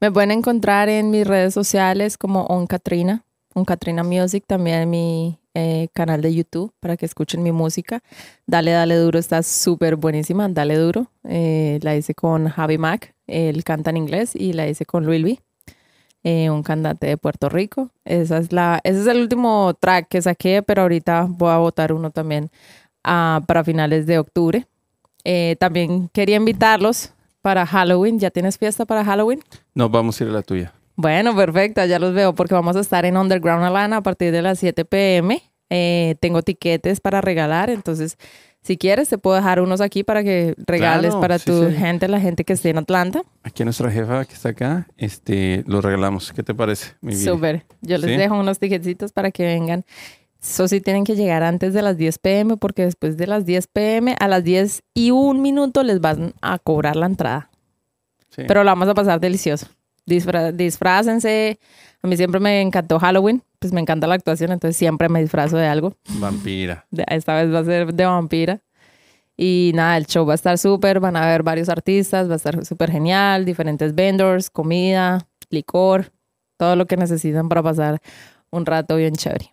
Me 0.00 0.10
pueden 0.12 0.30
encontrar 0.30 0.88
en 0.88 1.10
mis 1.10 1.26
redes 1.26 1.54
sociales 1.54 2.18
como 2.18 2.44
On 2.46 2.66
Katrina, 2.66 3.24
On 3.54 3.64
Katrina 3.64 4.04
Music, 4.04 4.44
también 4.46 4.82
en 4.82 4.90
mi 4.90 5.38
eh, 5.54 5.88
canal 5.94 6.20
de 6.20 6.34
YouTube 6.34 6.72
para 6.80 6.96
que 6.96 7.06
escuchen 7.06 7.42
mi 7.42 7.52
música. 7.52 8.02
Dale, 8.46 8.72
dale 8.72 8.96
duro, 8.96 9.18
está 9.18 9.42
súper 9.42 9.96
buenísima. 9.96 10.48
Dale 10.48 10.76
duro. 10.76 11.10
Eh, 11.24 11.78
la 11.82 11.96
hice 11.96 12.14
con 12.14 12.48
Javi 12.48 12.76
Mac, 12.76 13.14
él 13.26 13.64
canta 13.64 13.90
en 13.90 13.96
inglés, 13.96 14.36
y 14.36 14.52
la 14.52 14.68
hice 14.68 14.84
con 14.84 15.06
Luis 15.06 15.38
eh, 16.24 16.50
un 16.50 16.64
cantante 16.64 17.06
de 17.06 17.16
Puerto 17.16 17.48
Rico. 17.48 17.90
Esa 18.04 18.38
es 18.38 18.52
la, 18.52 18.80
ese 18.82 19.00
es 19.00 19.06
el 19.06 19.20
último 19.20 19.74
track 19.78 20.08
que 20.08 20.20
saqué, 20.20 20.62
pero 20.62 20.82
ahorita 20.82 21.26
voy 21.28 21.50
a 21.50 21.58
votar 21.58 21.92
uno 21.92 22.10
también 22.10 22.50
ah, 23.04 23.40
para 23.46 23.62
finales 23.62 24.06
de 24.06 24.18
octubre. 24.18 24.66
Eh, 25.22 25.56
también 25.60 26.08
quería 26.12 26.36
invitarlos 26.36 27.12
para 27.46 27.64
Halloween. 27.64 28.18
¿Ya 28.18 28.32
tienes 28.32 28.58
fiesta 28.58 28.86
para 28.86 29.04
Halloween? 29.04 29.38
No, 29.72 29.88
vamos 29.88 30.20
a 30.20 30.24
ir 30.24 30.30
a 30.30 30.32
la 30.32 30.42
tuya. 30.42 30.72
Bueno, 30.96 31.36
perfecto, 31.36 31.84
ya 31.84 32.00
los 32.00 32.12
veo 32.12 32.34
porque 32.34 32.54
vamos 32.54 32.74
a 32.74 32.80
estar 32.80 33.04
en 33.04 33.16
Underground 33.16 33.64
Atlanta 33.64 33.98
a 33.98 34.02
partir 34.02 34.32
de 34.32 34.42
las 34.42 34.58
7 34.58 34.84
pm. 34.84 35.40
Eh, 35.70 36.16
tengo 36.18 36.42
tiquetes 36.42 37.00
para 37.00 37.20
regalar, 37.20 37.70
entonces 37.70 38.16
si 38.62 38.76
quieres 38.76 39.08
te 39.10 39.16
puedo 39.18 39.36
dejar 39.36 39.60
unos 39.60 39.80
aquí 39.80 40.02
para 40.02 40.24
que 40.24 40.56
regales 40.58 41.10
Claro, 41.12 41.20
para 41.20 41.38
sí, 41.38 41.44
tu 41.44 41.68
sí. 41.70 41.76
gente, 41.76 42.08
la 42.08 42.18
gente 42.18 42.42
que 42.42 42.52
esté 42.52 42.70
en 42.70 42.78
Atlanta. 42.78 43.22
Aquí 43.44 43.62
nuestra 43.62 43.92
jefa 43.92 44.24
que 44.24 44.34
está 44.34 44.48
acá, 44.48 44.88
este, 44.96 45.62
lo 45.68 45.80
regalamos. 45.80 46.32
¿Qué 46.32 46.42
te 46.42 46.52
parece? 46.52 46.94
mi? 47.00 47.14
Súper. 47.14 47.64
Yo 47.80 47.96
les 47.98 48.10
¿Sí? 48.10 48.16
dejo 48.16 48.34
unos 48.36 48.58
tiquetitos 48.58 49.12
para 49.12 49.30
que 49.30 49.44
vengan. 49.44 49.84
Eso 50.42 50.68
sí 50.68 50.80
tienen 50.80 51.04
que 51.04 51.16
llegar 51.16 51.42
antes 51.42 51.74
de 51.74 51.82
las 51.82 51.96
10 51.96 52.18
pm 52.18 52.56
porque 52.56 52.84
después 52.84 53.16
de 53.16 53.26
las 53.26 53.44
10 53.46 53.66
pm 53.66 54.14
a 54.20 54.28
las 54.28 54.44
10 54.44 54.82
y 54.94 55.10
un 55.10 55.42
minuto 55.42 55.82
les 55.82 56.00
van 56.00 56.34
a 56.40 56.58
cobrar 56.58 56.94
la 56.96 57.06
entrada. 57.06 57.50
Sí. 58.30 58.42
Pero 58.46 58.62
lo 58.62 58.70
vamos 58.70 58.88
a 58.88 58.94
pasar 58.94 59.18
delicioso. 59.20 59.66
Disfra- 60.06 60.52
disfrácense. 60.52 61.58
A 62.02 62.06
mí 62.06 62.16
siempre 62.16 62.38
me 62.38 62.60
encantó 62.60 62.98
Halloween. 63.00 63.42
Pues 63.58 63.72
me 63.72 63.80
encanta 63.80 64.06
la 64.06 64.14
actuación, 64.14 64.52
entonces 64.52 64.76
siempre 64.76 65.08
me 65.08 65.20
disfrazo 65.20 65.56
de 65.56 65.66
algo. 65.66 65.94
Vampira. 66.20 66.86
Esta 67.08 67.34
vez 67.34 67.52
va 67.52 67.60
a 67.60 67.64
ser 67.64 67.92
de 67.94 68.04
vampira. 68.04 68.60
Y 69.36 69.72
nada, 69.74 69.96
el 69.96 70.06
show 70.06 70.24
va 70.24 70.32
a 70.32 70.36
estar 70.36 70.58
súper. 70.58 71.00
Van 71.00 71.16
a 71.16 71.24
haber 71.24 71.42
varios 71.42 71.68
artistas. 71.68 72.28
Va 72.28 72.34
a 72.34 72.36
estar 72.36 72.64
súper 72.64 72.90
genial. 72.92 73.44
Diferentes 73.44 73.94
vendors, 73.94 74.48
comida, 74.50 75.26
licor. 75.50 76.12
Todo 76.56 76.76
lo 76.76 76.86
que 76.86 76.96
necesitan 76.96 77.48
para 77.48 77.62
pasar 77.62 78.00
un 78.50 78.64
rato 78.64 78.96
bien 78.96 79.14
chévere. 79.14 79.52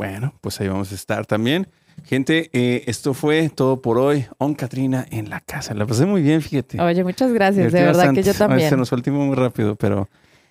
Bueno, 0.00 0.32
pues 0.40 0.58
ahí 0.62 0.68
vamos 0.68 0.90
a 0.92 0.94
estar 0.94 1.26
también. 1.26 1.68
Gente, 2.04 2.48
eh, 2.54 2.84
esto 2.86 3.12
fue 3.12 3.50
todo 3.50 3.82
por 3.82 3.98
hoy. 3.98 4.24
On 4.38 4.54
Katrina 4.54 5.04
en 5.10 5.28
la 5.28 5.40
casa. 5.40 5.74
La 5.74 5.84
pasé 5.86 6.06
muy 6.06 6.22
bien, 6.22 6.40
fíjate. 6.40 6.80
Oye, 6.80 7.04
muchas 7.04 7.30
gracias. 7.32 7.70
De 7.70 7.82
verdad 7.82 8.14
que 8.14 8.22
yo 8.22 8.30
Ay, 8.32 8.38
también. 8.38 8.70
Se 8.70 8.76
nos 8.78 8.88
fue 8.88 8.96
el 8.96 9.02
tiempo 9.02 9.20
muy 9.22 9.36
rápido, 9.36 9.76
pero 9.76 10.08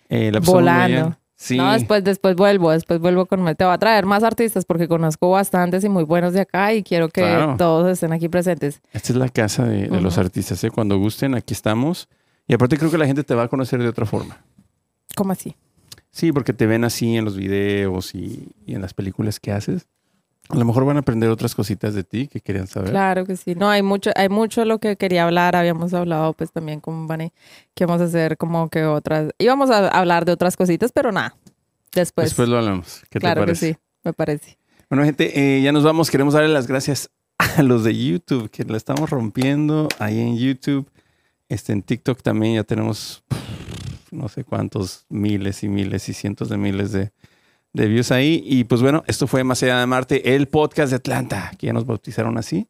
eh, 0.08 0.32
la 0.32 0.40
muy 0.40 0.46
Volando. 0.48 0.88
bien. 0.96 1.16
Sí. 1.36 1.58
No, 1.58 1.72
después, 1.74 2.04
después 2.04 2.36
vuelvo, 2.36 2.70
después 2.70 3.00
vuelvo 3.00 3.26
con... 3.26 3.44
Te 3.56 3.64
voy 3.64 3.74
a 3.74 3.78
traer 3.80 4.06
más 4.06 4.22
artistas 4.24 4.66
porque 4.66 4.88
conozco 4.88 5.32
bastantes 5.32 5.84
y 5.84 5.90
muy 5.90 6.04
buenos 6.04 6.34
de 6.34 6.42
acá 6.42 6.72
y 6.74 6.84
quiero 6.84 7.10
que 7.10 7.22
Claro. 7.22 7.56
todos 7.58 7.90
estén 7.90 8.14
aquí 8.14 8.30
presentes. 8.30 8.82
Esta 8.94 9.14
es 9.14 9.18
la 9.18 9.30
casa 9.30 9.64
de, 9.66 9.88
de 9.88 10.02
los 10.02 10.20
artistas. 10.20 10.64
¿eh? 10.64 10.70
Cuando 10.70 11.00
gusten, 11.00 11.34
aquí 11.34 11.56
estamos. 11.56 12.08
Y 12.48 12.54
aparte 12.54 12.78
creo 12.78 12.92
que 12.92 12.98
la 13.00 13.08
gente 13.08 13.24
te 13.24 13.34
va 13.34 13.44
a 13.44 13.48
conocer 13.48 13.82
de 13.82 13.88
otra 13.88 14.06
forma. 14.06 14.38
¿Cómo 15.16 15.32
así? 15.32 15.56
Sí, 16.12 16.32
porque 16.32 16.54
te 16.54 16.66
ven 16.66 16.84
así 16.84 17.16
en 17.16 17.26
los 17.26 17.38
videos 17.38 18.16
y, 18.16 18.50
y 18.66 18.76
en 18.76 18.82
las 18.82 18.94
películas 18.94 19.40
que 19.40 19.52
haces. 19.52 19.88
A 20.50 20.56
lo 20.56 20.66
mejor 20.66 20.84
van 20.84 20.98
a 20.98 21.02
aprender 21.02 21.30
otras 21.30 21.54
cositas 21.54 21.94
de 21.94 22.04
ti 22.04 22.28
que 22.28 22.42
querían 22.42 22.66
saber. 22.66 22.90
Claro 22.90 23.24
que 23.24 23.38
sí. 23.38 23.54
No, 23.54 23.70
hay 23.70 23.84
mucho, 23.84 24.10
hay 24.16 24.30
mucho 24.30 24.66
lo 24.66 24.80
que 24.80 24.96
quería 24.96 25.26
hablar. 25.26 25.56
Habíamos 25.56 25.94
hablado 25.94 26.34
pues 26.34 26.52
también 26.52 26.80
con 26.80 27.06
Vane 27.06 27.34
que 27.76 27.86
vamos 27.86 28.02
a 28.02 28.06
hacer 28.06 28.36
como 28.36 28.68
que 28.70 28.84
otras... 28.84 29.32
Íbamos 29.38 29.70
a 29.70 29.90
hablar 29.90 30.26
de 30.26 30.32
otras 30.32 30.58
cositas, 30.58 30.92
pero 30.92 31.12
nada. 31.12 31.36
Después. 31.94 32.26
Después 32.26 32.50
lo 32.50 32.58
hablamos. 32.58 33.04
¿Qué 33.12 33.20
claro 33.20 33.42
te 33.42 33.42
que 33.42 33.46
parece? 33.46 33.74
sí, 33.74 33.80
me 34.04 34.14
parece. 34.14 34.58
Bueno, 34.90 35.06
gente, 35.06 35.58
eh, 35.58 35.62
ya 35.62 35.72
nos 35.72 35.84
vamos. 35.84 36.10
Queremos 36.10 36.34
darle 36.34 36.50
las 36.50 36.66
gracias 36.66 37.12
a 37.38 37.62
los 37.62 37.84
de 37.84 37.96
YouTube, 37.96 38.50
que 38.50 38.64
la 38.64 38.78
estamos 38.78 39.12
rompiendo 39.12 39.88
ahí 40.00 40.20
en 40.20 40.36
YouTube. 40.36 40.90
Este, 41.48 41.74
en 41.74 41.84
TikTok 41.84 42.24
también 42.24 42.56
ya 42.56 42.64
tenemos 42.64 43.24
no 44.12 44.30
sé 44.30 44.44
cuántos 44.44 45.06
miles 45.10 45.64
y 45.64 45.70
miles 45.70 46.10
y 46.10 46.14
cientos 46.14 46.50
de 46.50 46.58
miles 46.58 46.92
de, 46.92 47.12
de 47.74 47.88
views 47.88 48.12
ahí. 48.12 48.42
Y 48.46 48.64
pues 48.64 48.82
bueno, 48.82 49.04
esto 49.08 49.28
fue 49.28 49.44
Más 49.44 49.62
allá 49.64 49.80
de 49.80 49.86
Marte, 49.86 50.36
el 50.36 50.48
podcast 50.48 50.90
de 50.92 50.98
Atlanta, 50.98 51.52
que 51.58 51.68
ya 51.68 51.74
nos 51.74 51.86
bautizaron 51.86 52.38
así. 52.38 52.68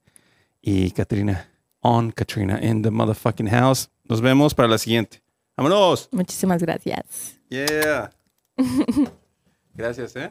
Y 0.61 0.91
Katrina, 0.91 1.49
on 1.81 2.11
Katrina, 2.11 2.59
in 2.61 2.81
the 2.81 2.91
motherfucking 2.91 3.49
house. 3.49 3.89
Nos 4.05 4.21
vemos 4.21 4.53
para 4.53 4.67
la 4.67 4.77
siguiente. 4.77 5.21
¡Vámonos! 5.55 6.09
Muchísimas 6.11 6.61
gracias. 6.61 7.39
Yeah. 7.49 8.11
Gracias, 9.75 10.15
¿eh? 10.15 10.29